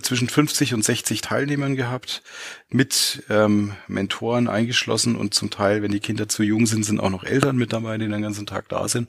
zwischen 0.03 0.29
50 0.29 0.75
und 0.75 0.85
60 0.85 1.21
Teilnehmern 1.21 1.77
gehabt, 1.77 2.23
mit 2.69 3.23
ähm, 3.29 3.73
Mentoren 3.89 4.49
eingeschlossen 4.49 5.17
und 5.17 5.35
zum 5.35 5.51
Teil, 5.51 5.83
wenn 5.83 5.93
die 5.93 6.01
Kinder 6.01 6.29
zu 6.29 6.43
jung 6.43 6.67
sind, 6.67 6.85
sind 6.85 7.01
auch 7.01 7.11
noch 7.11 7.25
Eltern 7.25 7.57
mit 7.57 7.73
dabei, 7.73 7.99
die 7.99 8.09
den 8.09 8.23
ganzen 8.23 8.47
Tag 8.47 8.69
da 8.69 8.89
sind. 8.89 9.09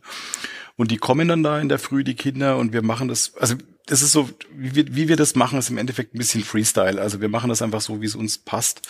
Und 0.76 0.92
die 0.92 0.98
kommen 0.98 1.28
dann 1.28 1.44
da 1.44 1.60
in 1.60 1.70
der 1.70 1.80
Früh, 1.80 2.04
die 2.04 2.16
Kinder, 2.16 2.58
und 2.58 2.74
wir 2.74 2.82
machen 2.82 3.08
das, 3.08 3.36
also 3.36 3.56
das 3.86 4.02
ist 4.02 4.14
so, 4.14 4.30
wie 4.56 4.76
wir, 4.76 4.96
wie 4.96 5.08
wir 5.10 5.18
das 5.18 5.36
machen, 5.36 5.60
ist 5.60 5.70
im 5.70 5.78
Endeffekt 5.78 6.16
ein 6.16 6.18
bisschen 6.18 6.44
Freestyle. 6.44 7.02
Also 7.02 7.20
wir 7.20 7.30
machen 7.30 7.50
das 7.50 7.62
einfach 7.62 7.82
so, 7.82 8.02
wie 8.02 8.06
es 8.06 8.16
uns 8.16 8.38
passt. 8.38 8.82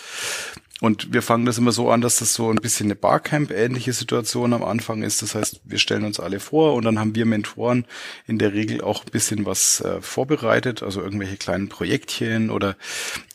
Und 0.80 1.12
wir 1.12 1.22
fangen 1.22 1.46
das 1.46 1.56
immer 1.56 1.72
so 1.72 1.90
an, 1.90 2.00
dass 2.00 2.16
das 2.16 2.34
so 2.34 2.50
ein 2.50 2.56
bisschen 2.56 2.86
eine 2.86 2.96
Barcamp-ähnliche 2.96 3.92
Situation 3.92 4.52
am 4.52 4.64
Anfang 4.64 5.02
ist. 5.02 5.22
Das 5.22 5.34
heißt, 5.34 5.60
wir 5.64 5.78
stellen 5.78 6.04
uns 6.04 6.18
alle 6.20 6.40
vor 6.40 6.74
und 6.74 6.84
dann 6.84 6.98
haben 6.98 7.14
wir 7.14 7.26
Mentoren 7.26 7.86
in 8.26 8.38
der 8.38 8.52
Regel 8.52 8.82
auch 8.82 9.04
ein 9.04 9.10
bisschen 9.10 9.46
was 9.46 9.80
äh, 9.80 10.00
vorbereitet, 10.02 10.82
also 10.82 11.00
irgendwelche 11.00 11.36
kleinen 11.36 11.68
Projektchen 11.68 12.50
oder 12.50 12.76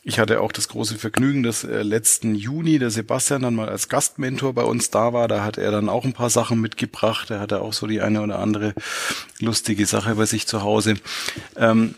ich 0.02 0.18
hatte 0.18 0.40
auch 0.40 0.52
das 0.52 0.68
große 0.68 0.96
Vergnügen, 0.96 1.42
dass 1.42 1.64
äh, 1.64 1.82
letzten 1.82 2.34
Juni 2.34 2.78
der 2.78 2.90
Sebastian 2.90 3.42
dann 3.42 3.54
mal 3.54 3.68
als 3.68 3.88
Gastmentor 3.88 4.54
bei 4.54 4.64
uns 4.64 4.90
da 4.90 5.12
war. 5.12 5.26
Da 5.26 5.42
hat 5.42 5.58
er 5.58 5.70
dann 5.70 5.88
auch 5.88 6.04
ein 6.04 6.12
paar 6.12 6.30
Sachen 6.30 6.60
mitgebracht. 6.60 7.30
Er 7.30 7.40
hatte 7.40 7.62
auch 7.62 7.72
so 7.72 7.86
die 7.86 8.00
eine 8.00 8.22
oder 8.22 8.38
andere 8.38 8.74
lustige 9.40 9.86
Sache 9.86 10.14
bei 10.14 10.26
sich 10.26 10.46
zu 10.46 10.62
Hause. 10.62 10.94
Ähm, 11.56 11.94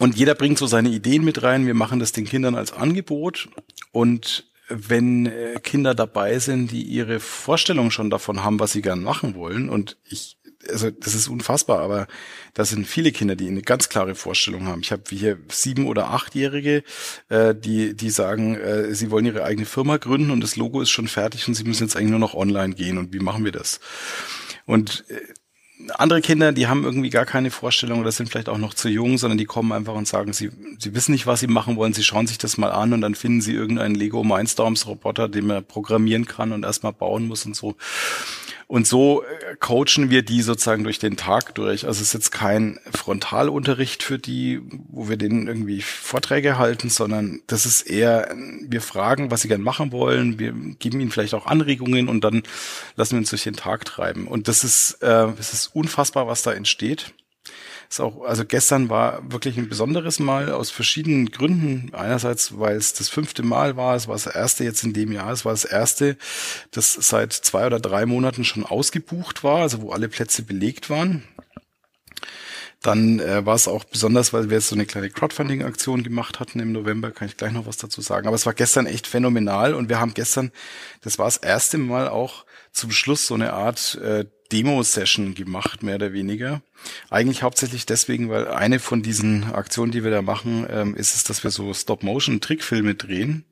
und 0.00 0.16
jeder 0.16 0.34
bringt 0.34 0.58
so 0.58 0.66
seine 0.66 0.88
Ideen 0.88 1.24
mit 1.24 1.42
rein. 1.42 1.66
Wir 1.66 1.74
machen 1.74 2.00
das 2.00 2.12
den 2.12 2.24
Kindern 2.24 2.56
als 2.56 2.72
Angebot 2.72 3.48
und 3.92 4.44
wenn 4.68 5.26
äh, 5.26 5.60
Kinder 5.62 5.94
dabei 5.94 6.38
sind, 6.38 6.70
die 6.70 6.82
ihre 6.82 7.20
Vorstellung 7.20 7.90
schon 7.90 8.10
davon 8.10 8.42
haben, 8.42 8.58
was 8.60 8.72
sie 8.72 8.82
gern 8.82 9.02
machen 9.02 9.34
wollen. 9.34 9.68
Und 9.68 9.98
ich 10.08 10.38
also 10.68 10.90
das 10.90 11.14
ist 11.14 11.28
unfassbar, 11.28 11.80
aber 11.80 12.06
das 12.54 12.70
sind 12.70 12.86
viele 12.86 13.12
Kinder, 13.12 13.36
die 13.36 13.48
eine 13.48 13.62
ganz 13.62 13.88
klare 13.88 14.14
Vorstellung 14.14 14.66
haben. 14.66 14.80
Ich 14.80 14.92
habe 14.92 15.02
hier 15.10 15.38
sieben 15.48 15.86
oder 15.86 16.10
achtjährige, 16.10 16.82
äh, 17.28 17.54
die 17.54 17.94
die 17.94 18.10
sagen, 18.10 18.56
äh, 18.56 18.94
sie 18.94 19.10
wollen 19.10 19.26
ihre 19.26 19.44
eigene 19.44 19.66
Firma 19.66 19.96
gründen 19.96 20.30
und 20.30 20.40
das 20.40 20.56
Logo 20.56 20.80
ist 20.80 20.90
schon 20.90 21.08
fertig 21.08 21.46
und 21.48 21.54
sie 21.54 21.64
müssen 21.64 21.84
jetzt 21.84 21.96
eigentlich 21.96 22.10
nur 22.10 22.18
noch 22.18 22.34
online 22.34 22.74
gehen. 22.74 22.98
Und 22.98 23.12
wie 23.12 23.18
machen 23.18 23.44
wir 23.44 23.52
das? 23.52 23.80
Und 24.66 25.04
äh, 25.08 25.20
andere 25.92 26.20
Kinder, 26.20 26.52
die 26.52 26.66
haben 26.66 26.84
irgendwie 26.84 27.10
gar 27.10 27.26
keine 27.26 27.50
Vorstellung 27.50 28.00
oder 28.00 28.12
sind 28.12 28.30
vielleicht 28.30 28.48
auch 28.48 28.58
noch 28.58 28.74
zu 28.74 28.88
jung, 28.88 29.18
sondern 29.18 29.38
die 29.38 29.44
kommen 29.44 29.72
einfach 29.72 29.94
und 29.94 30.08
sagen, 30.08 30.32
sie, 30.32 30.50
sie 30.78 30.94
wissen 30.94 31.12
nicht, 31.12 31.26
was 31.26 31.40
sie 31.40 31.46
machen 31.46 31.76
wollen, 31.76 31.92
sie 31.92 32.04
schauen 32.04 32.26
sich 32.26 32.38
das 32.38 32.58
mal 32.58 32.70
an 32.70 32.92
und 32.92 33.00
dann 33.00 33.14
finden 33.14 33.40
sie 33.40 33.52
irgendeinen 33.52 33.94
Lego 33.94 34.24
Mindstorms 34.24 34.86
Roboter, 34.86 35.28
den 35.28 35.46
man 35.46 35.64
programmieren 35.64 36.26
kann 36.26 36.52
und 36.52 36.64
erstmal 36.64 36.92
bauen 36.92 37.26
muss 37.26 37.46
und 37.46 37.56
so. 37.56 37.76
Und 38.66 38.86
so 38.86 39.22
äh, 39.22 39.56
coachen 39.56 40.10
wir 40.10 40.22
die 40.22 40.42
sozusagen 40.42 40.84
durch 40.84 40.98
den 40.98 41.16
Tag 41.16 41.54
durch. 41.54 41.86
Also 41.86 42.00
es 42.00 42.08
ist 42.08 42.14
jetzt 42.14 42.30
kein 42.30 42.78
Frontalunterricht 42.92 44.02
für 44.02 44.18
die, 44.18 44.60
wo 44.88 45.08
wir 45.08 45.16
denen 45.16 45.46
irgendwie 45.46 45.82
Vorträge 45.82 46.58
halten, 46.58 46.90
sondern 46.90 47.42
das 47.46 47.66
ist 47.66 47.82
eher, 47.82 48.34
wir 48.62 48.80
fragen, 48.80 49.30
was 49.30 49.42
sie 49.42 49.48
gern 49.48 49.62
machen 49.62 49.92
wollen, 49.92 50.38
wir 50.38 50.52
geben 50.78 51.00
ihnen 51.00 51.10
vielleicht 51.10 51.34
auch 51.34 51.46
Anregungen 51.46 52.08
und 52.08 52.24
dann 52.24 52.42
lassen 52.96 53.12
wir 53.12 53.18
uns 53.18 53.30
durch 53.30 53.44
den 53.44 53.56
Tag 53.56 53.84
treiben. 53.84 54.26
Und 54.26 54.48
das 54.48 54.64
ist, 54.64 55.02
äh, 55.02 55.28
es 55.38 55.52
ist 55.52 55.74
unfassbar, 55.74 56.26
was 56.26 56.42
da 56.42 56.52
entsteht. 56.52 57.12
Ist 57.94 58.00
auch, 58.00 58.24
also 58.24 58.44
gestern 58.44 58.90
war 58.90 59.22
wirklich 59.30 59.56
ein 59.56 59.68
besonderes 59.68 60.18
Mal 60.18 60.50
aus 60.50 60.68
verschiedenen 60.68 61.30
Gründen. 61.30 61.94
Einerseits, 61.94 62.58
weil 62.58 62.74
es 62.74 62.92
das 62.92 63.08
fünfte 63.08 63.44
Mal 63.44 63.76
war, 63.76 63.94
es 63.94 64.08
war 64.08 64.16
das 64.16 64.26
erste 64.26 64.64
jetzt 64.64 64.82
in 64.82 64.92
dem 64.92 65.12
Jahr, 65.12 65.30
es 65.30 65.44
war 65.44 65.52
das 65.52 65.64
erste, 65.64 66.16
das 66.72 66.94
seit 66.94 67.32
zwei 67.32 67.66
oder 67.66 67.78
drei 67.78 68.04
Monaten 68.04 68.42
schon 68.42 68.66
ausgebucht 68.66 69.44
war, 69.44 69.58
also 69.58 69.80
wo 69.80 69.92
alle 69.92 70.08
Plätze 70.08 70.42
belegt 70.42 70.90
waren. 70.90 71.22
Dann 72.82 73.20
äh, 73.20 73.46
war 73.46 73.54
es 73.54 73.68
auch 73.68 73.84
besonders, 73.84 74.32
weil 74.32 74.50
wir 74.50 74.56
jetzt 74.56 74.70
so 74.70 74.74
eine 74.74 74.86
kleine 74.86 75.08
Crowdfunding-Aktion 75.08 76.02
gemacht 76.02 76.40
hatten 76.40 76.58
im 76.58 76.72
November, 76.72 77.12
kann 77.12 77.28
ich 77.28 77.36
gleich 77.36 77.52
noch 77.52 77.66
was 77.66 77.76
dazu 77.76 78.00
sagen. 78.00 78.26
Aber 78.26 78.34
es 78.34 78.44
war 78.44 78.54
gestern 78.54 78.86
echt 78.86 79.06
phänomenal 79.06 79.72
und 79.72 79.88
wir 79.88 80.00
haben 80.00 80.14
gestern, 80.14 80.50
das 81.02 81.20
war 81.20 81.26
das 81.26 81.36
erste 81.36 81.78
Mal 81.78 82.08
auch 82.08 82.44
zum 82.74 82.90
Schluss 82.90 83.26
so 83.26 83.34
eine 83.34 83.54
Art 83.54 83.94
äh, 83.96 84.26
Demo-Session 84.52 85.34
gemacht, 85.34 85.82
mehr 85.82 85.94
oder 85.94 86.12
weniger. 86.12 86.60
Eigentlich 87.08 87.42
hauptsächlich 87.42 87.86
deswegen, 87.86 88.28
weil 88.28 88.48
eine 88.48 88.78
von 88.78 89.02
diesen 89.02 89.44
Aktionen, 89.52 89.92
die 89.92 90.04
wir 90.04 90.10
da 90.10 90.22
machen, 90.22 90.66
ähm, 90.68 90.94
ist 90.94 91.14
es, 91.14 91.24
dass 91.24 91.42
wir 91.44 91.50
so 91.50 91.72
Stop-Motion-Trickfilme 91.72 92.94
drehen. 92.94 93.44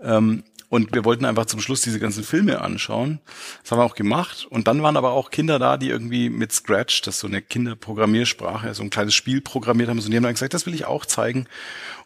Ähm, 0.00 0.42
und 0.68 0.92
wir 0.92 1.04
wollten 1.04 1.24
einfach 1.24 1.46
zum 1.46 1.60
Schluss 1.60 1.82
diese 1.82 2.00
ganzen 2.00 2.24
Filme 2.24 2.60
anschauen. 2.60 3.20
Das 3.62 3.70
haben 3.70 3.78
wir 3.78 3.84
auch 3.84 3.94
gemacht. 3.94 4.46
Und 4.50 4.66
dann 4.66 4.82
waren 4.82 4.96
aber 4.96 5.12
auch 5.12 5.30
Kinder 5.30 5.58
da, 5.60 5.76
die 5.76 5.90
irgendwie 5.90 6.28
mit 6.28 6.52
Scratch, 6.52 7.02
das 7.02 7.16
ist 7.16 7.20
so 7.20 7.28
eine 7.28 7.40
Kinderprogrammiersprache, 7.40 8.74
so 8.74 8.82
ein 8.82 8.90
kleines 8.90 9.14
Spiel 9.14 9.40
programmiert 9.40 9.88
haben. 9.88 9.98
Und 9.98 10.10
die 10.10 10.16
haben 10.16 10.24
dann 10.24 10.34
gesagt, 10.34 10.54
das 10.54 10.66
will 10.66 10.74
ich 10.74 10.84
auch 10.84 11.06
zeigen. 11.06 11.46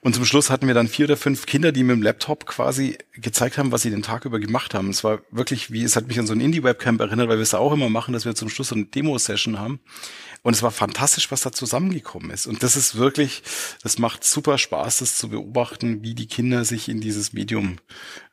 Und 0.02 0.14
zum 0.14 0.24
Schluss 0.24 0.50
hatten 0.50 0.66
wir 0.66 0.74
dann 0.74 0.88
vier 0.88 1.06
oder 1.06 1.16
fünf 1.16 1.46
Kinder, 1.46 1.72
die 1.72 1.84
mit 1.84 1.96
dem 1.96 2.02
Laptop 2.02 2.46
quasi 2.46 2.98
gezeigt 3.12 3.56
haben, 3.56 3.72
was 3.72 3.82
sie 3.82 3.90
den 3.90 4.02
Tag 4.02 4.24
über 4.24 4.38
gemacht 4.38 4.74
haben. 4.74 4.90
Es 4.90 5.04
war 5.04 5.20
wirklich 5.30 5.70
wie, 5.70 5.82
es 5.82 5.96
hat 5.96 6.08
mich 6.08 6.18
an 6.18 6.26
so 6.26 6.34
ein 6.34 6.40
Indie-Webcamp 6.40 7.00
erinnert, 7.00 7.28
weil 7.28 7.38
wir 7.38 7.42
es 7.42 7.54
auch 7.54 7.72
immer 7.72 7.88
machen, 7.88 8.12
dass 8.12 8.24
wir 8.24 8.34
zum 8.34 8.50
Schluss 8.50 8.68
so 8.68 8.74
eine 8.74 8.84
Demo-Session 8.84 9.58
haben. 9.58 9.80
Und 10.42 10.54
es 10.54 10.62
war 10.62 10.70
fantastisch, 10.70 11.30
was 11.30 11.42
da 11.42 11.52
zusammengekommen 11.52 12.30
ist. 12.30 12.46
Und 12.46 12.62
das 12.62 12.74
ist 12.76 12.96
wirklich, 12.96 13.42
das 13.82 13.98
macht 13.98 14.24
super 14.24 14.56
Spaß, 14.56 14.98
das 14.98 15.16
zu 15.16 15.28
beobachten, 15.28 16.02
wie 16.02 16.14
die 16.14 16.26
Kinder 16.26 16.64
sich 16.64 16.88
in 16.88 17.00
dieses 17.00 17.32
Medium 17.32 17.76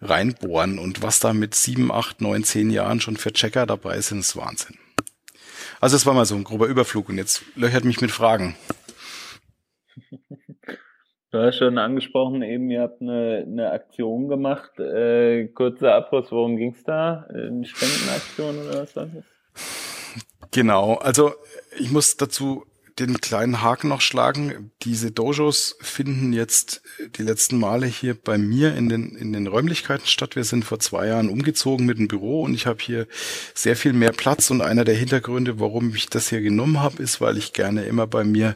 reinbohren 0.02 0.80
und 0.80 1.02
was 1.02 1.20
da 1.20 1.34
mit 1.34 1.54
sieben, 1.54 1.92
acht, 1.92 2.22
neun, 2.22 2.44
zehn 2.44 2.70
Jahren 2.70 3.02
schon 3.02 3.18
für 3.18 3.34
Checker 3.34 3.66
dabei 3.66 4.00
sind, 4.00 4.20
ist 4.20 4.38
Wahnsinn. 4.38 4.78
Also 5.82 5.96
es 5.96 6.06
war 6.06 6.14
mal 6.14 6.26
so 6.26 6.36
ein 6.36 6.44
grober 6.44 6.68
Überflug 6.68 7.10
und 7.10 7.18
jetzt 7.18 7.44
löchert 7.56 7.84
mich 7.84 8.02
mit 8.02 8.12
Fragen. 8.12 8.56
Du 11.30 11.40
hast 11.40 11.58
schon 11.58 11.78
angesprochen, 11.78 12.42
eben 12.42 12.70
ihr 12.72 12.82
habt 12.82 13.02
eine, 13.02 13.44
eine 13.46 13.72
Aktion 13.72 14.30
gemacht. 14.30 14.80
Äh, 14.80 15.48
kurzer 15.50 15.94
Abriss, 15.94 16.32
worum 16.32 16.56
ging's 16.56 16.84
da? 16.86 17.28
Eine 17.30 17.66
Spendenaktion 17.66 18.58
oder 18.58 18.84
was 18.84 18.96
war 18.96 19.08
das? 19.08 19.26
Genau, 20.52 20.96
also 20.96 21.34
ich 21.78 21.92
muss 21.92 22.18
dazu 22.18 22.66
den 23.00 23.22
kleinen 23.22 23.62
Haken 23.62 23.90
noch 23.90 24.02
schlagen. 24.02 24.72
Diese 24.82 25.12
Dojos 25.12 25.76
finden 25.80 26.34
jetzt 26.34 26.82
die 27.18 27.22
letzten 27.22 27.60
Male 27.60 27.86
hier 27.86 28.16
bei 28.16 28.38
mir 28.38 28.76
in 28.76 28.90
den, 28.90 29.16
in 29.16 29.34
den 29.34 29.48
Räumlichkeiten 29.48 30.08
statt. 30.08 30.36
Wir 30.36 30.44
sind 30.44 30.66
vor 30.66 30.80
zwei 30.80 31.08
Jahren 31.08 31.30
umgezogen 31.30 31.86
mit 31.86 32.00
dem 32.00 32.08
Büro 32.08 32.42
und 32.42 32.54
ich 32.54 32.66
habe 32.66 32.80
hier 32.82 33.08
sehr 33.54 33.76
viel 33.76 33.94
mehr 33.94 34.12
Platz. 34.14 34.50
Und 34.50 34.62
einer 34.62 34.84
der 34.84 34.96
Hintergründe, 34.96 35.60
warum 35.60 35.94
ich 35.94 36.08
das 36.08 36.30
hier 36.30 36.42
genommen 36.42 36.80
habe, 36.80 37.04
ist, 37.04 37.22
weil 37.22 37.38
ich 37.38 37.54
gerne 37.54 37.86
immer 37.86 38.08
bei 38.08 38.24
mir, 38.24 38.56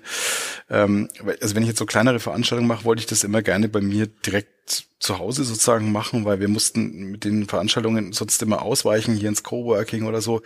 ähm, 0.69 1.07
also 1.39 1.55
wenn 1.55 1.63
ich 1.63 1.69
jetzt 1.69 1.79
so 1.79 1.85
kleinere 1.85 2.19
Veranstaltungen 2.19 2.67
mache, 2.67 2.85
wollte 2.85 3.01
ich 3.01 3.07
das 3.07 3.23
immer 3.23 3.43
gerne 3.43 3.69
bei 3.69 3.81
mir 3.81 4.07
direkt 4.07 4.60
zu 4.99 5.17
Hause 5.17 5.43
sozusagen 5.43 5.91
machen, 5.91 6.25
weil 6.25 6.39
wir 6.39 6.47
mussten 6.47 7.11
mit 7.11 7.23
den 7.23 7.47
Veranstaltungen 7.47 8.13
sonst 8.13 8.41
immer 8.43 8.61
ausweichen, 8.61 9.15
hier 9.15 9.29
ins 9.29 9.43
Coworking 9.43 10.03
oder 10.03 10.21
so. 10.21 10.41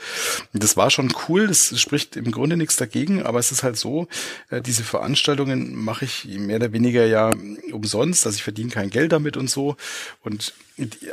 Das 0.54 0.78
war 0.78 0.90
schon 0.90 1.14
cool, 1.28 1.48
das 1.48 1.78
spricht 1.80 2.16
im 2.16 2.32
Grunde 2.32 2.56
nichts 2.56 2.78
dagegen, 2.78 3.24
aber 3.24 3.40
es 3.40 3.52
ist 3.52 3.64
halt 3.64 3.78
so, 3.78 4.08
äh, 4.50 4.62
diese 4.62 4.84
Veranstaltungen 4.84 5.76
mache 5.76 6.06
ich 6.06 6.26
mehr 6.26 6.56
oder 6.58 6.72
weniger 6.72 7.06
ja 7.06 7.32
umsonst, 7.72 8.26
also 8.26 8.36
ich 8.36 8.44
verdiene 8.44 8.70
kein 8.70 8.90
Geld 8.90 9.12
damit 9.12 9.36
und 9.36 9.50
so. 9.50 9.76
Und 10.24 10.54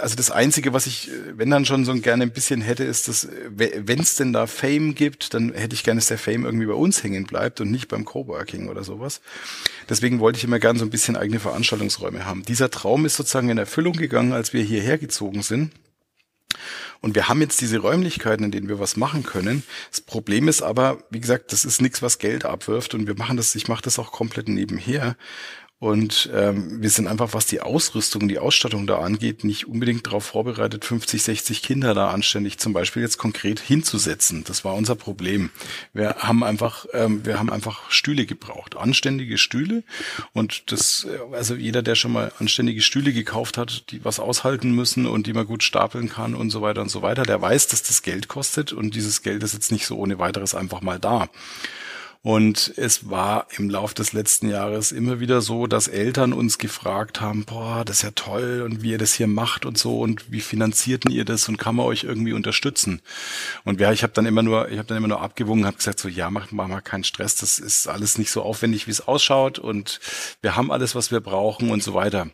also 0.01 0.17
das 0.17 0.33
Einzige, 0.33 0.73
was 0.73 0.87
ich, 0.87 1.11
wenn 1.37 1.49
dann 1.49 1.65
schon 1.65 1.85
so 1.85 1.95
gerne 1.95 2.25
ein 2.25 2.33
bisschen 2.33 2.63
hätte, 2.63 2.83
ist, 2.83 3.07
dass 3.07 3.29
wenn 3.49 4.01
es 4.01 4.17
denn 4.17 4.33
da 4.33 4.49
Fame 4.49 4.95
gibt, 4.95 5.35
dann 5.35 5.53
hätte 5.53 5.75
ich 5.75 5.85
gerne, 5.85 6.01
dass 6.01 6.09
der 6.09 6.19
Fame 6.19 6.45
irgendwie 6.45 6.67
bei 6.67 6.75
uns 6.75 7.05
hängen 7.05 7.25
bleibt 7.25 7.61
und 7.61 7.71
nicht 7.71 7.87
beim 7.87 8.05
Coworking 8.05 8.69
oder 8.69 8.83
sowas. 8.83 9.21
Deswegen 9.89 10.19
wollte 10.19 10.39
ich 10.39 10.45
immer 10.45 10.59
gerne 10.59 10.81
so 10.81 10.85
ein 10.85 10.91
bisschen 10.91 11.17
eigene 11.17 11.39
Veranstaltungsräume 11.39 12.25
haben. 12.25 12.43
Dieser 12.43 12.71
Traum 12.71 13.07
ist 13.07 13.17
sozusagen 13.17 13.51
in 13.51 13.59
Erfüllung 13.59 13.93
gegangen, 13.93 14.33
als 14.33 14.53
wir 14.53 14.63
hierher 14.65 14.99
gezogen 14.99 15.43
sind. 15.43 15.71
Und 17.01 17.15
wir 17.15 17.29
haben 17.29 17.41
jetzt 17.41 17.61
diese 17.61 17.79
Räumlichkeiten, 17.79 18.45
in 18.45 18.51
denen 18.53 18.69
wir 18.69 18.79
was 18.79 18.97
machen 18.97 19.25
können. 19.25 19.65
Das 19.91 20.01
Problem 20.01 20.49
ist 20.49 20.63
aber, 20.63 21.03
wie 21.11 21.21
gesagt, 21.21 21.53
das 21.53 21.65
ist 21.65 21.83
nichts, 21.83 22.03
was 22.03 22.19
Geld 22.19 22.45
abwirft 22.45 22.95
und 22.95 23.07
wir 23.07 23.17
machen 23.17 23.37
das, 23.37 23.55
ich 23.55 23.69
mache 23.69 23.83
das 23.83 23.99
auch 23.99 24.13
komplett 24.13 24.49
nebenher. 24.49 25.17
Und 25.83 26.31
ähm, 26.33 26.81
wir 26.81 26.91
sind 26.91 27.09
einfach, 27.09 27.35
was 27.35 27.47
die 27.47 27.61
Ausrüstung, 27.61 28.29
die 28.29 28.39
Ausstattung 28.39 28.87
da 28.87 28.99
angeht, 28.99 29.43
nicht 29.43 29.67
unbedingt 29.67 30.07
darauf 30.07 30.27
vorbereitet, 30.27 30.85
50, 30.85 31.21
60 31.21 31.61
Kinder 31.61 31.93
da 31.93 32.11
anständig 32.11 32.59
zum 32.59 32.73
Beispiel 32.73 33.03
jetzt 33.03 33.19
konkret 33.19 33.59
hinzusetzen. 33.59 34.45
Das 34.45 34.65
war 34.65 34.77
unser 34.77 34.95
Problem. 34.95 35.51
Wir 35.93 36.15
haben 36.19 36.45
einfach, 36.45 36.87
ähm, 36.93 37.27
wir 37.27 37.41
haben 37.41 37.51
einfach 37.51 37.91
Stühle 37.91 38.27
gebraucht, 38.27 38.77
anständige 38.77 39.39
Stühle. 39.39 39.83
Und 40.33 40.71
das, 40.71 41.05
äh, 41.11 41.35
also 41.35 41.57
jeder, 41.57 41.83
der 41.83 41.97
schon 41.97 42.13
mal 42.13 42.31
anständige 42.39 42.81
Stühle 42.81 43.13
gekauft 43.13 43.59
hat, 43.59 43.91
die 43.91 44.05
was 44.05 44.21
aushalten 44.21 44.71
müssen 44.71 45.05
und 45.07 45.27
die 45.27 45.33
man 45.33 45.49
gut 45.49 45.65
stapeln 45.65 46.09
kann 46.09 46.37
und 46.37 46.51
so 46.51 46.63
weiter 46.63 46.83
und 46.83 46.91
so 46.91 47.03
weiter, 47.03 47.25
der 47.25 47.43
weiß, 47.43 47.67
dass 47.67 47.83
das 47.83 48.03
Geld 48.03 48.29
kostet 48.29 48.73
und 48.73 48.95
dieses 48.95 49.23
Geld 49.23 49.43
ist 49.43 49.53
jetzt 49.53 49.73
nicht 49.73 49.87
so 49.87 49.97
ohne 49.97 50.21
weiteres 50.21 50.55
einfach 50.55 50.81
mal 50.81 51.01
da. 51.01 51.29
Und 52.25 52.73
es 52.77 53.11
war 53.11 53.49
im 53.57 53.69
Lauf 53.69 53.95
des 53.95 54.13
letzten 54.13 54.49
Jahres 54.49 54.93
immer 54.93 55.19
wieder 55.19 55.41
so, 55.41 55.67
dass 55.67 55.89
Eltern 55.89 56.33
uns 56.33 56.59
gefragt 56.59 57.21
haben, 57.21 57.45
boah, 57.45 57.85
das 57.85 57.97
ist 57.97 58.03
ja 58.03 58.13
toll 58.13 58.63
und 58.65 58.81
wie 58.81 58.93
ihr 58.93 58.99
das 58.99 59.13
hier 59.13 59.27
macht 59.27 59.67
und 59.67 59.77
so 59.77 59.99
und 59.99 60.31
wie 60.31 60.41
finanzierten 60.41 61.11
ihr 61.11 61.25
das 61.25 61.49
und 61.49 61.57
kann 61.57 61.75
man 61.75 61.87
euch 61.87 62.05
irgendwie 62.05 62.33
unterstützen? 62.33 63.03
Und 63.65 63.81
ja, 63.81 63.91
ich 63.91 64.05
habe 64.05 64.13
dann 64.13 64.27
immer 64.27 64.45
nur, 64.45 64.71
ich 64.71 64.79
habe 64.79 64.87
dann 64.87 64.99
immer 64.99 65.09
nur 65.09 65.21
abgewogen, 65.21 65.67
habe 65.67 65.79
gesagt 65.79 65.99
so, 65.99 66.09
ja, 66.09 66.31
mach, 66.31 66.53
mach 66.53 66.69
mal 66.69 66.81
keinen 66.81 67.03
Stress, 67.03 67.35
das 67.35 67.59
ist 67.59 67.89
alles 67.89 68.19
nicht 68.19 68.31
so 68.31 68.43
aufwendig, 68.43 68.87
wie 68.87 68.93
es 68.93 69.09
ausschaut 69.09 69.59
und 69.59 69.99
wir 70.43 70.55
haben 70.55 70.71
alles, 70.71 70.95
was 70.95 71.11
wir 71.11 71.21
brauchen 71.21 71.71
und 71.73 71.83
so 71.83 71.93
weiter. 71.93 72.29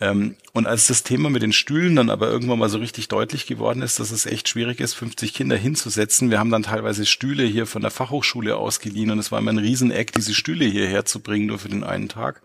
Ähm, 0.00 0.36
und 0.52 0.66
als 0.66 0.86
das 0.86 1.02
Thema 1.02 1.30
mit 1.30 1.42
den 1.42 1.52
Stühlen 1.52 1.94
dann 1.94 2.10
aber 2.10 2.28
irgendwann 2.28 2.58
mal 2.58 2.68
so 2.68 2.78
richtig 2.78 3.08
deutlich 3.08 3.46
geworden 3.46 3.82
ist, 3.82 4.00
dass 4.00 4.10
es 4.10 4.26
echt 4.26 4.48
schwierig 4.48 4.80
ist, 4.80 4.94
50 4.94 5.34
Kinder 5.34 5.56
hinzusetzen, 5.56 6.30
wir 6.30 6.38
haben 6.38 6.50
dann 6.50 6.64
teilweise 6.64 7.06
Stühle 7.06 7.44
hier 7.44 7.66
von 7.66 7.82
der 7.82 7.90
Fachhochschule 7.90 8.56
ausgeliehen 8.56 9.10
und 9.10 9.18
es 9.18 9.30
war 9.30 9.38
immer 9.38 9.52
ein 9.52 9.58
Rieseneck, 9.58 10.12
diese 10.12 10.34
Stühle 10.34 10.64
hierher 10.64 11.04
zu 11.04 11.20
bringen, 11.20 11.46
nur 11.46 11.58
für 11.58 11.68
den 11.68 11.84
einen 11.84 12.08
Tag, 12.08 12.42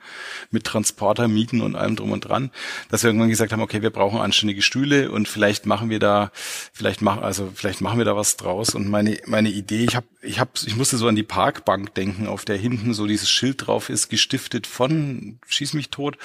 mit 0.51 0.65
Transporter, 0.65 1.27
Mieten 1.27 1.61
und 1.61 1.75
allem 1.75 1.95
drum 1.95 2.11
und 2.11 2.21
dran, 2.21 2.51
dass 2.89 3.03
wir 3.03 3.09
irgendwann 3.09 3.29
gesagt 3.29 3.53
haben, 3.53 3.61
okay, 3.61 3.81
wir 3.81 3.89
brauchen 3.89 4.19
anständige 4.19 4.61
Stühle 4.61 5.09
und 5.09 5.27
vielleicht 5.27 5.65
machen 5.65 5.89
wir 5.89 5.99
da, 5.99 6.31
vielleicht 6.73 7.01
machen, 7.01 7.23
also 7.23 7.51
vielleicht 7.55 7.81
machen 7.81 7.97
wir 7.97 8.05
da 8.05 8.15
was 8.15 8.37
draus. 8.37 8.75
Und 8.75 8.89
meine, 8.89 9.17
meine 9.25 9.49
Idee, 9.49 9.85
ich 9.85 9.95
habe, 9.95 10.07
ich 10.21 10.39
habe, 10.39 10.51
ich 10.65 10.75
musste 10.75 10.97
so 10.97 11.07
an 11.07 11.15
die 11.15 11.23
Parkbank 11.23 11.93
denken, 11.95 12.27
auf 12.27 12.45
der 12.45 12.57
hinten 12.57 12.93
so 12.93 13.07
dieses 13.07 13.29
Schild 13.29 13.65
drauf 13.65 13.89
ist, 13.89 14.09
gestiftet 14.09 14.67
von 14.67 15.39
Schieß 15.47 15.73
mich 15.73 15.89
tot. 15.89 16.17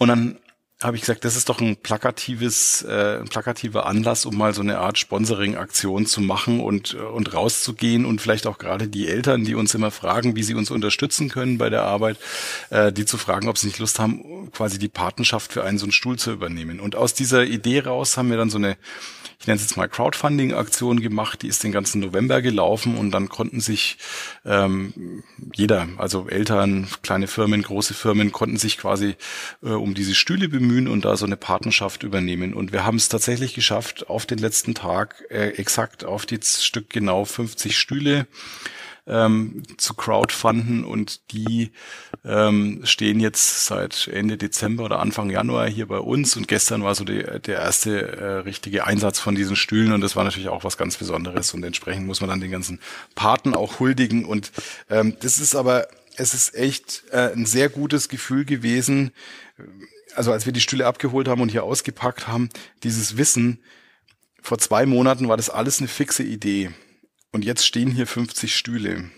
Und 0.00 0.08
dann 0.08 0.38
habe 0.82 0.96
ich 0.96 1.02
gesagt, 1.02 1.26
das 1.26 1.36
ist 1.36 1.50
doch 1.50 1.60
ein 1.60 1.76
plakatives, 1.76 2.82
äh, 2.88 3.18
ein 3.20 3.28
plakativer 3.28 3.84
Anlass, 3.84 4.24
um 4.24 4.34
mal 4.34 4.54
so 4.54 4.62
eine 4.62 4.78
Art 4.78 4.96
Sponsoring-Aktion 4.96 6.06
zu 6.06 6.22
machen 6.22 6.60
und, 6.60 6.94
äh, 6.94 7.02
und 7.02 7.34
rauszugehen 7.34 8.06
und 8.06 8.22
vielleicht 8.22 8.46
auch 8.46 8.56
gerade 8.56 8.88
die 8.88 9.06
Eltern, 9.06 9.44
die 9.44 9.54
uns 9.54 9.74
immer 9.74 9.90
fragen, 9.90 10.36
wie 10.36 10.42
sie 10.42 10.54
uns 10.54 10.70
unterstützen 10.70 11.28
können 11.28 11.58
bei 11.58 11.68
der 11.68 11.82
Arbeit, 11.82 12.16
äh, 12.70 12.94
die 12.94 13.04
zu 13.04 13.18
fragen, 13.18 13.46
ob 13.50 13.58
sie 13.58 13.66
nicht 13.66 13.78
Lust 13.78 13.98
haben, 13.98 14.50
quasi 14.52 14.78
die 14.78 14.88
Patenschaft 14.88 15.52
für 15.52 15.64
einen 15.64 15.76
so 15.76 15.84
einen 15.84 15.92
Stuhl 15.92 16.18
zu 16.18 16.32
übernehmen. 16.32 16.80
Und 16.80 16.96
aus 16.96 17.12
dieser 17.12 17.44
Idee 17.44 17.80
raus 17.80 18.16
haben 18.16 18.30
wir 18.30 18.38
dann 18.38 18.48
so 18.48 18.56
eine 18.56 18.78
ich 19.40 19.46
nenne 19.46 19.56
es 19.56 19.62
jetzt 19.62 19.78
mal 19.78 19.88
Crowdfunding-Aktion 19.88 21.00
gemacht, 21.00 21.40
die 21.40 21.48
ist 21.48 21.64
den 21.64 21.72
ganzen 21.72 22.00
November 22.02 22.42
gelaufen 22.42 22.98
und 22.98 23.10
dann 23.10 23.30
konnten 23.30 23.60
sich 23.60 23.96
ähm, 24.44 25.22
jeder, 25.54 25.88
also 25.96 26.28
Eltern, 26.28 26.88
kleine 27.02 27.26
Firmen, 27.26 27.62
große 27.62 27.94
Firmen, 27.94 28.32
konnten 28.32 28.58
sich 28.58 28.76
quasi 28.76 29.16
äh, 29.62 29.70
um 29.70 29.94
diese 29.94 30.14
Stühle 30.14 30.50
bemühen 30.50 30.88
und 30.88 31.06
da 31.06 31.16
so 31.16 31.24
eine 31.24 31.38
Partnerschaft 31.38 32.02
übernehmen. 32.02 32.52
Und 32.52 32.72
wir 32.72 32.84
haben 32.84 32.98
es 32.98 33.08
tatsächlich 33.08 33.54
geschafft, 33.54 34.10
auf 34.10 34.26
den 34.26 34.38
letzten 34.38 34.74
Tag 34.74 35.24
äh, 35.30 35.48
exakt 35.52 36.04
auf 36.04 36.26
die 36.26 36.40
Stück 36.42 36.90
genau 36.90 37.24
50 37.24 37.78
Stühle 37.78 38.26
ähm, 39.06 39.62
zu 39.76 39.94
crowdfunden 39.94 40.84
und 40.84 41.32
die 41.32 41.70
ähm, 42.24 42.80
stehen 42.84 43.20
jetzt 43.20 43.66
seit 43.66 44.08
Ende 44.08 44.36
Dezember 44.36 44.84
oder 44.84 45.00
Anfang 45.00 45.30
Januar 45.30 45.68
hier 45.68 45.86
bei 45.86 45.98
uns. 45.98 46.36
Und 46.36 46.48
gestern 46.48 46.82
war 46.82 46.94
so 46.94 47.04
die, 47.04 47.22
der 47.22 47.58
erste 47.58 48.00
äh, 48.00 48.24
richtige 48.38 48.86
Einsatz 48.86 49.18
von 49.18 49.34
diesen 49.34 49.56
Stühlen. 49.56 49.92
Und 49.92 50.00
das 50.00 50.16
war 50.16 50.24
natürlich 50.24 50.48
auch 50.48 50.64
was 50.64 50.76
ganz 50.76 50.96
Besonderes. 50.96 51.54
Und 51.54 51.64
entsprechend 51.64 52.06
muss 52.06 52.20
man 52.20 52.30
dann 52.30 52.40
den 52.40 52.50
ganzen 52.50 52.80
Paten 53.14 53.54
auch 53.54 53.80
huldigen. 53.80 54.24
Und 54.24 54.52
ähm, 54.88 55.16
das 55.20 55.38
ist 55.38 55.54
aber 55.54 55.88
es 56.16 56.34
ist 56.34 56.54
echt 56.54 57.04
äh, 57.12 57.32
ein 57.32 57.46
sehr 57.46 57.68
gutes 57.68 58.08
Gefühl 58.08 58.44
gewesen, 58.44 59.12
also 60.14 60.32
als 60.32 60.46
wir 60.46 60.52
die 60.52 60.60
Stühle 60.60 60.86
abgeholt 60.86 61.28
haben 61.28 61.40
und 61.40 61.50
hier 61.50 61.64
ausgepackt 61.64 62.28
haben, 62.28 62.48
dieses 62.82 63.16
Wissen, 63.16 63.60
vor 64.42 64.58
zwei 64.58 64.86
Monaten 64.86 65.28
war 65.28 65.36
das 65.36 65.50
alles 65.50 65.78
eine 65.78 65.88
fixe 65.88 66.22
Idee. 66.22 66.70
Und 67.32 67.44
jetzt 67.44 67.64
stehen 67.66 67.90
hier 67.90 68.06
50 68.06 68.54
Stühle. 68.54 69.10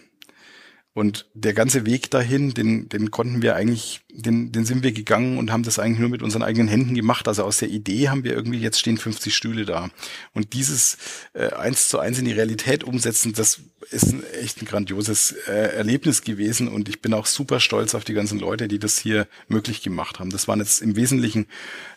Und 0.95 1.27
der 1.33 1.55
ganze 1.55 1.87
Weg 1.87 2.11
dahin, 2.11 2.53
den, 2.53 2.91
den 2.91 3.11
konnten 3.11 3.41
wir 3.41 3.57
eigentlich, 3.57 4.03
den, 4.11 4.53
den 4.53 4.67
sind 4.67 4.83
wir 4.83 4.93
gegangen 4.93 5.39
und 5.39 5.51
haben 5.51 5.63
das 5.63 5.79
eigentlich 5.79 6.01
nur 6.01 6.11
mit 6.11 6.23
unseren 6.23 6.43
eigenen 6.43 6.69
Händen 6.69 6.95
gemacht. 6.95 7.29
Also 7.29 7.45
aus 7.45 7.57
der 7.57 7.71
Idee 7.71 8.11
haben 8.11 8.25
wir 8.25 8.35
irgendwie, 8.35 8.59
jetzt 8.59 8.79
stehen 8.79 8.99
50 8.99 9.35
Stühle 9.35 9.65
da. 9.65 9.89
Und 10.35 10.53
dieses 10.53 10.99
äh, 11.33 11.49
eins 11.55 11.89
zu 11.89 11.99
eins 11.99 12.19
in 12.19 12.27
die 12.27 12.33
Realität 12.33 12.85
umsetzen, 12.85 13.33
das 13.33 13.61
ist 13.91 14.13
ein, 14.13 14.23
echt 14.43 14.61
ein 14.61 14.67
grandioses 14.67 15.33
äh, 15.49 15.75
Erlebnis 15.75 16.25
gewesen. 16.25 16.69
Und 16.69 16.91
ich 16.91 17.01
bin 17.01 17.15
auch 17.15 17.25
super 17.25 17.59
stolz 17.59 17.95
auf 17.95 18.05
die 18.05 18.15
ganzen 18.15 18.39
Leute, 18.39 18.69
die 18.69 18.79
das 18.79 18.99
hier 18.99 19.27
möglich 19.49 19.81
gemacht 19.81 20.21
haben. 20.21 20.29
Das 20.29 20.47
waren 20.47 20.59
jetzt 20.59 20.83
im 20.83 20.95
Wesentlichen 20.95 21.47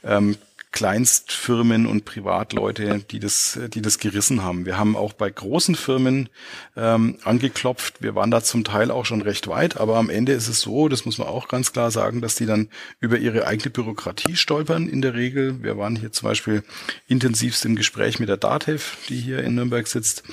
ähm, 0.06 0.38
Kleinstfirmen 0.76 1.88
und 1.88 2.04
Privatleute, 2.04 3.00
die 3.10 3.20
das, 3.20 3.58
die 3.74 3.82
das 3.82 3.98
gerissen 3.98 4.44
haben. 4.44 4.66
Wir 4.66 4.78
haben 4.78 4.98
auch 4.98 5.14
bei 5.14 5.30
großen 5.30 5.74
Firmen 5.74 6.28
ähm, 6.76 7.18
angeklopft. 7.24 8.02
Wir 8.02 8.14
waren 8.14 8.30
da 8.30 8.44
zum 8.44 8.66
Teil 8.66 8.92
auch 8.92 9.06
schon 9.06 9.22
recht 9.22 9.48
weit, 9.48 9.78
aber 9.78 9.96
am 9.96 10.10
Ende 10.10 10.34
ist 10.34 10.50
es 10.50 10.60
so, 10.60 10.90
das 10.90 11.06
muss 11.06 11.18
man 11.18 11.30
auch 11.30 11.48
ganz 11.48 11.72
klar 11.72 11.92
sagen, 11.92 12.20
dass 12.20 12.36
die 12.36 12.46
dann 12.46 12.68
über 13.00 13.18
ihre 13.18 13.48
eigene 13.48 13.70
Bürokratie 13.70 14.36
stolpern 14.36 14.90
in 14.90 15.02
der 15.02 15.14
Regel. 15.14 15.64
Wir 15.64 15.78
waren 15.78 15.96
hier 15.96 16.12
zum 16.12 16.28
Beispiel 16.28 16.62
intensivst 17.08 17.64
im 17.64 17.78
Gespräch 17.78 18.20
mit 18.20 18.28
der 18.28 18.36
DATEV, 18.38 18.98
die 19.08 19.18
hier 19.18 19.46
in 19.46 19.56
Nürnberg 19.56 19.88
sitzt. 19.88 20.24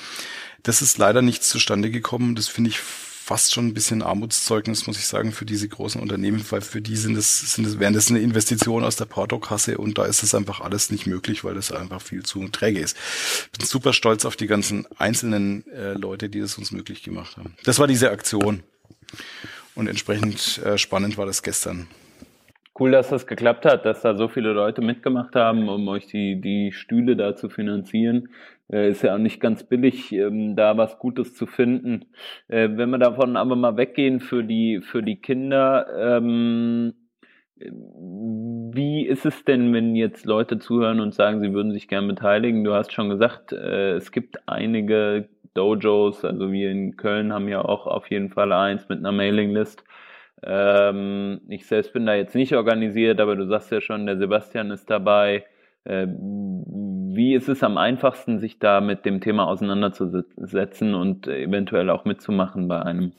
Das 0.61 0.81
ist 0.81 0.97
leider 0.97 1.21
nichts 1.21 1.47
zustande 1.47 1.89
gekommen. 1.89 2.35
Das 2.35 2.49
finde 2.49 2.71
ich 2.71 2.81
fast 3.23 3.53
schon 3.53 3.67
ein 3.67 3.73
bisschen 3.73 4.01
Armutszeugnis, 4.01 4.85
muss 4.85 4.97
ich 4.97 5.07
sagen, 5.07 5.31
für 5.31 5.45
diese 5.45 5.69
großen 5.69 6.01
Unternehmen, 6.01 6.43
weil 6.49 6.59
für 6.59 6.81
die 6.81 6.97
sind 6.97 7.17
es, 7.17 7.55
sind 7.55 7.65
es, 7.65 7.79
wären 7.79 7.93
das 7.93 8.09
eine 8.09 8.19
Investition 8.19 8.83
aus 8.83 8.97
der 8.97 9.05
Portokasse 9.05 9.77
und 9.77 9.97
da 9.97 10.03
ist 10.05 10.23
es 10.23 10.35
einfach 10.35 10.59
alles 10.59 10.91
nicht 10.91 11.07
möglich, 11.07 11.45
weil 11.45 11.55
das 11.55 11.71
einfach 11.71 12.01
viel 12.01 12.23
zu 12.23 12.45
träge 12.49 12.81
ist. 12.81 12.97
Bin 13.57 13.65
super 13.65 13.93
stolz 13.93 14.25
auf 14.25 14.35
die 14.35 14.47
ganzen 14.47 14.85
einzelnen 14.97 15.65
äh, 15.71 15.93
Leute, 15.93 16.27
die 16.27 16.41
das 16.41 16.57
uns 16.57 16.73
möglich 16.73 17.01
gemacht 17.01 17.37
haben. 17.37 17.55
Das 17.63 17.79
war 17.79 17.87
diese 17.87 18.11
Aktion. 18.11 18.61
Und 19.73 19.87
entsprechend 19.87 20.57
äh, 20.57 20.77
spannend 20.77 21.17
war 21.17 21.25
das 21.25 21.43
gestern. 21.43 21.87
Cool, 22.77 22.91
dass 22.91 23.09
das 23.09 23.25
geklappt 23.25 23.65
hat, 23.65 23.85
dass 23.85 24.01
da 24.01 24.17
so 24.17 24.27
viele 24.27 24.51
Leute 24.51 24.81
mitgemacht 24.81 25.35
haben, 25.35 25.69
um 25.69 25.87
euch 25.87 26.07
die, 26.07 26.41
die 26.41 26.71
Stühle 26.73 27.15
da 27.15 27.35
zu 27.35 27.47
finanzieren. 27.47 28.29
Äh, 28.71 28.89
ist 28.89 29.03
ja 29.03 29.15
auch 29.15 29.19
nicht 29.19 29.39
ganz 29.39 29.63
billig, 29.63 30.11
ähm, 30.11 30.55
da 30.55 30.77
was 30.77 30.99
Gutes 30.99 31.35
zu 31.35 31.45
finden. 31.45 32.05
Äh, 32.47 32.69
wenn 32.73 32.89
wir 32.89 32.97
davon 32.97 33.35
aber 33.37 33.55
mal 33.55 33.77
weggehen 33.77 34.19
für 34.19 34.43
die, 34.43 34.81
für 34.81 35.03
die 35.03 35.21
Kinder, 35.21 35.87
ähm, 36.19 36.93
wie 37.55 39.05
ist 39.05 39.25
es 39.25 39.45
denn, 39.45 39.73
wenn 39.73 39.95
jetzt 39.95 40.25
Leute 40.25 40.59
zuhören 40.59 40.99
und 40.99 41.13
sagen, 41.13 41.39
sie 41.41 41.53
würden 41.53 41.71
sich 41.71 41.87
gern 41.87 42.07
beteiligen? 42.07 42.63
Du 42.63 42.73
hast 42.73 42.91
schon 42.91 43.09
gesagt, 43.09 43.53
äh, 43.53 43.93
es 43.93 44.11
gibt 44.11 44.47
einige 44.47 45.29
Dojos, 45.53 46.25
also 46.25 46.51
wir 46.51 46.71
in 46.71 46.97
Köln 46.97 47.31
haben 47.31 47.47
ja 47.47 47.63
auch 47.63 47.85
auf 47.85 48.09
jeden 48.09 48.29
Fall 48.29 48.51
eins 48.51 48.89
mit 48.89 48.99
einer 48.99 49.11
Mailinglist. 49.11 49.83
Ähm, 50.43 51.41
ich 51.47 51.65
selbst 51.67 51.93
bin 51.93 52.05
da 52.05 52.15
jetzt 52.15 52.35
nicht 52.35 52.53
organisiert, 52.55 53.21
aber 53.21 53.35
du 53.35 53.45
sagst 53.47 53.71
ja 53.71 53.81
schon, 53.81 54.05
der 54.05 54.17
Sebastian 54.17 54.71
ist 54.71 54.89
dabei. 54.89 55.45
Wie 57.15 57.35
ist 57.35 57.47
es 57.47 57.61
am 57.61 57.77
einfachsten, 57.77 58.39
sich 58.39 58.57
da 58.57 58.81
mit 58.81 59.05
dem 59.05 59.21
Thema 59.21 59.47
auseinanderzusetzen 59.47 60.95
und 60.95 61.27
eventuell 61.27 61.89
auch 61.91 62.05
mitzumachen 62.05 62.67
bei 62.67 62.81
einem? 62.81 63.11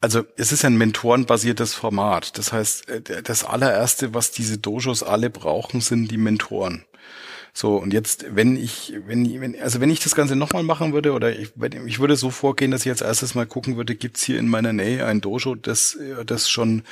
Also 0.00 0.22
es 0.36 0.50
ist 0.52 0.64
ein 0.64 0.76
mentorenbasiertes 0.76 1.74
Format. 1.74 2.38
Das 2.38 2.52
heißt, 2.52 2.88
äh, 2.88 3.22
das 3.22 3.44
allererste, 3.44 4.14
was 4.14 4.30
diese 4.30 4.58
Dojos 4.58 5.02
alle 5.02 5.30
brauchen, 5.30 5.80
sind 5.80 6.10
die 6.10 6.16
Mentoren. 6.16 6.84
So, 7.56 7.76
und 7.76 7.92
jetzt, 7.92 8.26
wenn 8.34 8.56
ich, 8.56 8.94
wenn, 9.06 9.40
wenn 9.40 9.60
also 9.60 9.80
wenn 9.80 9.88
ich 9.88 10.00
das 10.00 10.16
Ganze 10.16 10.34
nochmal 10.34 10.64
machen 10.64 10.92
würde, 10.92 11.12
oder 11.12 11.38
ich, 11.38 11.52
ich 11.86 12.00
würde 12.00 12.16
so 12.16 12.30
vorgehen, 12.30 12.72
dass 12.72 12.84
ich 12.84 12.90
als 12.90 13.00
erstes 13.00 13.36
mal 13.36 13.46
gucken 13.46 13.76
würde, 13.76 13.94
gibt's 13.94 14.24
hier 14.24 14.40
in 14.40 14.48
meiner 14.48 14.72
Nähe 14.72 15.06
ein 15.06 15.20
Dojo, 15.20 15.54
das, 15.54 15.96
das 16.26 16.50
schon 16.50 16.82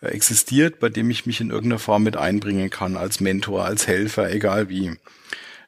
existiert, 0.00 0.80
bei 0.80 0.88
dem 0.88 1.08
ich 1.08 1.24
mich 1.24 1.40
in 1.40 1.50
irgendeiner 1.50 1.78
Form 1.78 2.02
mit 2.02 2.16
einbringen 2.16 2.68
kann, 2.68 2.96
als 2.96 3.20
Mentor, 3.20 3.64
als 3.64 3.86
Helfer, 3.86 4.28
egal 4.32 4.68
wie. 4.68 4.96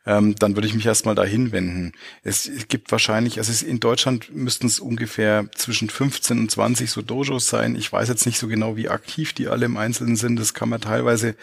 Ähm, 0.04 0.34
dann 0.34 0.56
würde 0.56 0.66
ich 0.66 0.74
mich 0.74 0.86
erstmal 0.86 1.14
dahin 1.14 1.52
wenden. 1.52 1.92
Es, 2.24 2.50
gibt 2.66 2.90
wahrscheinlich, 2.90 3.38
also 3.38 3.52
es, 3.52 3.62
in 3.62 3.78
Deutschland 3.78 4.34
müssten 4.34 4.66
es 4.66 4.80
ungefähr 4.80 5.46
zwischen 5.54 5.90
15 5.90 6.40
und 6.40 6.50
20 6.50 6.90
so 6.90 7.02
Dojos 7.02 7.46
sein. 7.46 7.76
Ich 7.76 7.92
weiß 7.92 8.08
jetzt 8.08 8.26
nicht 8.26 8.38
so 8.38 8.48
genau, 8.48 8.76
wie 8.76 8.88
aktiv 8.88 9.32
die 9.32 9.46
alle 9.46 9.66
im 9.66 9.76
Einzelnen 9.76 10.16
sind. 10.16 10.40
Das 10.40 10.54
kann 10.54 10.70
man 10.70 10.80
teilweise 10.80 11.36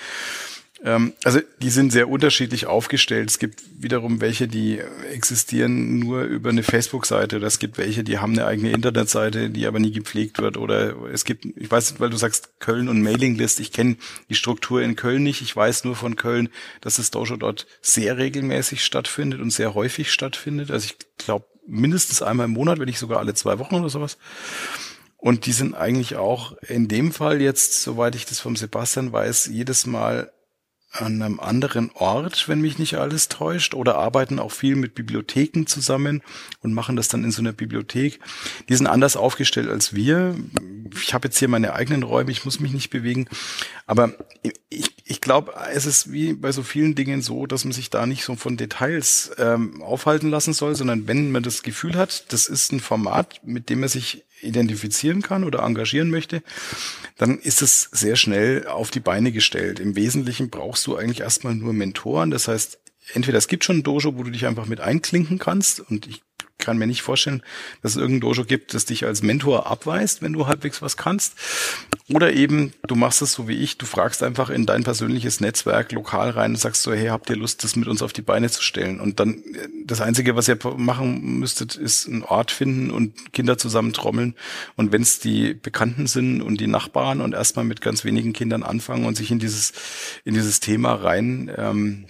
also 0.83 1.39
die 1.59 1.69
sind 1.71 1.91
sehr 1.91 2.07
unterschiedlich 2.07 2.67
aufgestellt. 2.67 3.31
Es 3.31 3.39
gibt 3.39 3.63
wiederum 3.79 4.21
welche, 4.21 4.47
die 4.47 4.79
existieren 5.11 5.97
nur 5.99 6.21
über 6.23 6.51
eine 6.51 6.61
Facebook-Seite 6.61 7.37
oder 7.37 7.47
es 7.47 7.57
gibt 7.57 7.79
welche, 7.79 8.03
die 8.03 8.19
haben 8.19 8.33
eine 8.33 8.45
eigene 8.45 8.71
Internetseite, 8.71 9.49
die 9.49 9.65
aber 9.65 9.79
nie 9.79 9.91
gepflegt 9.91 10.39
wird. 10.39 10.55
Oder 10.55 10.95
es 11.11 11.25
gibt, 11.25 11.45
ich 11.45 11.71
weiß, 11.71 11.99
weil 11.99 12.11
du 12.11 12.17
sagst 12.17 12.59
Köln 12.59 12.89
und 12.89 13.01
Mailinglist, 13.01 13.59
ich 13.59 13.71
kenne 13.71 13.97
die 14.29 14.35
Struktur 14.35 14.81
in 14.83 14.95
Köln 14.95 15.23
nicht. 15.23 15.41
Ich 15.41 15.55
weiß 15.55 15.83
nur 15.83 15.95
von 15.95 16.15
Köln, 16.15 16.49
dass 16.81 16.97
das 16.97 17.09
Dojo 17.09 17.37
dort 17.37 17.65
sehr 17.81 18.17
regelmäßig 18.17 18.83
stattfindet 18.83 19.41
und 19.41 19.51
sehr 19.51 19.73
häufig 19.73 20.11
stattfindet. 20.11 20.69
Also 20.69 20.85
ich 20.85 20.97
glaube 21.17 21.45
mindestens 21.65 22.21
einmal 22.21 22.45
im 22.45 22.53
Monat, 22.53 22.77
wenn 22.77 22.85
nicht 22.85 22.99
sogar 22.99 23.17
alle 23.19 23.33
zwei 23.33 23.57
Wochen 23.57 23.75
oder 23.75 23.89
sowas. 23.89 24.17
Und 25.17 25.47
die 25.47 25.51
sind 25.51 25.73
eigentlich 25.73 26.15
auch 26.15 26.55
in 26.61 26.87
dem 26.87 27.11
Fall 27.11 27.41
jetzt, 27.41 27.81
soweit 27.81 28.15
ich 28.15 28.25
das 28.25 28.39
vom 28.39 28.55
Sebastian 28.55 29.11
weiß, 29.11 29.47
jedes 29.47 29.87
Mal 29.87 30.31
an 30.91 31.21
einem 31.21 31.39
anderen 31.39 31.91
Ort, 31.93 32.47
wenn 32.47 32.61
mich 32.61 32.79
nicht 32.79 32.95
alles 32.95 33.27
täuscht, 33.27 33.73
oder 33.73 33.95
arbeiten 33.95 34.39
auch 34.39 34.51
viel 34.51 34.75
mit 34.75 34.95
Bibliotheken 34.95 35.65
zusammen 35.65 36.21
und 36.61 36.73
machen 36.73 36.95
das 36.95 37.07
dann 37.07 37.23
in 37.23 37.31
so 37.31 37.41
einer 37.41 37.51
Bibliothek. 37.51 38.19
Die 38.69 38.75
sind 38.75 38.87
anders 38.87 39.17
aufgestellt 39.17 39.69
als 39.69 39.93
wir. 39.93 40.35
Ich 41.01 41.13
habe 41.13 41.27
jetzt 41.27 41.37
hier 41.37 41.49
meine 41.49 41.73
eigenen 41.73 42.03
Räume, 42.03 42.31
ich 42.31 42.45
muss 42.45 42.59
mich 42.59 42.71
nicht 42.71 42.89
bewegen. 42.89 43.27
Aber 43.85 44.13
ich, 44.69 44.91
ich 45.03 45.21
glaube, 45.21 45.53
es 45.71 45.85
ist 45.85 46.11
wie 46.11 46.33
bei 46.33 46.51
so 46.51 46.63
vielen 46.63 46.95
Dingen 46.95 47.21
so, 47.21 47.45
dass 47.45 47.65
man 47.65 47.73
sich 47.73 47.89
da 47.89 48.05
nicht 48.05 48.23
so 48.23 48.35
von 48.35 48.57
Details 48.57 49.31
ähm, 49.37 49.81
aufhalten 49.81 50.29
lassen 50.29 50.53
soll, 50.53 50.75
sondern 50.75 51.07
wenn 51.07 51.31
man 51.31 51.43
das 51.43 51.63
Gefühl 51.63 51.95
hat, 51.95 52.31
das 52.31 52.47
ist 52.47 52.71
ein 52.71 52.79
Format, 52.79 53.41
mit 53.43 53.69
dem 53.69 53.81
man 53.81 53.89
sich 53.89 54.23
identifizieren 54.41 55.21
kann 55.21 55.43
oder 55.43 55.63
engagieren 55.63 56.09
möchte, 56.09 56.43
dann 57.17 57.39
ist 57.39 57.61
es 57.61 57.89
sehr 57.91 58.15
schnell 58.15 58.67
auf 58.67 58.91
die 58.91 58.99
Beine 58.99 59.31
gestellt. 59.31 59.79
Im 59.79 59.95
Wesentlichen 59.95 60.49
brauchst 60.49 60.85
du 60.87 60.95
eigentlich 60.95 61.21
erstmal 61.21 61.55
nur 61.55 61.73
Mentoren. 61.73 62.31
Das 62.31 62.47
heißt, 62.47 62.79
entweder 63.13 63.37
es 63.37 63.47
gibt 63.47 63.63
schon 63.63 63.77
ein 63.77 63.83
Dojo, 63.83 64.17
wo 64.17 64.23
du 64.23 64.31
dich 64.31 64.45
einfach 64.45 64.65
mit 64.65 64.79
einklinken 64.79 65.39
kannst 65.39 65.79
und 65.79 66.07
ich 66.07 66.21
kann 66.57 66.77
mir 66.77 66.87
nicht 66.87 67.01
vorstellen, 67.01 67.43
dass 67.81 67.91
es 67.91 67.97
irgendein 67.97 68.21
Dojo 68.21 68.43
gibt, 68.43 68.73
das 68.73 68.85
dich 68.85 69.05
als 69.05 69.21
Mentor 69.21 69.67
abweist, 69.67 70.21
wenn 70.21 70.33
du 70.33 70.47
halbwegs 70.47 70.81
was 70.81 70.97
kannst. 70.97 71.35
Oder 72.09 72.33
eben, 72.33 72.73
du 72.87 72.95
machst 72.95 73.21
es 73.21 73.33
so 73.33 73.47
wie 73.47 73.57
ich, 73.57 73.77
du 73.77 73.85
fragst 73.85 74.23
einfach 74.23 74.49
in 74.49 74.65
dein 74.65 74.83
persönliches 74.83 75.39
Netzwerk 75.39 75.91
lokal 75.91 76.31
rein 76.31 76.51
und 76.51 76.57
sagst 76.57 76.81
so, 76.81 76.93
hey, 76.93 77.07
habt 77.07 77.29
ihr 77.29 77.35
Lust, 77.35 77.63
das 77.63 77.75
mit 77.75 77.87
uns 77.87 78.01
auf 78.01 78.13
die 78.13 78.21
Beine 78.21 78.49
zu 78.49 78.63
stellen? 78.63 78.99
Und 78.99 79.19
dann, 79.19 79.43
das 79.85 80.01
Einzige, 80.01 80.35
was 80.35 80.47
ihr 80.47 80.57
machen 80.77 81.39
müsstet, 81.39 81.75
ist 81.75 82.07
einen 82.07 82.23
Ort 82.23 82.51
finden 82.51 82.91
und 82.91 83.33
Kinder 83.33 83.57
zusammen 83.57 83.93
trommeln. 83.93 84.35
Und 84.75 84.91
wenn 84.91 85.01
es 85.01 85.19
die 85.19 85.53
Bekannten 85.53 86.07
sind 86.07 86.41
und 86.41 86.59
die 86.59 86.67
Nachbarn 86.67 87.21
und 87.21 87.33
erstmal 87.33 87.65
mit 87.65 87.81
ganz 87.81 88.03
wenigen 88.03 88.33
Kindern 88.33 88.63
anfangen 88.63 89.05
und 89.05 89.15
sich 89.15 89.31
in 89.31 89.39
dieses, 89.39 89.73
in 90.25 90.33
dieses 90.33 90.59
Thema 90.59 90.93
rein, 90.93 91.51
ähm, 91.55 92.05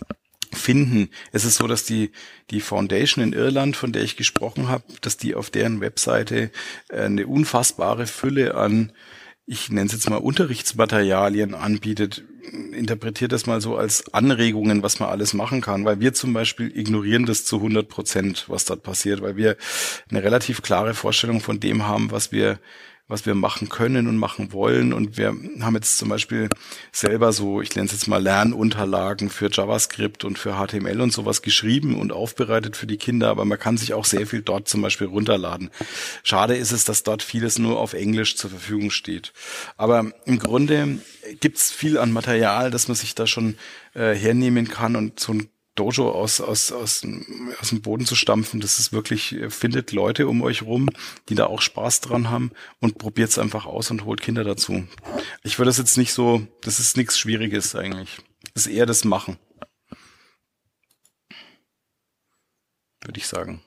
finden. 0.54 1.10
Es 1.32 1.46
ist 1.46 1.56
so, 1.56 1.68
dass 1.68 1.84
die, 1.84 2.12
die 2.52 2.62
Foundation 2.62 3.24
in 3.24 3.34
Irland, 3.34 3.76
von 3.76 3.92
der 3.92 4.04
ich 4.04 4.18
gesprochen 4.18 4.68
habe, 4.68 4.84
dass 5.02 5.18
die 5.18 5.36
auf 5.36 5.50
deren 5.50 5.82
Webseite 5.82 6.52
äh, 6.90 7.02
eine 7.02 7.28
unfassbare 7.28 8.08
Fülle 8.08 8.56
an 8.56 8.92
ich 9.50 9.70
nenne 9.70 9.86
es 9.86 9.94
jetzt 9.94 10.10
mal 10.10 10.18
Unterrichtsmaterialien 10.18 11.56
anbietet, 11.56 12.26
interpretiert 12.74 13.32
das 13.32 13.46
mal 13.46 13.62
so 13.62 13.78
als 13.78 14.14
Anregungen, 14.14 14.84
was 14.84 15.00
man 15.00 15.08
alles 15.08 15.34
machen 15.34 15.62
kann, 15.62 15.86
weil 15.86 16.02
wir 16.02 16.14
zum 16.14 16.34
Beispiel 16.34 16.70
ignorieren 16.78 17.26
das 17.26 17.46
zu 17.46 17.56
100 17.56 17.88
Prozent, 17.88 18.46
was 18.50 18.66
dort 18.66 18.84
passiert, 18.84 19.22
weil 19.22 19.38
wir 19.38 19.56
eine 20.10 20.22
relativ 20.22 20.62
klare 20.62 20.94
Vorstellung 20.94 21.40
von 21.40 21.62
dem 21.62 21.88
haben, 21.88 22.12
was 22.12 22.34
wir 22.34 22.60
was 23.08 23.26
wir 23.26 23.36
machen 23.36 23.70
können 23.70 24.08
und 24.08 24.18
machen 24.18 24.52
wollen. 24.52 24.92
Und 24.92 25.18
wir 25.18 25.36
haben 25.62 25.76
jetzt 25.76 25.98
zum 25.98 26.10
Beispiel 26.10 26.50
selber 26.92 27.32
so, 27.32 27.62
ich 27.62 27.76
nenne 27.76 27.86
es 27.86 27.94
jetzt 27.94 28.08
mal 28.08 28.22
Lernunterlagen 28.22 29.30
für 29.30 29.50
JavaScript 29.52 30.26
und 30.26 30.38
für 30.38 30.56
HTML 30.56 31.00
und 31.00 31.14
sowas 31.14 31.42
geschrieben 31.42 32.00
und 32.00 32.12
aufbereitet 32.12 32.76
für 32.76 32.88
die 32.88 32.98
Kinder, 32.98 33.30
aber 33.30 33.46
man 33.46 33.60
kann 33.60 33.78
sich 33.78 33.94
auch 33.94 34.06
sehr 34.06 34.28
viel 34.28 34.42
dort 34.42 34.68
zum 34.68 34.82
Beispiel 34.82 35.08
runterladen. 35.08 35.70
Schade 36.24 36.58
ist 36.58 36.72
es, 36.72 36.84
dass 36.84 37.04
dort 37.04 37.24
vieles 37.24 37.60
nur 37.60 37.80
auf 37.80 37.94
Englisch 37.94 38.36
zur 38.36 38.50
Verfügung 38.50 38.92
steht. 38.92 39.32
Aber 39.78 40.12
im 40.26 40.40
Grunde 40.40 41.00
gibt's 41.40 41.72
viel 41.72 41.98
an 41.98 42.12
Material, 42.12 42.72
das 42.72 42.88
man 42.88 42.96
sich 42.96 43.16
da 43.16 43.26
schon 43.26 43.58
äh, 43.94 44.14
hernehmen 44.14 44.68
kann 44.68 44.96
und 44.96 45.20
so 45.20 45.34
ein 45.34 45.50
Dojo 45.78 46.12
aus, 46.12 46.42
aus, 46.42 46.72
aus, 46.72 47.06
aus 47.62 47.70
dem 47.70 47.82
Boden 47.82 48.06
zu 48.06 48.16
stampfen, 48.16 48.60
das 48.60 48.80
ist 48.80 48.92
wirklich, 48.92 49.38
findet 49.50 49.92
Leute 49.92 50.28
um 50.28 50.42
euch 50.42 50.64
rum, 50.64 50.90
die 51.30 51.36
da 51.36 51.46
auch 51.46 51.62
Spaß 51.62 52.02
dran 52.02 52.30
haben 52.30 52.52
und 52.82 52.98
probiert 52.98 53.30
es 53.30 53.40
einfach 53.40 53.66
aus 53.66 53.92
und 53.92 54.04
holt 54.04 54.22
Kinder 54.22 54.44
dazu. 54.44 54.88
Ich 55.44 55.60
würde 55.60 55.70
das 55.70 55.78
jetzt 55.78 55.98
nicht 55.98 56.14
so, 56.14 56.42
das 56.64 56.80
ist 56.80 56.98
nichts 56.98 57.18
Schwieriges 57.20 57.76
eigentlich. 57.76 58.18
Das 58.54 58.66
ist 58.66 58.74
eher 58.74 58.86
das 58.86 59.06
Machen. 59.06 59.38
Würde 63.04 63.20
ich 63.20 63.28
sagen. 63.28 63.62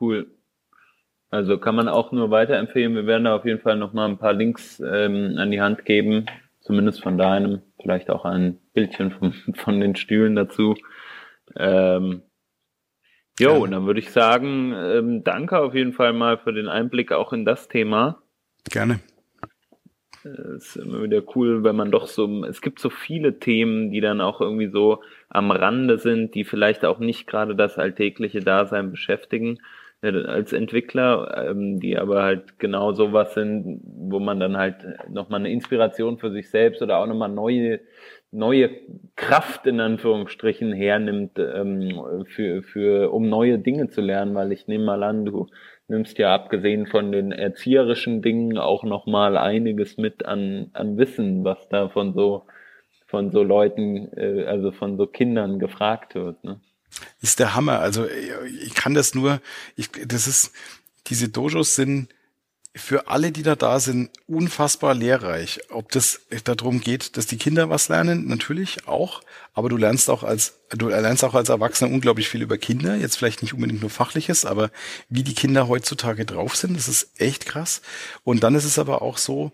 Cool. 0.00 0.34
Also 1.30 1.58
kann 1.58 1.74
man 1.74 1.88
auch 1.88 2.12
nur 2.12 2.30
weiterempfehlen. 2.30 2.94
Wir 2.94 3.06
werden 3.06 3.24
da 3.24 3.36
auf 3.36 3.44
jeden 3.44 3.60
Fall 3.60 3.76
nochmal 3.76 4.08
ein 4.08 4.18
paar 4.18 4.32
Links 4.32 4.80
ähm, 4.80 5.34
an 5.36 5.50
die 5.50 5.60
Hand 5.60 5.84
geben, 5.84 6.26
zumindest 6.60 7.02
von 7.02 7.18
deinem, 7.18 7.60
vielleicht 7.80 8.08
auch 8.08 8.24
ein 8.24 8.58
Bildchen 8.74 9.10
von, 9.12 9.32
von 9.54 9.80
den 9.80 9.96
Stühlen 9.96 10.36
dazu. 10.36 10.74
Ähm, 11.56 12.22
jo, 13.38 13.62
und 13.62 13.70
dann 13.70 13.86
würde 13.86 14.00
ich 14.00 14.10
sagen, 14.10 14.74
ähm, 14.76 15.24
danke 15.24 15.58
auf 15.58 15.74
jeden 15.74 15.92
Fall 15.92 16.12
mal 16.12 16.38
für 16.38 16.52
den 16.52 16.68
Einblick 16.68 17.12
auch 17.12 17.32
in 17.32 17.44
das 17.44 17.68
Thema. 17.68 18.22
Gerne. 18.70 19.00
Es 20.24 20.76
ist 20.76 20.76
immer 20.76 21.02
wieder 21.02 21.22
cool, 21.34 21.64
wenn 21.64 21.76
man 21.76 21.90
doch 21.90 22.06
so, 22.06 22.44
es 22.44 22.62
gibt 22.62 22.80
so 22.80 22.88
viele 22.88 23.38
Themen, 23.38 23.90
die 23.90 24.00
dann 24.00 24.22
auch 24.22 24.40
irgendwie 24.40 24.70
so 24.70 25.02
am 25.28 25.50
Rande 25.50 25.98
sind, 25.98 26.34
die 26.34 26.44
vielleicht 26.44 26.84
auch 26.86 26.98
nicht 26.98 27.26
gerade 27.26 27.54
das 27.54 27.76
alltägliche 27.76 28.40
Dasein 28.40 28.90
beschäftigen 28.90 29.58
als 30.04 30.52
Entwickler, 30.52 31.48
ähm, 31.48 31.80
die 31.80 31.96
aber 31.96 32.22
halt 32.22 32.58
genau 32.58 32.92
sowas 32.92 33.34
sind, 33.34 33.80
wo 33.84 34.20
man 34.20 34.38
dann 34.38 34.56
halt 34.56 34.76
nochmal 35.08 35.40
eine 35.40 35.50
Inspiration 35.50 36.18
für 36.18 36.30
sich 36.30 36.50
selbst 36.50 36.82
oder 36.82 36.98
auch 36.98 37.06
nochmal 37.06 37.30
neue, 37.30 37.80
neue 38.34 38.70
Kraft 39.16 39.66
in 39.66 39.80
Anführungsstrichen 39.80 40.72
hernimmt, 40.72 41.38
ähm, 41.38 42.24
für, 42.26 42.62
für, 42.62 43.12
um 43.12 43.28
neue 43.28 43.58
Dinge 43.58 43.88
zu 43.88 44.00
lernen, 44.00 44.34
weil 44.34 44.52
ich 44.52 44.66
nehme 44.66 44.84
mal 44.84 45.02
an, 45.02 45.24
du 45.24 45.46
nimmst 45.88 46.18
ja 46.18 46.34
abgesehen 46.34 46.86
von 46.86 47.12
den 47.12 47.30
erzieherischen 47.30 48.22
Dingen 48.22 48.58
auch 48.58 48.84
nochmal 48.84 49.36
einiges 49.36 49.96
mit 49.96 50.26
an, 50.26 50.70
an 50.72 50.98
Wissen, 50.98 51.44
was 51.44 51.68
da 51.68 51.88
von 51.88 52.12
so, 52.12 52.44
von 53.06 53.30
so 53.30 53.42
Leuten, 53.42 54.08
äh, 54.16 54.44
also 54.44 54.72
von 54.72 54.96
so 54.96 55.06
Kindern 55.06 55.58
gefragt 55.58 56.14
wird, 56.14 56.42
ne? 56.42 56.60
ist 57.20 57.40
der 57.40 57.54
Hammer. 57.54 57.80
Also 57.80 58.06
ich 58.06 58.74
kann 58.74 58.94
das 58.94 59.14
nur, 59.14 59.40
ich, 59.76 59.90
das 60.06 60.26
ist, 60.26 60.52
diese 61.06 61.28
Dojos 61.28 61.74
sind 61.74 62.08
für 62.76 63.06
alle, 63.06 63.30
die 63.30 63.44
da 63.44 63.54
da 63.54 63.78
sind, 63.78 64.10
unfassbar 64.26 64.94
lehrreich. 64.94 65.60
Ob 65.70 65.92
das 65.92 66.22
darum 66.42 66.80
geht, 66.80 67.16
dass 67.16 67.26
die 67.26 67.36
Kinder 67.36 67.70
was 67.70 67.88
lernen, 67.88 68.26
natürlich 68.26 68.88
auch, 68.88 69.22
aber 69.52 69.68
du 69.68 69.76
lernst 69.76 70.10
auch 70.10 70.24
als, 70.24 70.54
du 70.70 70.88
lernst 70.88 71.22
auch 71.22 71.34
als 71.34 71.50
Erwachsener 71.50 71.92
unglaublich 71.92 72.28
viel 72.28 72.42
über 72.42 72.58
Kinder, 72.58 72.96
jetzt 72.96 73.16
vielleicht 73.16 73.42
nicht 73.42 73.54
unbedingt 73.54 73.80
nur 73.80 73.90
fachliches, 73.90 74.44
aber 74.44 74.70
wie 75.08 75.22
die 75.22 75.34
Kinder 75.34 75.68
heutzutage 75.68 76.24
drauf 76.24 76.56
sind, 76.56 76.76
das 76.76 76.88
ist 76.88 77.20
echt 77.20 77.46
krass. 77.46 77.80
Und 78.24 78.42
dann 78.42 78.56
ist 78.56 78.64
es 78.64 78.78
aber 78.78 79.02
auch 79.02 79.18
so, 79.18 79.52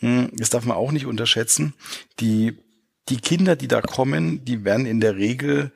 hm, 0.00 0.30
das 0.34 0.50
darf 0.50 0.66
man 0.66 0.76
auch 0.76 0.92
nicht 0.92 1.06
unterschätzen, 1.06 1.72
die, 2.20 2.58
die 3.08 3.18
Kinder, 3.18 3.56
die 3.56 3.68
da 3.68 3.80
kommen, 3.80 4.44
die 4.44 4.64
werden 4.64 4.84
in 4.84 5.00
der 5.00 5.16
Regel 5.16 5.72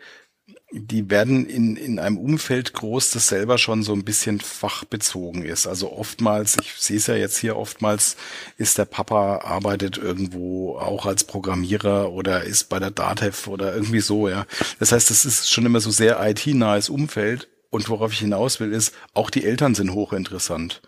die 0.72 1.10
werden 1.10 1.46
in, 1.46 1.76
in 1.76 1.98
einem 1.98 2.16
Umfeld 2.16 2.72
groß, 2.72 3.10
das 3.10 3.28
selber 3.28 3.58
schon 3.58 3.82
so 3.82 3.92
ein 3.92 4.04
bisschen 4.04 4.40
fachbezogen 4.40 5.44
ist. 5.44 5.66
Also 5.66 5.92
oftmals, 5.92 6.56
ich 6.60 6.72
sehe 6.74 6.96
es 6.96 7.06
ja 7.06 7.14
jetzt 7.14 7.36
hier, 7.36 7.56
oftmals 7.56 8.16
ist 8.56 8.78
der 8.78 8.86
Papa 8.86 9.38
arbeitet 9.38 9.98
irgendwo 9.98 10.78
auch 10.78 11.04
als 11.04 11.24
Programmierer 11.24 12.10
oder 12.12 12.44
ist 12.44 12.68
bei 12.68 12.78
der 12.78 12.90
DATEV 12.90 13.48
oder 13.48 13.74
irgendwie 13.74 14.00
so, 14.00 14.28
ja. 14.28 14.46
Das 14.78 14.92
heißt, 14.92 15.10
es 15.10 15.24
ist 15.24 15.50
schon 15.50 15.66
immer 15.66 15.80
so 15.80 15.90
sehr 15.90 16.18
IT-nahes 16.26 16.88
Umfeld. 16.88 17.48
Und 17.72 17.88
worauf 17.88 18.12
ich 18.12 18.18
hinaus 18.18 18.60
will, 18.60 18.70
ist, 18.70 18.94
auch 19.14 19.30
die 19.30 19.46
Eltern 19.46 19.74
sind 19.74 19.94
hochinteressant. 19.94 20.82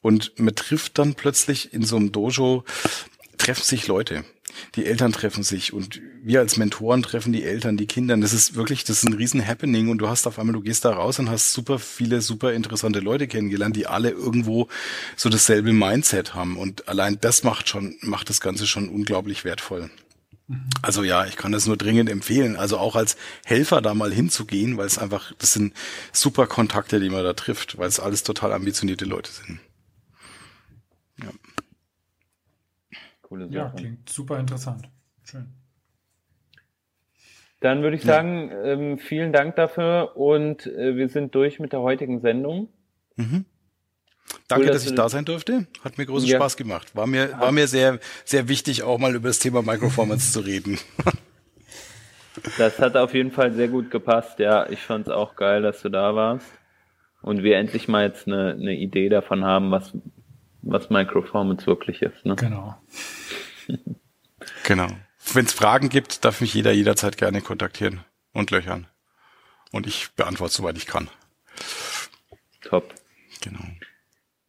Und 0.00 0.32
man 0.38 0.54
trifft 0.54 0.98
dann 0.98 1.12
plötzlich 1.12 1.74
in 1.74 1.84
so 1.84 1.96
einem 1.96 2.12
Dojo, 2.12 2.64
treffen 3.40 3.64
sich 3.64 3.86
Leute 3.86 4.24
die 4.74 4.86
Eltern 4.86 5.12
treffen 5.12 5.42
sich 5.42 5.72
und 5.72 6.00
wir 6.22 6.40
als 6.40 6.56
Mentoren 6.56 7.02
treffen 7.02 7.32
die 7.32 7.44
Eltern, 7.44 7.76
die 7.76 7.86
Kinder. 7.86 8.16
Das 8.16 8.32
ist 8.32 8.54
wirklich, 8.54 8.84
das 8.84 8.98
ist 8.98 9.08
ein 9.08 9.14
riesen 9.14 9.46
Happening 9.46 9.88
und 9.88 9.98
du 9.98 10.08
hast 10.08 10.26
auf 10.26 10.38
einmal, 10.38 10.54
du 10.54 10.60
gehst 10.60 10.84
da 10.84 10.92
raus 10.92 11.18
und 11.18 11.30
hast 11.30 11.52
super 11.52 11.78
viele, 11.78 12.20
super 12.20 12.52
interessante 12.52 13.00
Leute 13.00 13.26
kennengelernt, 13.26 13.76
die 13.76 13.86
alle 13.86 14.10
irgendwo 14.10 14.68
so 15.16 15.28
dasselbe 15.28 15.72
Mindset 15.72 16.34
haben 16.34 16.56
und 16.56 16.88
allein 16.88 17.18
das 17.20 17.42
macht 17.42 17.68
schon, 17.68 17.96
macht 18.02 18.28
das 18.28 18.40
Ganze 18.40 18.66
schon 18.66 18.88
unglaublich 18.88 19.44
wertvoll. 19.44 19.90
Mhm. 20.48 20.68
Also 20.82 21.02
ja, 21.02 21.26
ich 21.26 21.36
kann 21.36 21.52
das 21.52 21.66
nur 21.66 21.76
dringend 21.76 22.10
empfehlen. 22.10 22.56
Also 22.56 22.78
auch 22.78 22.96
als 22.96 23.16
Helfer 23.44 23.80
da 23.80 23.94
mal 23.94 24.12
hinzugehen, 24.12 24.76
weil 24.76 24.86
es 24.86 24.98
einfach, 24.98 25.32
das 25.38 25.52
sind 25.52 25.74
super 26.12 26.46
Kontakte, 26.46 27.00
die 27.00 27.10
man 27.10 27.24
da 27.24 27.32
trifft, 27.32 27.78
weil 27.78 27.88
es 27.88 28.00
alles 28.00 28.22
total 28.22 28.52
ambitionierte 28.52 29.04
Leute 29.04 29.30
sind. 29.30 29.60
Coole 33.30 33.46
Sache. 33.46 33.56
Ja, 33.56 33.72
klingt 33.74 34.08
super 34.10 34.38
interessant. 34.38 34.90
Schön. 35.24 35.46
Dann 37.60 37.82
würde 37.82 37.96
ich 37.96 38.02
sagen, 38.02 38.50
ja. 38.50 38.64
ähm, 38.64 38.98
vielen 38.98 39.32
Dank 39.32 39.54
dafür 39.56 40.16
und 40.16 40.66
äh, 40.66 40.96
wir 40.96 41.08
sind 41.08 41.34
durch 41.34 41.60
mit 41.60 41.72
der 41.72 41.80
heutigen 41.80 42.20
Sendung. 42.20 42.68
Mhm. 43.16 43.44
Danke, 44.48 44.64
cool, 44.64 44.72
dass, 44.72 44.82
dass 44.82 44.90
ich 44.90 44.96
da 44.96 45.08
sein 45.08 45.24
durfte. 45.24 45.66
Hat 45.84 45.98
mir 45.98 46.06
großen 46.06 46.28
ja. 46.28 46.38
Spaß 46.38 46.56
gemacht. 46.56 46.96
War 46.96 47.06
mir, 47.06 47.38
war 47.38 47.52
mir 47.52 47.68
sehr, 47.68 47.98
sehr 48.24 48.48
wichtig, 48.48 48.82
auch 48.82 48.98
mal 48.98 49.14
über 49.14 49.28
das 49.28 49.38
Thema 49.38 49.62
Microformance 49.62 50.32
zu 50.32 50.40
reden. 50.40 50.78
Das 52.56 52.78
hat 52.78 52.96
auf 52.96 53.12
jeden 53.12 53.32
Fall 53.32 53.52
sehr 53.52 53.68
gut 53.68 53.90
gepasst. 53.90 54.38
Ja, 54.38 54.66
ich 54.70 54.80
fand 54.80 55.08
es 55.08 55.12
auch 55.12 55.34
geil, 55.34 55.62
dass 55.62 55.82
du 55.82 55.88
da 55.88 56.14
warst. 56.14 56.46
Und 57.22 57.42
wir 57.42 57.56
endlich 57.58 57.88
mal 57.88 58.06
jetzt 58.06 58.28
eine, 58.28 58.52
eine 58.52 58.76
Idee 58.76 59.08
davon 59.08 59.44
haben, 59.44 59.72
was, 59.72 59.92
was 60.62 60.90
Microformance 60.90 61.66
wirklich 61.66 62.02
ist. 62.02 62.24
Ne? 62.24 62.36
Genau. 62.36 62.76
genau. 64.64 64.88
Wenn 65.32 65.44
es 65.44 65.52
Fragen 65.52 65.88
gibt, 65.88 66.24
darf 66.24 66.40
mich 66.40 66.54
jeder 66.54 66.72
jederzeit 66.72 67.16
gerne 67.16 67.40
kontaktieren 67.40 68.00
und 68.32 68.50
löchern. 68.50 68.86
Und 69.72 69.86
ich 69.86 70.10
beantworte, 70.16 70.54
soweit 70.54 70.76
ich 70.76 70.86
kann. 70.86 71.08
Top. 72.62 72.94
Genau. 73.42 73.60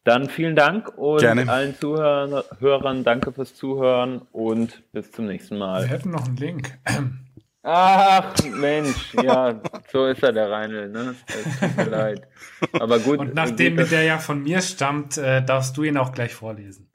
Dann 0.04 0.28
vielen 0.28 0.56
Dank 0.56 0.98
und 0.98 1.20
gerne. 1.20 1.48
allen 1.48 1.76
Zuhörern 1.78 3.04
danke 3.04 3.32
fürs 3.32 3.54
Zuhören 3.54 4.22
und 4.32 4.82
bis 4.92 5.12
zum 5.12 5.26
nächsten 5.26 5.58
Mal. 5.58 5.82
Wir 5.82 5.90
hätten 5.90 6.10
noch 6.10 6.26
einen 6.26 6.36
Link. 6.36 6.78
Ach, 7.64 8.34
Mensch, 8.44 9.14
ja, 9.14 9.60
so 9.88 10.06
ist 10.06 10.22
er, 10.22 10.32
der 10.32 10.50
Reinl, 10.50 10.88
ne? 10.88 11.14
Es 11.28 11.60
tut 11.60 11.76
mir 11.76 11.84
leid. 11.90 12.28
Aber 12.72 12.98
gut. 12.98 13.20
Und 13.20 13.34
nachdem 13.34 13.76
gut, 13.76 13.92
der 13.92 14.02
ja 14.02 14.18
von 14.18 14.42
mir 14.42 14.60
stammt, 14.60 15.16
äh, 15.16 15.44
darfst 15.44 15.76
du 15.76 15.84
ihn 15.84 15.96
auch 15.96 16.12
gleich 16.12 16.34
vorlesen. 16.34 16.90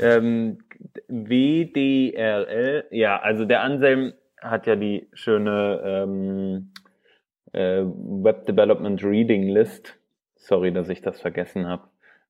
Ähm, 0.00 0.58
WDRL, 1.08 2.86
ja, 2.90 3.20
also 3.20 3.44
der 3.44 3.62
Anselm 3.62 4.12
hat 4.40 4.66
ja 4.66 4.74
die 4.74 5.08
schöne 5.12 5.80
ähm, 5.84 6.72
äh, 7.52 7.82
Web 7.84 8.46
Development 8.46 9.02
Reading 9.04 9.44
List. 9.44 9.96
Sorry, 10.34 10.72
dass 10.72 10.88
ich 10.88 11.00
das 11.00 11.20
vergessen 11.20 11.66
habe. 11.66 11.88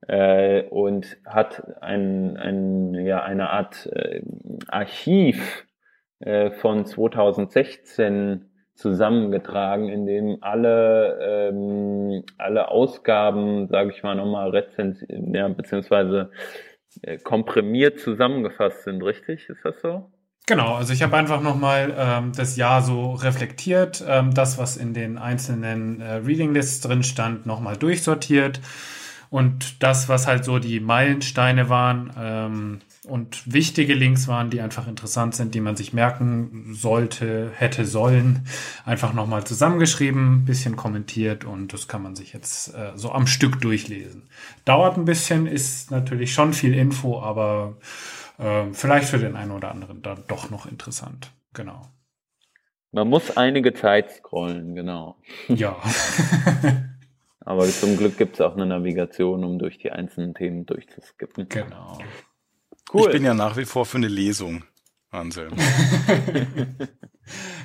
Äh, 0.09 0.65
und 0.69 1.17
hat 1.25 1.83
ein, 1.83 2.37
ein, 2.37 2.95
ja, 2.95 3.23
eine 3.23 3.49
Art 3.49 3.87
äh, 3.87 4.21
Archiv 4.69 5.66
äh, 6.21 6.51
von 6.51 6.87
2016 6.87 8.51
zusammengetragen, 8.75 9.89
in 9.89 10.07
dem 10.07 10.39
alle 10.43 11.19
ähm, 11.51 12.25
alle 12.37 12.69
Ausgaben, 12.69 13.69
sage 13.69 13.93
ich 13.95 14.03
mal 14.03 14.15
nochmal 14.15 14.51
rezensiert, 14.51 15.11
ja, 15.35 15.49
beziehungsweise 15.49 16.31
äh, 17.03 17.19
komprimiert 17.19 17.99
zusammengefasst 18.01 18.85
sind, 18.85 19.03
richtig? 19.03 19.49
Ist 19.49 19.65
das 19.65 19.81
so? 19.81 20.11
Genau, 20.47 20.75
also 20.75 20.93
ich 20.93 21.03
habe 21.03 21.17
einfach 21.17 21.41
nochmal 21.41 21.93
ähm, 21.99 22.33
das 22.37 22.57
Jahr 22.57 22.81
so 22.81 23.15
reflektiert, 23.15 24.05
ähm, 24.07 24.33
das, 24.33 24.59
was 24.59 24.77
in 24.77 24.95
den 24.95 25.19
einzelnen 25.19 26.01
äh, 26.01 26.15
Reading 26.15 26.55
Lists 26.55 26.81
drin 26.83 27.03
stand, 27.03 27.47
nochmal 27.47 27.77
durchsortiert 27.77 28.61
und 29.29 29.83
das, 29.83 30.09
was 30.09 30.29
halt 30.29 30.45
so 30.45 30.61
die 30.61 30.79
Meilensteine 30.79 31.69
waren 31.69 32.13
ähm, 32.17 32.79
und 33.07 33.53
wichtige 33.53 33.95
Links 33.95 34.29
waren, 34.29 34.51
die 34.51 34.61
einfach 34.61 34.87
interessant 34.89 35.35
sind, 35.35 35.55
die 35.55 35.61
man 35.61 35.77
sich 35.77 35.93
merken 35.93 36.75
sollte, 36.75 37.51
hätte 37.55 37.85
sollen, 37.85 38.47
einfach 38.85 39.13
nochmal 39.13 39.45
zusammengeschrieben, 39.45 40.45
bisschen 40.45 40.77
kommentiert 40.77 41.45
und 41.45 41.73
das 41.73 41.89
kann 41.89 42.03
man 42.03 42.17
sich 42.17 42.33
jetzt 42.33 42.75
äh, 42.75 42.93
so 42.97 43.13
am 43.13 43.27
Stück 43.27 43.61
durchlesen. 43.61 44.29
Dauert 44.65 44.97
ein 44.97 45.05
bisschen, 45.05 45.47
ist 45.47 45.91
natürlich 45.91 46.35
schon 46.35 46.53
viel 46.53 46.75
Info, 46.75 47.21
aber 47.21 47.77
äh, 48.39 48.65
vielleicht 48.73 49.09
für 49.09 49.19
den 49.19 49.37
einen 49.37 49.53
oder 49.53 49.71
anderen 49.71 50.03
dann 50.03 50.25
doch 50.29 50.51
noch 50.51 50.67
interessant. 50.67 51.33
Genau. 51.55 51.83
Man 52.93 53.09
muss 53.09 53.37
einige 53.37 53.75
Zeit 53.75 54.11
scrollen, 54.11 54.75
genau. 54.75 55.17
Ja. 55.49 55.77
Aber 57.47 57.63
zum 57.67 57.97
Glück 57.97 58.19
gibt 58.19 58.35
es 58.35 58.41
auch 58.41 58.55
eine 58.55 58.67
Navigation, 58.67 59.45
um 59.45 59.59
durch 59.59 59.79
die 59.79 59.93
einzelnen 59.93 60.35
Themen 60.35 60.67
durchzuskippen. 60.67 61.49
Genau. 61.49 61.99
Cool. 62.93 63.07
Ich 63.07 63.13
bin 63.13 63.25
ja 63.25 63.35
nach 63.35 63.57
wie 63.57 63.65
vor 63.65 63.87
für 63.87 63.99
eine 63.99 64.09
Lesung, 64.09 64.65
Anselm. 65.11 65.53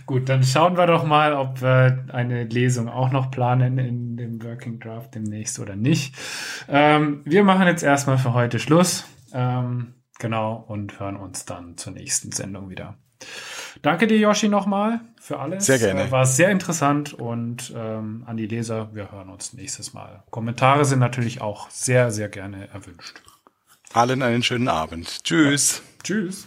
Gut, 0.05 0.29
dann 0.29 0.43
schauen 0.43 0.77
wir 0.77 0.87
doch 0.87 1.05
mal, 1.05 1.33
ob 1.33 1.61
wir 1.61 2.05
eine 2.11 2.45
Lesung 2.45 2.89
auch 2.89 3.11
noch 3.11 3.31
planen 3.31 3.77
in 3.77 4.17
dem 4.17 4.43
Working 4.43 4.79
Draft 4.79 5.15
demnächst 5.15 5.59
oder 5.59 5.75
nicht. 5.75 6.15
Ähm, 6.67 7.21
wir 7.25 7.43
machen 7.43 7.67
jetzt 7.67 7.83
erstmal 7.83 8.17
für 8.17 8.33
heute 8.33 8.59
Schluss. 8.59 9.05
Ähm, 9.33 9.93
genau, 10.19 10.65
und 10.67 10.99
hören 10.99 11.15
uns 11.15 11.45
dann 11.45 11.77
zur 11.77 11.93
nächsten 11.93 12.31
Sendung 12.31 12.69
wieder. 12.69 12.97
Danke 13.81 14.07
dir, 14.07 14.17
Yoshi, 14.17 14.49
nochmal 14.49 15.01
für 15.19 15.39
alles. 15.39 15.65
Sehr 15.65 15.79
gerne. 15.79 16.11
War 16.11 16.25
sehr 16.25 16.49
interessant 16.49 17.13
und 17.13 17.73
ähm, 17.75 18.23
an 18.25 18.37
die 18.37 18.47
Leser, 18.47 18.93
wir 18.93 19.11
hören 19.11 19.29
uns 19.29 19.53
nächstes 19.53 19.93
Mal. 19.93 20.23
Kommentare 20.29 20.85
sind 20.85 20.99
natürlich 20.99 21.41
auch 21.41 21.69
sehr, 21.69 22.11
sehr 22.11 22.29
gerne 22.29 22.67
erwünscht. 22.69 23.21
Allen 23.93 24.21
einen 24.21 24.43
schönen 24.43 24.67
Abend. 24.67 25.23
Tschüss. 25.23 25.77
Ja. 25.77 26.03
Tschüss. 26.03 26.45